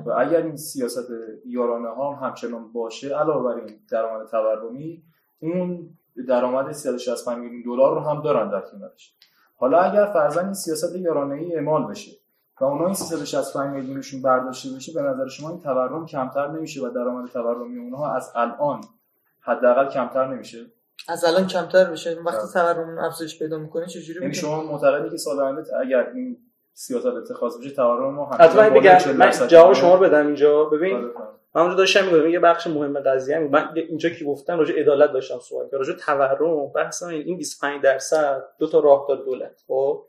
و 0.05 0.12
اگر 0.18 0.41
این 0.41 0.57
سیاست 0.57 1.07
یارانه 1.45 1.89
ها 1.89 2.14
هم 2.14 2.28
همچنان 2.28 2.72
باشه 2.72 3.16
علاوه 3.16 3.43
بر 3.43 3.59
این 3.59 3.80
درآمد 3.91 4.28
تورمی 4.28 5.03
اون 5.39 5.89
درآمد 6.28 6.72
365 6.72 7.38
میلیون 7.38 7.62
دلار 7.62 7.95
رو 7.95 7.99
هم 7.99 8.22
دارن 8.22 8.49
در 8.49 8.62
کنارش. 8.62 9.14
حالا 9.62 9.80
اگر 9.82 10.05
فرضاً 10.05 10.41
این 10.41 10.53
سیاست 10.53 10.95
یارانه 10.95 11.36
ای 11.36 11.55
اعمال 11.55 11.88
بشه 11.88 12.12
و 12.62 12.64
اونا 12.64 12.86
این 12.86 12.93
365 12.93 13.74
میلیونشون 13.76 14.22
برداشته 14.22 14.70
بشه 14.76 14.93
به 14.93 15.01
نظر 15.01 15.28
شما 15.28 15.49
این 15.49 15.59
تورم 15.59 16.05
کمتر 16.05 16.47
نمیشه 16.47 16.82
و 16.82 16.89
درآمد 16.89 17.30
تورمی 17.30 17.80
اونها 17.80 18.16
از 18.16 18.32
الان 18.36 18.82
حداقل 19.39 19.89
کمتر 19.89 20.28
نمیشه 20.28 20.66
از 21.09 21.26
الان 21.26 21.47
کمتر 21.47 21.86
بشه 21.86 22.20
وقتی 22.26 22.38
بله. 22.55 22.74
تورم 22.74 22.97
افزایش 22.97 23.39
پیدا 23.39 23.57
می‌کنه 23.57 23.86
چجوری 23.86 24.20
یعنی 24.20 24.28
میشه 24.28 24.41
شما 24.41 24.64
معتقدی 24.64 25.09
که 25.09 25.18
سال 25.18 25.39
آینده 25.39 25.80
اگر 25.80 26.07
این 26.14 26.38
سیاست 26.74 27.05
اتخاذ 27.05 27.57
بشه 27.59 27.70
تورم 27.70 28.14
ما 28.14 28.26
حتما 28.26 28.70
بالا 28.70 28.80
بگم 28.80 28.97
40 28.97 29.18
من 29.18 29.26
درصد 29.26 29.47
جواب. 29.47 29.74
شما 29.74 29.95
رو 29.95 30.01
بدم 30.01 30.28
اینجا 30.28 30.64
ببین 30.64 30.95
آره، 30.95 31.14
آره. 31.14 31.41
من 31.56 31.62
اونجا 31.62 31.78
داشتم 31.78 32.06
میگم 32.06 32.28
یه 32.28 32.39
بخش 32.39 32.68
مهم 32.68 32.99
قضیه 32.99 33.36
هم 33.36 33.43
من 33.43 33.70
اینجا 33.76 34.10
که 34.10 34.26
گفتم 34.26 34.60
راجع 34.60 34.80
عدالت 34.80 35.12
داشتم 35.12 35.39
صحبت 35.39 35.72
کردم 35.72 35.78
راجع 35.78 35.93
تورم 35.93 36.72
بحث 36.76 37.04
من 37.04 37.10
این 37.10 37.38
25 37.38 37.82
درصد 37.82 38.43
دو 38.60 38.68
تا 38.68 38.80
راه 38.80 39.06
داره 39.10 39.24
دولت 39.26 39.64
خب؟ 39.68 40.06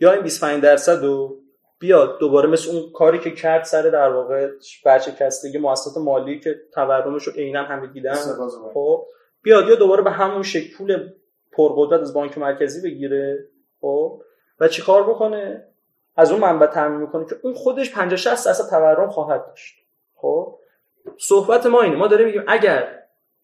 یا 0.00 0.12
این 0.12 0.22
25 0.22 0.62
درصد 0.62 1.04
رو 1.04 1.40
بیاد 1.78 2.18
دوباره 2.18 2.48
مثل 2.48 2.70
اون 2.70 2.92
کاری 2.92 3.18
که 3.18 3.30
کرد 3.30 3.64
سر 3.64 3.82
در 3.82 4.08
واقع 4.08 4.48
ورشکستگی 4.84 5.58
مؤسسات 5.58 6.04
مالی 6.04 6.40
که 6.40 6.60
تورمش 6.74 7.22
رو 7.24 7.32
عینا 7.32 7.62
همه 7.62 7.86
دیدن. 7.86 8.14
خب؟ 8.74 9.06
بیاد 9.42 9.68
یا 9.68 9.74
دوباره 9.74 10.02
به 10.02 10.10
همون 10.10 10.42
شکل 10.42 10.76
پول 10.76 11.08
پرقدرت 11.52 12.00
از 12.00 12.14
بانک 12.14 12.38
مرکزی 12.38 12.90
بگیره 12.90 13.48
خب؟ 13.80 14.22
و 14.60 14.68
چیکار 14.68 15.10
بکنه؟ 15.10 15.68
از 16.16 16.32
اون 16.32 16.40
منبع 16.40 16.66
تامین 16.66 17.00
می‌کنه 17.00 17.26
که 17.26 17.36
اون 17.42 17.54
خودش 17.54 17.94
50 17.94 18.16
60 18.16 18.46
درصد 18.46 18.70
تورم 18.70 19.10
خواهد 19.10 19.46
داشت 19.46 19.74
خب؟ 20.14 20.58
صحبت 21.18 21.66
ما 21.66 21.82
اینه. 21.82 21.96
ما 21.96 22.06
داریم 22.06 22.26
میگیم 22.26 22.44
اگر 22.46 22.88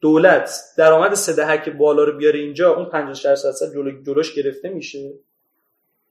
دولت 0.00 0.60
درآمد 0.76 1.14
سه 1.14 1.32
دهک 1.32 1.68
بالا 1.68 2.04
رو 2.04 2.16
بیاره 2.16 2.38
اینجا 2.38 2.74
اون 2.74 2.84
50 2.84 3.14
60 3.14 3.44
درصد 3.44 3.72
جلو 3.74 4.02
جلوش 4.02 4.34
گرفته 4.34 4.68
میشه. 4.68 5.12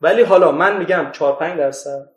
ولی 0.02 0.24
حالا 0.24 0.52
من 0.52 0.78
میگم 0.78 1.12
4 1.12 1.36
5 1.36 1.58
درصد. 1.58 2.10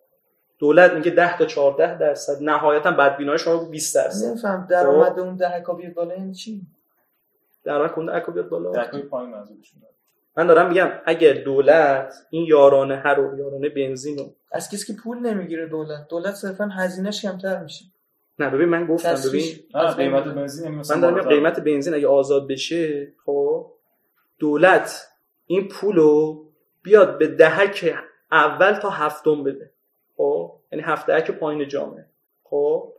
دولت 0.58 0.92
میگه 0.92 1.10
10 1.10 1.38
تا 1.38 1.44
14 1.44 1.98
درصد. 1.98 2.42
نهایتا 2.42 2.90
بدبینای 2.90 3.38
شما 3.38 3.64
20 3.64 3.94
درصد. 3.94 4.26
نمیفهم. 4.26 4.66
درآمد 4.70 5.20
اون 5.20 5.36
دهکا 5.36 5.74
بیاد 5.74 5.94
بالا 5.94 6.14
این 6.14 6.32
چی؟ 6.32 6.60
درآمد 7.64 7.92
کنده 7.92 8.14
اکو 8.14 8.32
بیاد 8.32 8.48
بالا. 8.48 8.70
دهکای 8.70 9.02
پایین. 9.02 9.34
من 10.36 10.46
دارم 10.46 10.68
میگم 10.68 10.90
اگر 11.04 11.32
دولت 11.32 12.14
این 12.30 12.46
یارانه 12.46 12.96
هر 12.96 13.14
رو 13.14 13.38
یارانه 13.38 13.68
بنزین 13.68 14.18
رو 14.18 14.34
از 14.52 14.70
کسی 14.70 14.92
که 14.92 15.00
پول 15.02 15.18
نمی‌گیره 15.18 15.66
دولت. 15.66 16.08
دولت 16.08 16.34
صرفا 16.34 16.64
هزینهش 16.64 17.22
کمتر 17.22 17.62
میشه. 17.62 17.84
نه 18.38 18.50
ببین 18.50 18.68
من 18.68 18.86
گفتم. 18.86 19.08
ببین 19.28 19.42
از 19.74 19.96
قیمت 19.96 20.24
بنزین 20.24 20.68
مثلا 20.74 20.96
من 20.96 21.00
دارم. 21.14 21.28
قیمت 21.28 21.60
بنزین 21.60 21.94
اگه 21.94 22.06
آزاد 22.08 22.48
بشه 22.48 23.12
خب 23.26 23.66
دولت 24.38 25.08
این 25.46 25.68
پولو 25.68 26.42
بیاد 26.82 27.18
به 27.18 27.26
دهک 27.26 27.94
اول 28.32 28.72
تا 28.72 28.90
هفتم 28.90 29.44
بده. 29.44 29.70
خب 30.16 30.52
یعنی 30.72 30.84
هفت 30.84 31.06
دهک 31.06 31.30
پایین 31.30 31.68
جامعه. 31.68 32.04
خب 32.44 32.92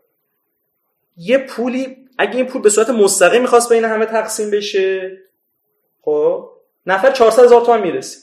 یه 1.18 1.38
پولی 1.38 1.98
اگه 2.18 2.36
این 2.36 2.46
پول 2.46 2.62
به 2.62 2.70
صورت 2.70 2.90
مستقیم 2.90 3.42
می‌خواست 3.42 3.74
بین 3.74 3.86
همه 3.86 4.06
تقسیم 4.06 4.52
بشه 4.52 5.18
خب 6.02 6.50
نفر 6.86 7.12
400 7.12 7.44
هزار 7.44 7.62
تومان 7.62 7.82
می‌رسه. 7.82 8.20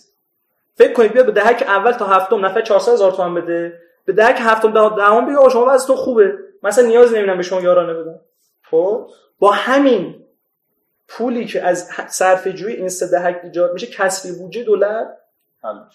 فکر 0.74 0.92
کنید 0.92 1.12
بیاد 1.12 1.26
به 1.26 1.32
دهک 1.32 1.62
اول 1.66 1.92
تا 1.92 2.06
هفتم 2.06 2.46
نفر 2.46 2.60
400 2.62 2.92
هزار 2.92 3.12
تومان 3.12 3.34
بده. 3.34 3.80
به 4.04 4.12
دهک 4.12 4.36
هفتم 4.40 4.72
ده- 4.72 4.96
دهم 4.96 5.26
بگه 5.26 5.50
شما 5.50 5.66
وضعتون 5.68 5.96
خوبه. 5.96 6.38
مثلا 6.62 6.86
نیاز 6.86 7.12
نمی‌دونم 7.12 7.36
به 7.36 7.42
شما 7.42 7.60
یارانه 7.60 7.94
بدم. 7.94 8.20
خب؟ 8.70 9.10
با 9.38 9.50
همین 9.50 10.26
پولی 11.08 11.44
که 11.44 11.62
از 11.62 11.88
صرف 12.08 12.46
جوی 12.46 12.72
این 12.72 12.88
سه 12.88 13.38
ایجاد 13.42 13.72
میشه 13.72 13.86
کسری 13.86 14.32
بودجه 14.32 14.64
دولت. 14.64 15.08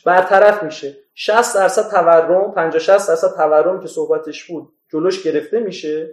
برطرف 0.05 0.63
میشه. 0.63 0.97
60 1.13 1.55
درصد 1.55 1.91
تورم 1.91 2.51
50 2.51 2.80
60 2.80 3.07
درصد 3.09 3.36
تورم 3.36 3.82
که 3.82 3.88
صحبتش 3.88 4.43
بود 4.43 4.74
جلوش 4.91 5.24
گرفته 5.24 5.59
میشه. 5.59 6.09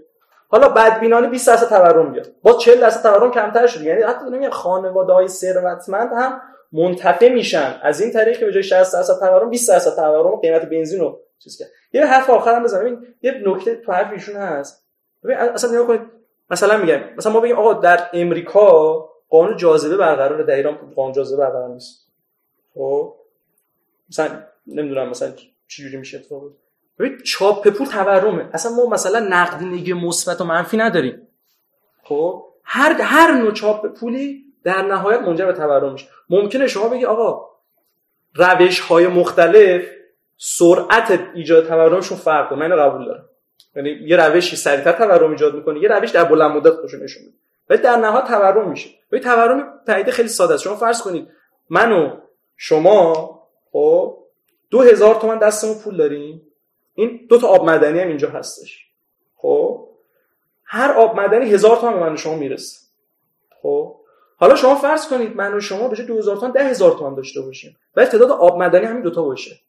حالا 0.49 0.69
بدبینانه 0.69 1.29
20 1.29 1.49
درصد 1.49 1.69
تورم 1.69 2.13
بیاد. 2.13 2.29
باز 2.43 2.59
40 2.59 2.81
درصد 2.81 3.03
تورم 3.03 3.31
کمتر 3.31 3.67
شد 3.67 3.81
یعنی 3.81 4.03
حتی 4.03 4.25
نمیگم 4.25 4.51
خانواده 4.51 5.13
های 5.13 5.29
ثروتمند 5.29 6.13
هم 6.13 6.41
منتفع 6.73 7.29
میشن. 7.29 7.81
از 7.83 8.01
این 8.01 8.13
طریق 8.13 8.39
که 8.39 8.45
به 8.45 8.53
جای 8.53 8.63
60 8.63 8.93
درصد 8.93 9.19
تورم 9.21 9.51
20 9.51 9.69
درصد 9.69 9.97
تورم 9.97 10.37
قیمت 10.37 10.63
بنزین 10.63 11.01
رو 11.01 11.21
چیز 11.43 11.59
کرد. 11.59 11.69
یه 11.93 12.07
حرف 12.07 12.31
آخرم 12.31 12.63
بزنم. 12.63 13.07
یه 13.23 13.43
نکته 13.47 13.77
تو 13.77 13.93
حرف 13.93 14.13
ایشون 14.13 14.37
هست. 14.37 14.87
ببین 15.25 15.37
اصلا 15.37 15.71
نگاه 15.71 15.87
کنید. 15.87 16.01
مثلا 16.51 16.79
میگم 16.79 17.01
مثلا 17.17 17.33
ما 17.33 17.41
بگیم 17.41 17.59
آقا 17.59 17.73
در 17.73 18.11
امریکا 18.13 18.93
قانون 19.29 19.57
جاذبه 19.57 19.97
برقراره. 19.97 20.45
در 20.45 20.55
ایران 20.55 20.75
قانون 20.97 21.13
جاذبه 21.13 21.37
برقرار 21.37 21.69
نیست. 21.69 22.09
خب؟ 22.75 23.15
مثلا 24.11 24.43
نمی‌دونم 24.67 25.09
مثلا 25.09 25.33
چجوری 25.69 25.97
میشه 25.97 26.19
اتفاق 26.19 26.43
ببین 26.99 27.19
چاپ 27.19 27.69
پول 27.69 27.87
تورمه. 27.87 28.49
اصلا 28.53 28.73
ما 28.73 28.87
مثلا 28.87 29.19
نقدینگی 29.31 29.93
مثبت 29.93 30.41
و 30.41 30.45
منفی 30.45 30.77
نداریم. 30.77 31.29
خب؟ 32.05 32.45
هر 32.65 32.93
هر 33.03 33.33
نوع 33.33 33.53
چاپ 33.53 33.87
پولی 33.87 34.45
در 34.65 34.83
نهایت 34.83 35.21
منجر 35.21 35.47
به 35.47 35.53
تورم 35.53 35.93
میشه. 35.93 36.09
ممکنه 36.31 36.67
شما 36.67 36.89
بگی 36.89 37.05
آقا 37.05 37.53
روش 38.35 38.81
های 38.81 39.07
مختلف 39.07 39.85
سرعت 40.45 41.21
ایجاد 41.35 41.67
تورمشون 41.67 42.19
فرق 42.19 42.51
کنه. 42.51 42.69
من 42.69 42.77
قبول 42.77 43.07
دارم. 43.07 43.29
یعنی 43.77 43.91
یه 43.91 44.17
روشی 44.17 44.57
سریعتر 44.57 44.93
تورم 44.93 45.31
ایجاد 45.31 45.55
می‌کنه 45.55 45.81
یه 45.81 45.89
روش 45.89 46.11
در 46.11 46.25
بلند 46.25 46.51
مدت 46.51 46.73
خوش 46.73 46.95
نشون 46.95 47.23
میده. 47.23 47.37
ولی 47.71 47.83
در 47.83 47.97
نهایت 47.97 48.25
تورم 48.25 48.71
میشه. 48.71 48.91
ولی 49.13 49.21
تورم 49.21 49.81
پدیده 49.87 50.11
خیلی 50.11 50.29
ساده 50.29 50.55
است. 50.55 50.63
شما 50.63 50.77
فرض 50.77 51.03
کنید 51.03 51.29
من 51.71 51.93
و 51.93 52.17
شما 52.57 53.41
خب 53.73 54.19
دو 54.71 54.81
هزار 54.81 55.15
تومن 55.15 55.39
دستمون 55.39 55.75
پول 55.85 55.97
داریم. 55.97 56.43
این 56.95 57.27
دو 57.29 57.39
تا 57.39 57.49
آب 57.49 57.71
مدنی 57.71 58.01
هم 58.01 58.09
اینجا 58.09 58.29
هستش. 58.29 58.87
خب 59.37 59.89
هر 60.65 60.91
آب 60.91 61.21
مدنی 61.21 61.51
هزار 61.51 61.77
تومن 61.77 61.99
من 61.99 62.13
و 62.13 62.17
شما 62.17 62.35
می‌رسه. 62.35 62.79
خب 63.63 63.97
حالا 64.37 64.55
شما 64.55 64.75
فرض 64.75 65.09
کنید 65.09 65.37
من 65.37 65.55
و 65.55 65.61
شما 65.61 65.89
به 65.89 65.97
جای 65.97 66.07
2000 66.07 66.37
تومن 66.37 66.53
10000 66.53 66.93
تومن 66.93 67.15
داشته 67.15 67.41
باشیم. 67.41 67.77
ولی 67.97 68.07
تعداد 68.07 68.31
آب 68.31 68.63
مدنی 68.63 68.85
همین 68.85 69.03
دوتا 69.03 69.23
باشه. 69.23 69.61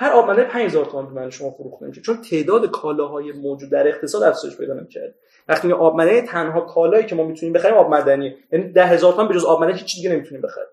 هر 0.00 0.12
آب 0.12 0.30
مدنی 0.30 0.44
5000 0.44 0.84
تومن 0.84 1.14
به 1.14 1.20
من 1.20 1.30
شما 1.30 1.50
فروخته 1.50 1.86
میشه. 1.86 2.00
چون 2.00 2.22
تعداد 2.22 2.70
کالاهای 2.70 3.32
موجود 3.32 3.70
در 3.70 3.88
اقتصاد 3.88 4.22
افزایش 4.22 4.56
پیدا 4.56 4.74
نمی‌کرد. 4.74 5.14
وقتی 5.48 5.72
آب 5.72 6.00
مدنی 6.00 6.20
تنها 6.20 6.60
کالایی 6.60 7.06
که 7.06 7.14
ما 7.14 7.24
می‌تونیم 7.24 7.52
بخریم 7.52 7.74
آب 7.74 7.94
مدنی 7.94 8.36
یعنی 8.52 8.72
10000 8.72 9.12
تومن 9.12 9.28
به 9.28 9.34
جز 9.34 9.44
آب 9.44 9.62
مدنی 9.62 9.78
هیچ 9.78 9.96
دیگه 9.96 10.10
نمی‌تونیم 10.10 10.42
بخریم. 10.42 10.66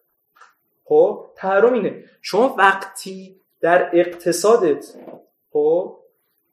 خب 0.83 1.25
تحرم 1.35 1.73
اینه. 1.73 2.03
شما 2.21 2.55
وقتی 2.57 3.35
در 3.61 3.89
اقتصادت 3.93 4.85
خب 5.51 5.97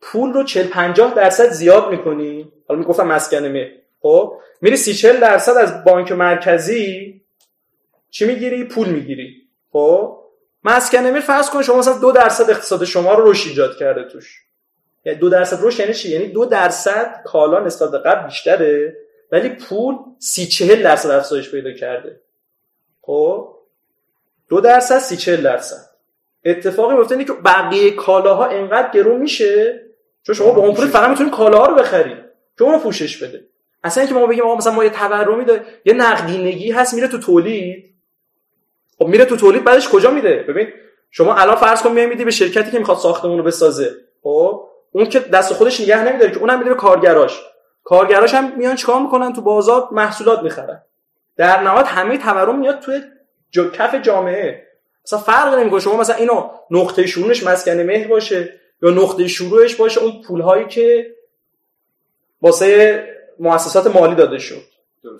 پول 0.00 0.32
رو 0.32 0.44
40 0.44 0.66
50 0.66 1.14
درصد 1.14 1.48
زیاد 1.48 1.90
می‌کنی 1.90 2.52
حالا 2.68 2.80
می‌گفتم 2.80 3.06
مسکن 3.06 3.48
می 3.48 3.66
خب 4.00 4.36
میری 4.60 4.76
30 4.76 4.94
40 4.94 5.20
درصد 5.20 5.56
از 5.56 5.84
بانک 5.84 6.12
مرکزی 6.12 7.20
چی 8.10 8.26
می‌گیری؟ 8.26 8.64
پول 8.64 8.88
می‌گیری. 8.88 9.36
خب 9.72 10.21
مسکن 10.64 11.06
می 11.06 11.20
فرض 11.20 11.50
کن 11.50 11.62
شما 11.62 11.78
مثلا 11.78 11.98
دو 11.98 12.12
درصد 12.12 12.50
اقتصاد 12.50 12.84
شما 12.84 13.14
رو 13.14 13.30
رشد 13.30 13.48
ایجاد 13.48 13.76
کرده 13.76 14.04
توش. 14.04 14.42
یعنی 15.04 15.18
دو 15.18 15.28
درصد 15.28 15.58
رشد 15.66 15.80
یعنی 15.80 15.94
چی؟ 15.94 16.10
یعنی 16.10 16.26
دو 16.26 16.44
درصد 16.44 17.22
کالا 17.24 17.60
نسبت 17.60 17.90
به 17.90 17.98
قبل 17.98 18.26
بیشتره 18.26 18.96
ولی 19.32 19.48
پول 19.48 19.94
سی 20.18 20.46
چهل 20.46 20.82
درصد 20.82 21.10
افزایش 21.10 21.50
پیدا 21.50 21.72
کرده. 21.72 22.20
خب؟ 23.02 23.54
دو 24.48 24.60
درصد 24.60 24.98
سی 24.98 25.16
چهل 25.16 25.42
درصد. 25.42 25.92
اتفاقی 26.44 26.96
میفته 26.96 27.12
اینه 27.12 27.24
که 27.24 27.32
بقیه 27.32 27.90
کالاها 27.90 28.46
انقدر 28.46 28.90
گرون 28.90 29.20
میشه 29.20 29.82
چون 30.22 30.34
شما 30.34 30.52
با 30.52 30.62
اون 30.62 30.74
پول 30.74 30.86
فقط 30.86 31.10
می‌تونید 31.10 31.32
کالاها 31.32 31.66
رو 31.66 31.74
بخرید. 31.74 32.18
که 32.58 32.64
اون 32.64 32.78
پوشش 32.78 33.22
بده. 33.22 33.44
اصلا 33.84 34.02
اینکه 34.02 34.18
ما 34.18 34.26
بگیم 34.26 34.44
آقا 34.44 34.56
مثلا 34.56 34.72
ما 34.72 34.84
یه 34.84 34.90
تورمی 34.90 35.44
داره 35.44 35.62
یه 35.84 35.94
نقدینگی 35.94 36.70
هست 36.70 36.94
میره 36.94 37.08
تو 37.08 37.18
تولید. 37.18 37.91
خب 39.02 39.08
میره 39.08 39.24
تو 39.24 39.36
تولید 39.36 39.64
بعدش 39.64 39.88
کجا 39.88 40.10
میده 40.10 40.44
ببین 40.48 40.68
شما 41.10 41.34
الان 41.34 41.56
فرض 41.56 41.82
کن 41.82 41.92
میای 41.92 42.06
میدی 42.06 42.24
به 42.24 42.30
شرکتی 42.30 42.70
که 42.70 42.78
می‌خواد 42.78 42.98
ساختمون 42.98 43.38
رو 43.38 43.44
بسازه. 43.44 43.90
خب؟ 44.22 44.68
اون 44.92 45.06
که 45.06 45.20
دست 45.20 45.52
خودش 45.52 45.80
نگه 45.80 46.04
نمیداره 46.04 46.32
که 46.32 46.38
اونم 46.38 46.58
میده 46.58 46.70
به 46.70 46.76
کارگراش. 46.76 47.42
کارگراش 47.84 48.34
هم 48.34 48.52
میان 48.56 48.76
چیکار 48.76 49.00
می‌کنن؟ 49.00 49.32
تو 49.32 49.40
بازار 49.40 49.88
محصولات 49.92 50.42
می‌خرن. 50.42 50.82
در 51.36 51.62
نهایت 51.62 51.86
همه 51.86 52.18
تورم 52.18 52.58
میاد 52.58 52.80
توی 52.80 53.00
جو 53.50 53.70
کف 53.70 53.94
جامعه. 53.94 54.66
مثلا 55.06 55.18
فرق 55.18 55.54
نمی‌کنه. 55.54 55.80
شما 55.80 55.96
مثلا 55.96 56.16
اینو 56.16 56.50
نقطه 56.70 57.06
شروعش 57.06 57.44
مسکن 57.44 57.80
مهر 57.80 58.08
باشه 58.08 58.60
یا 58.82 58.90
نقطه 58.90 59.28
شروعش 59.28 59.74
باشه 59.74 60.00
اون 60.00 60.22
پولهایی 60.26 60.66
که 60.66 61.14
واسه 62.42 63.04
مؤسسات 63.38 63.96
مالی 63.96 64.14
داده 64.14 64.38
شد. 64.38 64.62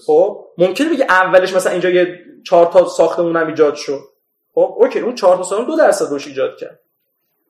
خب؟ 0.07 0.45
ممکنه 0.59 0.89
بگه 0.89 1.05
اولش 1.09 1.55
مثلا 1.55 1.73
اینجا 1.73 1.91
یه 1.91 2.19
چهار 2.45 2.67
تا 2.67 2.89
ساختمون 2.89 3.37
هم 3.37 3.47
ایجاد 3.47 3.75
شد. 3.75 4.01
خب 4.55 4.75
اوکی 4.79 4.99
اون 4.99 5.15
چهار 5.15 5.37
تا 5.37 5.43
ساختمون 5.43 5.71
دو 5.71 5.77
درصد 5.77 6.15
رشد 6.15 6.29
ایجاد 6.29 6.57
کرد. 6.57 6.81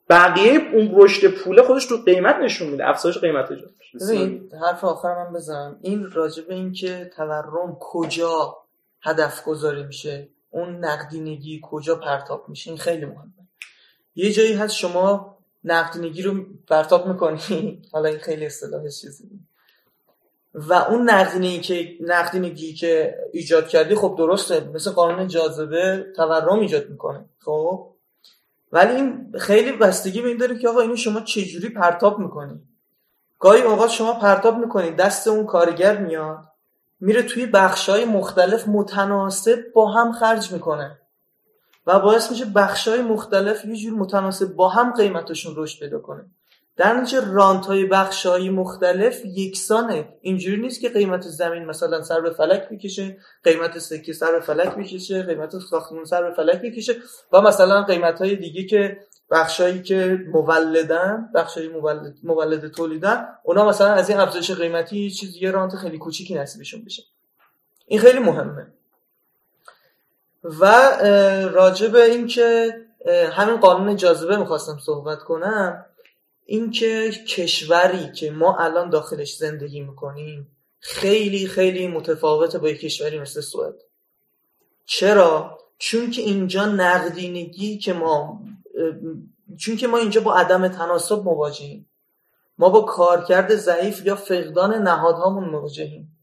بقیه 0.08 0.60
اون 0.72 0.90
رشد 0.94 1.28
پول 1.28 1.62
خودش 1.62 1.86
تو 1.86 1.96
قیمت 1.96 2.36
نشون 2.36 2.68
میده 2.68 2.88
افزایش 2.88 3.18
قیمت 3.18 3.50
ایجاد 3.50 3.70
ببین 4.00 4.50
حرف 4.66 4.84
آخر 4.84 5.14
من 5.14 5.32
بزنم. 5.32 5.78
این 5.80 6.10
راجع 6.10 6.42
به 6.42 6.54
اینکه 6.54 7.10
تورم 7.16 7.76
کجا 7.80 8.56
هدف 9.02 9.44
گذاری 9.44 9.82
میشه 9.82 10.28
اون 10.50 10.84
نقدینگی 10.84 11.60
کجا 11.62 11.96
پرتاب 11.96 12.48
میشه 12.48 12.70
این 12.70 12.78
خیلی 12.78 13.04
مهمه. 13.04 13.32
یه 14.14 14.32
جایی 14.32 14.52
هست 14.52 14.74
شما 14.74 15.36
نقدینگی 15.64 16.22
رو 16.22 16.44
پرتاب 16.68 17.06
می‌کنی. 17.06 17.82
حالا 17.92 18.08
این 18.08 18.18
خیلی 18.18 18.46
اصطلاح 18.46 18.82
چیزی 18.82 19.28
و 20.54 20.72
اون 20.72 21.10
نقدینگی 21.10 21.60
که 21.60 21.96
نقدینگی 22.00 22.74
که 22.74 23.18
ایجاد 23.32 23.68
کردی 23.68 23.94
خب 23.94 24.14
درسته 24.18 24.70
مثل 24.74 24.90
قانون 24.90 25.28
جاذبه 25.28 26.06
تورم 26.16 26.58
ایجاد 26.58 26.90
می‌کنه 26.90 27.24
خب؟ 27.38 27.88
ولی 28.72 28.94
این 28.94 29.32
خیلی 29.38 29.72
بستگی 29.72 30.20
به 30.20 30.28
این 30.28 30.36
داره 30.36 30.58
که 30.58 30.68
آقا 30.68 30.80
اینو 30.80 30.96
شما 30.96 31.20
چجوری 31.20 31.68
پرتاب 31.68 32.18
می‌کنی؟ 32.18 32.60
گاهی 33.38 33.62
اوقات 33.62 33.90
شما 33.90 34.12
پرتاب 34.12 34.58
می‌کنی 34.58 34.90
دست 34.90 35.28
اون 35.28 35.46
کارگر 35.46 35.96
میاد 35.96 36.38
میره 37.00 37.22
توی 37.22 37.46
بخشای 37.46 38.04
مختلف 38.04 38.68
متناسب 38.68 39.72
با 39.74 39.90
هم 39.90 40.12
خرج 40.12 40.52
می‌کنه 40.52 40.98
و 41.86 41.98
باعث 41.98 42.30
میشه 42.30 42.44
بخشای 42.44 43.02
مختلف 43.02 43.64
یه 43.64 43.76
جور 43.76 43.92
متناسب 43.98 44.54
با 44.54 44.68
هم 44.68 44.92
قیمتشون 44.92 45.54
رشد 45.56 45.80
پیدا 45.80 45.98
کنه. 45.98 46.24
در 46.76 46.92
نتیجه 46.94 47.32
رانت 47.32 47.66
های 47.66 47.86
بخش 47.86 48.26
های 48.26 48.50
مختلف 48.50 49.24
یکسانه. 49.24 50.08
اینجوری 50.20 50.60
نیست 50.60 50.80
که 50.80 50.88
قیمت 50.88 51.22
زمین 51.22 51.64
مثلا 51.64 52.02
سر 52.02 52.20
به 52.20 52.30
فلک 52.30 52.68
بکشه 52.68 53.16
قیمت 53.44 53.78
سکه 53.78 54.12
سر 54.12 54.32
به 54.32 54.40
فلک 54.40 54.74
بکشه 54.74 55.22
قیمت 55.22 55.58
ساختمون 55.58 56.04
سر 56.04 56.22
به 56.22 56.34
فلک 56.34 56.62
بکشه 56.62 56.94
و 57.32 57.40
مثلا 57.40 57.82
قیمت 57.82 58.18
های 58.18 58.36
دیگه 58.36 58.64
که 58.64 58.98
بخشایی 59.30 59.82
که 59.82 60.18
مولدن 60.32 61.28
بخشای 61.34 61.68
مولد 61.68 62.14
مولد 62.22 62.68
تولیدن 62.68 63.28
اونا 63.42 63.68
مثلا 63.68 63.92
از 63.92 64.10
این 64.10 64.18
افزایش 64.18 64.50
قیمتی 64.50 65.10
چیز 65.10 65.36
یه 65.36 65.50
رانت 65.50 65.76
خیلی 65.76 65.98
کوچیکی 65.98 66.34
نصیبشون 66.34 66.84
بشه. 66.84 67.02
این 67.86 68.00
خیلی 68.00 68.18
مهمه. 68.18 68.66
و 70.44 70.64
راجع 71.52 71.88
به 71.88 72.04
اینکه 72.04 72.74
همین 73.32 73.56
قانون 73.56 73.96
جاذبه 73.96 74.36
می‌خواستم 74.36 74.78
صحبت 74.86 75.18
کنم. 75.18 75.84
اینکه 76.44 77.10
کشوری 77.28 78.12
که 78.12 78.30
ما 78.30 78.56
الان 78.56 78.90
داخلش 78.90 79.36
زندگی 79.36 79.80
می‌کنیم 79.80 80.56
خیلی 80.78 81.46
خیلی 81.46 81.86
متفاوته 81.86 82.58
با 82.58 82.68
یک 82.68 82.80
کشوری 82.80 83.18
مثل 83.18 83.40
سوئد. 83.40 83.74
چرا؟ 84.84 85.58
چون 85.78 86.10
که 86.10 86.22
اینجا 86.22 86.66
نقدینگی 86.66 87.78
که 87.78 87.92
ما 87.92 88.40
چون 89.58 89.76
که 89.76 89.86
ما 89.86 89.98
اینجا 89.98 90.20
با 90.20 90.34
عدم 90.34 90.68
تناسب 90.68 91.24
مواجهیم. 91.24 91.88
ما 92.58 92.68
با 92.68 92.80
کارکرد 92.80 93.54
ضعیف 93.54 94.06
یا 94.06 94.16
فقدان 94.16 94.74
نهادهامون 94.74 95.44
مواجهیم. 95.44 96.18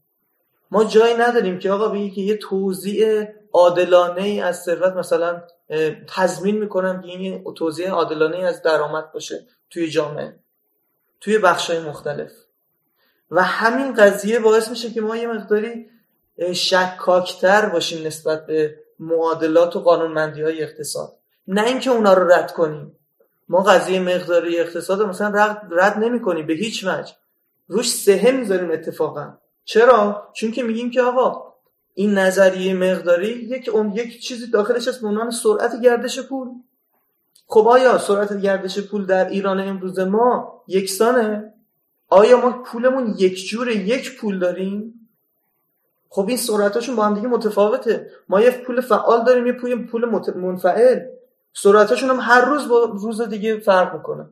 ما 0.70 0.84
جایی 0.84 1.14
نداریم 1.14 1.58
که 1.58 1.70
آقا 1.70 1.88
بگی 1.88 2.10
که 2.10 2.20
یه 2.20 2.36
توزیع 2.36 3.24
عادلانه 3.52 4.22
ای 4.22 4.40
از 4.40 4.62
ثروت 4.62 4.92
مثلا 4.92 5.42
تضمین 6.08 6.58
می‌کنم 6.58 7.02
که 7.02 7.08
این 7.08 7.44
توزیع 7.54 7.88
عادلانه 7.88 8.36
ای 8.36 8.44
از 8.44 8.62
درآمد 8.62 9.12
باشه. 9.12 9.46
توی 9.70 9.90
جامعه 9.90 10.34
توی 11.20 11.38
بخشای 11.38 11.80
مختلف. 11.80 12.32
و 13.30 13.42
همین 13.42 13.94
قضیه 13.94 14.38
باعث 14.38 14.68
میشه 14.70 14.90
که 14.90 15.00
ما 15.00 15.16
یه 15.16 15.26
مقداری 15.26 15.90
شکاکتر 16.52 17.66
باشیم 17.66 18.06
نسبت 18.06 18.46
به 18.46 18.78
معادلات 18.98 19.76
و 19.76 19.80
قانونمندی 19.80 20.42
های 20.42 20.62
اقتصاد. 20.62 21.16
نه 21.48 21.66
اینکه 21.66 21.90
اونا 21.90 22.14
رو 22.14 22.32
رد 22.32 22.52
کنیم. 22.52 22.96
ما 23.48 23.62
قضیه 23.62 24.00
مقداری 24.00 24.60
اقتصاد 24.60 25.00
رو 25.00 25.06
مثلا 25.06 25.28
رد, 25.28 25.68
رد 25.70 25.98
نمی 25.98 26.20
کنیم 26.20 26.46
به 26.46 26.52
هیچ 26.52 26.84
وجه. 26.84 27.12
روش 27.68 27.90
سهم 27.90 28.34
می‌ذاریم 28.36 28.70
اتفاقا. 28.70 29.38
چرا؟ 29.64 30.28
چون 30.32 30.52
که 30.52 30.62
میگیم 30.62 30.90
که 30.90 31.02
آقا 31.02 31.54
این 31.94 32.18
نظریه 32.18 32.74
مقداری 32.74 33.28
یک 33.28 33.70
یک 33.94 34.22
چیزی 34.22 34.46
داخلش 34.46 34.88
هست 34.88 35.00
به 35.00 35.08
عنوان 35.08 35.30
سرعت 35.30 35.80
گردش 35.80 36.20
پول. 36.20 36.48
خب 37.52 37.68
آیا 37.68 37.98
سرعت 37.98 38.40
گردش 38.40 38.78
پول 38.78 39.06
در 39.06 39.28
ایران 39.28 39.60
امروز 39.60 39.98
ما 39.98 40.62
یکسانه؟ 40.68 41.54
آیا 42.08 42.40
ما 42.40 42.62
پولمون 42.62 43.14
یک 43.18 43.48
جور 43.48 43.68
یک 43.68 44.18
پول 44.18 44.38
داریم؟ 44.38 45.08
خب 46.08 46.24
این 46.28 46.36
سرعتاشون 46.36 46.96
با 46.96 47.04
هم 47.04 47.14
دیگه 47.14 47.28
متفاوته. 47.28 48.10
ما 48.28 48.40
یه 48.40 48.50
پول 48.50 48.80
فعال 48.80 49.24
داریم 49.24 49.46
یه 49.46 49.52
پول 49.52 49.86
پول 49.86 50.04
منفعل. 50.36 51.00
سرعتاشون 51.52 52.10
هم 52.10 52.18
هر 52.20 52.44
روز 52.44 52.68
با 52.68 52.84
روز 52.84 53.22
دیگه 53.22 53.58
فرق 53.58 53.94
می‌کنه. 53.94 54.28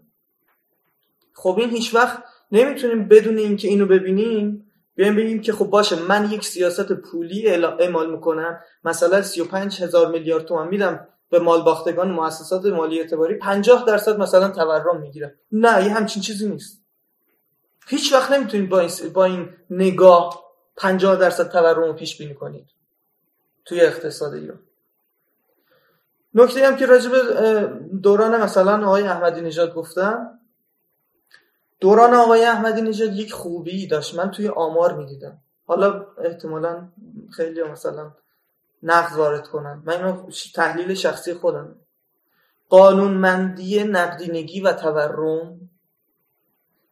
خب 1.33 1.57
این 1.59 1.71
هیچ 1.71 1.95
وقت 1.95 2.23
نمی‌تونیم 2.53 3.09
بدون 3.09 3.39
اینکه 3.39 3.69
اینو 3.69 3.87
ببینیم 3.87 4.71
بیایم 4.95 5.17
بگیم 5.17 5.41
که 5.41 5.53
خب 5.53 5.67
باشه 5.67 6.03
من 6.03 6.31
یک 6.31 6.45
سیاست 6.45 6.93
پولی 6.93 7.49
اعمال 7.49 8.11
می‌کنم. 8.11 8.61
مثلا 8.85 9.23
35 9.23 9.83
هزار 9.83 10.11
میلیارد 10.11 10.45
تومان 10.45 10.69
میدم. 10.69 11.09
به 11.31 11.39
مال 11.39 11.63
باختگان 11.63 12.11
مؤسسات 12.11 12.67
مالی 12.67 13.01
اعتباری 13.01 13.35
50 13.35 13.85
درصد 13.87 14.19
مثلا 14.19 14.49
تورم 14.49 15.01
می‌گیرم 15.01 15.33
نه 15.53 15.85
یه 15.85 15.95
همچین 15.95 16.23
چیزی 16.23 16.49
نیست. 16.49 16.83
هیچ 17.87 18.13
وقت 18.13 18.33
نمی‌تونید 18.33 18.69
با 18.69 18.81
این, 18.81 18.91
با 19.15 19.25
این 19.25 19.49
نگاه 19.71 20.45
50 20.77 21.17
درصد 21.17 21.49
تورم 21.49 21.85
رو 21.85 21.93
پیش 21.93 22.19
بینی 22.19 22.35
کنید 22.35 22.67
توی 23.65 23.81
اقتصاد 23.81 24.35
ایران. 24.35 24.61
نکته 26.35 26.67
هم 26.67 26.77
که 26.77 26.87
راجب 26.87 27.13
دوران 28.03 28.43
مثلا 28.43 28.87
آقای 28.87 29.03
احمدی 29.03 29.41
نژاد 29.41 29.75
گفتم 29.75 30.41
دوران 31.81 32.15
آقای 32.15 32.45
احمدی 32.45 32.83
نژاد 32.83 33.13
یک 33.13 33.33
خوبی 33.33 33.87
داشت. 33.87 34.15
من 34.15 34.31
توی 34.31 34.49
آمار 34.49 34.95
می‌دیدم. 34.95 35.39
حالا 35.67 36.07
احتمالا 36.25 36.89
خیلی 37.31 37.63
مثلا 37.63 38.13
نقض 38.83 39.17
وارد 39.17 39.49
کنن. 39.49 39.83
من 39.85 40.27
تحلیل 40.55 40.95
شخصی 40.95 41.35
خودم. 41.35 41.77
قانونمندی 42.69 43.85
نقدینگی 43.85 44.61
و 44.61 44.73
تورم 44.73 45.61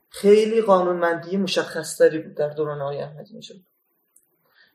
خیلی 0.08 0.62
قانونمندی 0.62 1.36
مشخصتری 1.36 2.18
بود 2.18 2.34
در 2.34 2.48
دوران 2.48 2.80
آقای 2.80 3.02
احمدی 3.02 3.38
نژاد. 3.38 3.58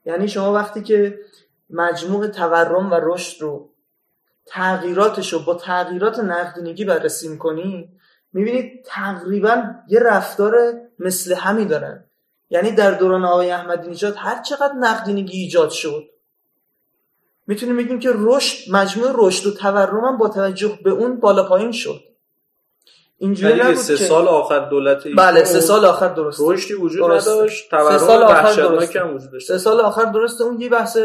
یعنی 0.05 0.27
شما 0.27 0.53
وقتی 0.53 0.81
که 0.81 1.19
مجموع 1.69 2.27
تورم 2.27 2.91
و 2.91 2.99
رشد 3.01 3.41
رو 3.41 3.69
تغییراتش 4.45 5.33
رو 5.33 5.39
با 5.39 5.55
تغییرات 5.55 6.19
نقدینگی 6.19 6.85
بررسی 6.85 7.27
می‌کنی 7.27 7.89
می‌بینید 8.33 8.85
تقریبا 8.85 9.63
یه 9.87 9.99
رفتار 9.99 10.73
مثل 10.99 11.35
همی 11.35 11.65
دارن. 11.65 12.05
یعنی 12.49 12.71
در 12.71 12.91
دوران 12.91 13.25
آقای 13.25 13.51
احمدی 13.51 13.89
نژاد 13.89 14.15
هر 14.17 14.41
چقدر 14.41 14.73
نقدینگی 14.73 15.37
ایجاد 15.37 15.69
شد 15.69 16.10
می‌تونیم 17.51 17.77
بگیم 17.77 17.99
که 17.99 18.09
رشد 18.15 18.71
مجموع 18.71 19.11
رشد 19.15 19.47
و 19.47 19.51
تورم 19.53 20.05
هم 20.05 20.17
با 20.17 20.29
توجه 20.29 20.79
به 20.83 20.89
اون 20.89 21.19
بالا 21.19 21.43
پایین 21.43 21.71
شد. 21.71 22.03
اینجوری 23.17 23.61
نبود 23.61 23.75
سه 23.75 23.95
سال 23.95 24.27
آخر 24.27 24.59
دولت 24.59 25.07
بله 25.17 25.43
سه 25.43 25.59
سال 25.59 25.85
آخر 25.85 26.07
درست 26.07 26.41
رشدی 26.41 26.73
وجود 26.73 27.11
نداشت. 27.11 27.69
تورم 27.69 27.97
سال 27.97 28.23
آخر 28.23 28.53
درست 28.53 28.95
وجود 28.95 29.31
داشت. 29.31 29.47
سه 29.47 29.57
سال 29.57 29.79
آخر 29.81 30.05
درسته. 30.05 30.43
اون 30.43 30.61
یه 30.61 30.69
بحث 30.69 30.97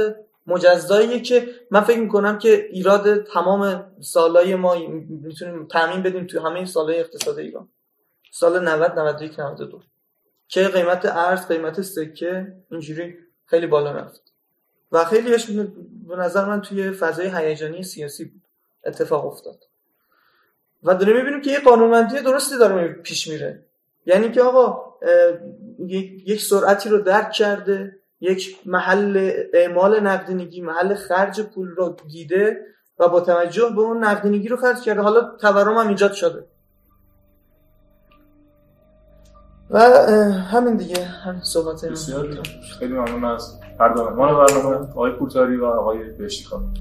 مجزاییه 0.47 1.21
که 1.21 1.49
من 1.71 1.81
فکر 1.81 1.99
می‌کنم 1.99 2.39
که 2.39 2.69
ایراد 2.71 3.23
تمام 3.23 3.85
سالای 4.01 4.55
ما 4.55 4.77
می‌تونیم 5.09 5.67
تعمین 5.67 6.03
بدیم 6.03 6.27
توی 6.27 6.41
همه 6.41 6.65
سالهای 6.65 7.01
اقتصاد 7.01 7.39
ایران. 7.39 7.69
سال 8.33 8.69
90 8.69 8.99
91 8.99 9.41
92 9.41 9.81
که 10.49 10.69
قیمت 10.69 11.07
ارز 11.07 11.49
قیمت 11.49 11.83
سکه 11.83 12.47
اینجوری 12.71 13.15
خیلی 13.47 13.67
بالا 13.67 13.93
رفت. 13.93 14.36
و 14.93 15.05
خیلیش 15.05 15.51
به 16.09 16.17
نظر 16.17 16.45
من 16.45 16.63
توی 16.63 16.91
فضای 16.91 17.31
هیجانی 17.35 17.83
سیاسی 17.83 18.33
اتفاق 18.85 19.27
افتاد. 19.27 19.65
و 20.83 20.95
داریم 20.95 21.17
می‌بینیم 21.17 21.41
که 21.41 21.51
یه 21.51 21.61
قانونمندی 21.61 22.21
درستی 22.21 22.59
داره 22.59 22.89
پیش 22.89 23.29
میره. 23.29 23.65
یعنی 24.07 24.31
که 24.31 24.43
آقا 24.43 24.95
یک 26.27 26.43
سرعتی 26.43 26.89
رو 26.89 26.99
درک 26.99 27.33
کرده 27.33 27.97
یک 28.21 28.59
محل 28.67 29.33
اعمال 29.55 30.01
نقدینگی 30.01 30.61
محل 30.61 30.95
خرج 30.95 31.41
پول 31.41 31.69
رو 31.69 31.97
دیده 32.09 32.67
و 32.99 33.09
با 33.09 33.21
توجه 33.21 33.73
به 33.77 33.81
اون 33.81 34.05
نقدینگی 34.05 34.49
رو 34.49 34.57
خرج 34.57 34.81
کرده. 34.81 35.01
حالا 35.01 35.37
تورم 35.41 35.79
هم 35.79 35.89
ایجاد 35.89 36.13
شده. 36.13 36.45
و 39.71 39.81
همین 39.81 40.77
دیگه. 40.77 41.05
هم 41.05 41.41
صحبت 41.43 41.95
خیلی 42.79 42.93
ممنون 42.93 43.25
از 43.25 43.61
هر 43.81 43.89
دو 43.89 44.05
برنامه 44.05 44.77
آقای 44.91 45.13
پورتاری 45.13 45.57
و 45.57 45.65
آقای 45.65 45.99
بهشتی 46.19 46.45
خانم 46.45 46.75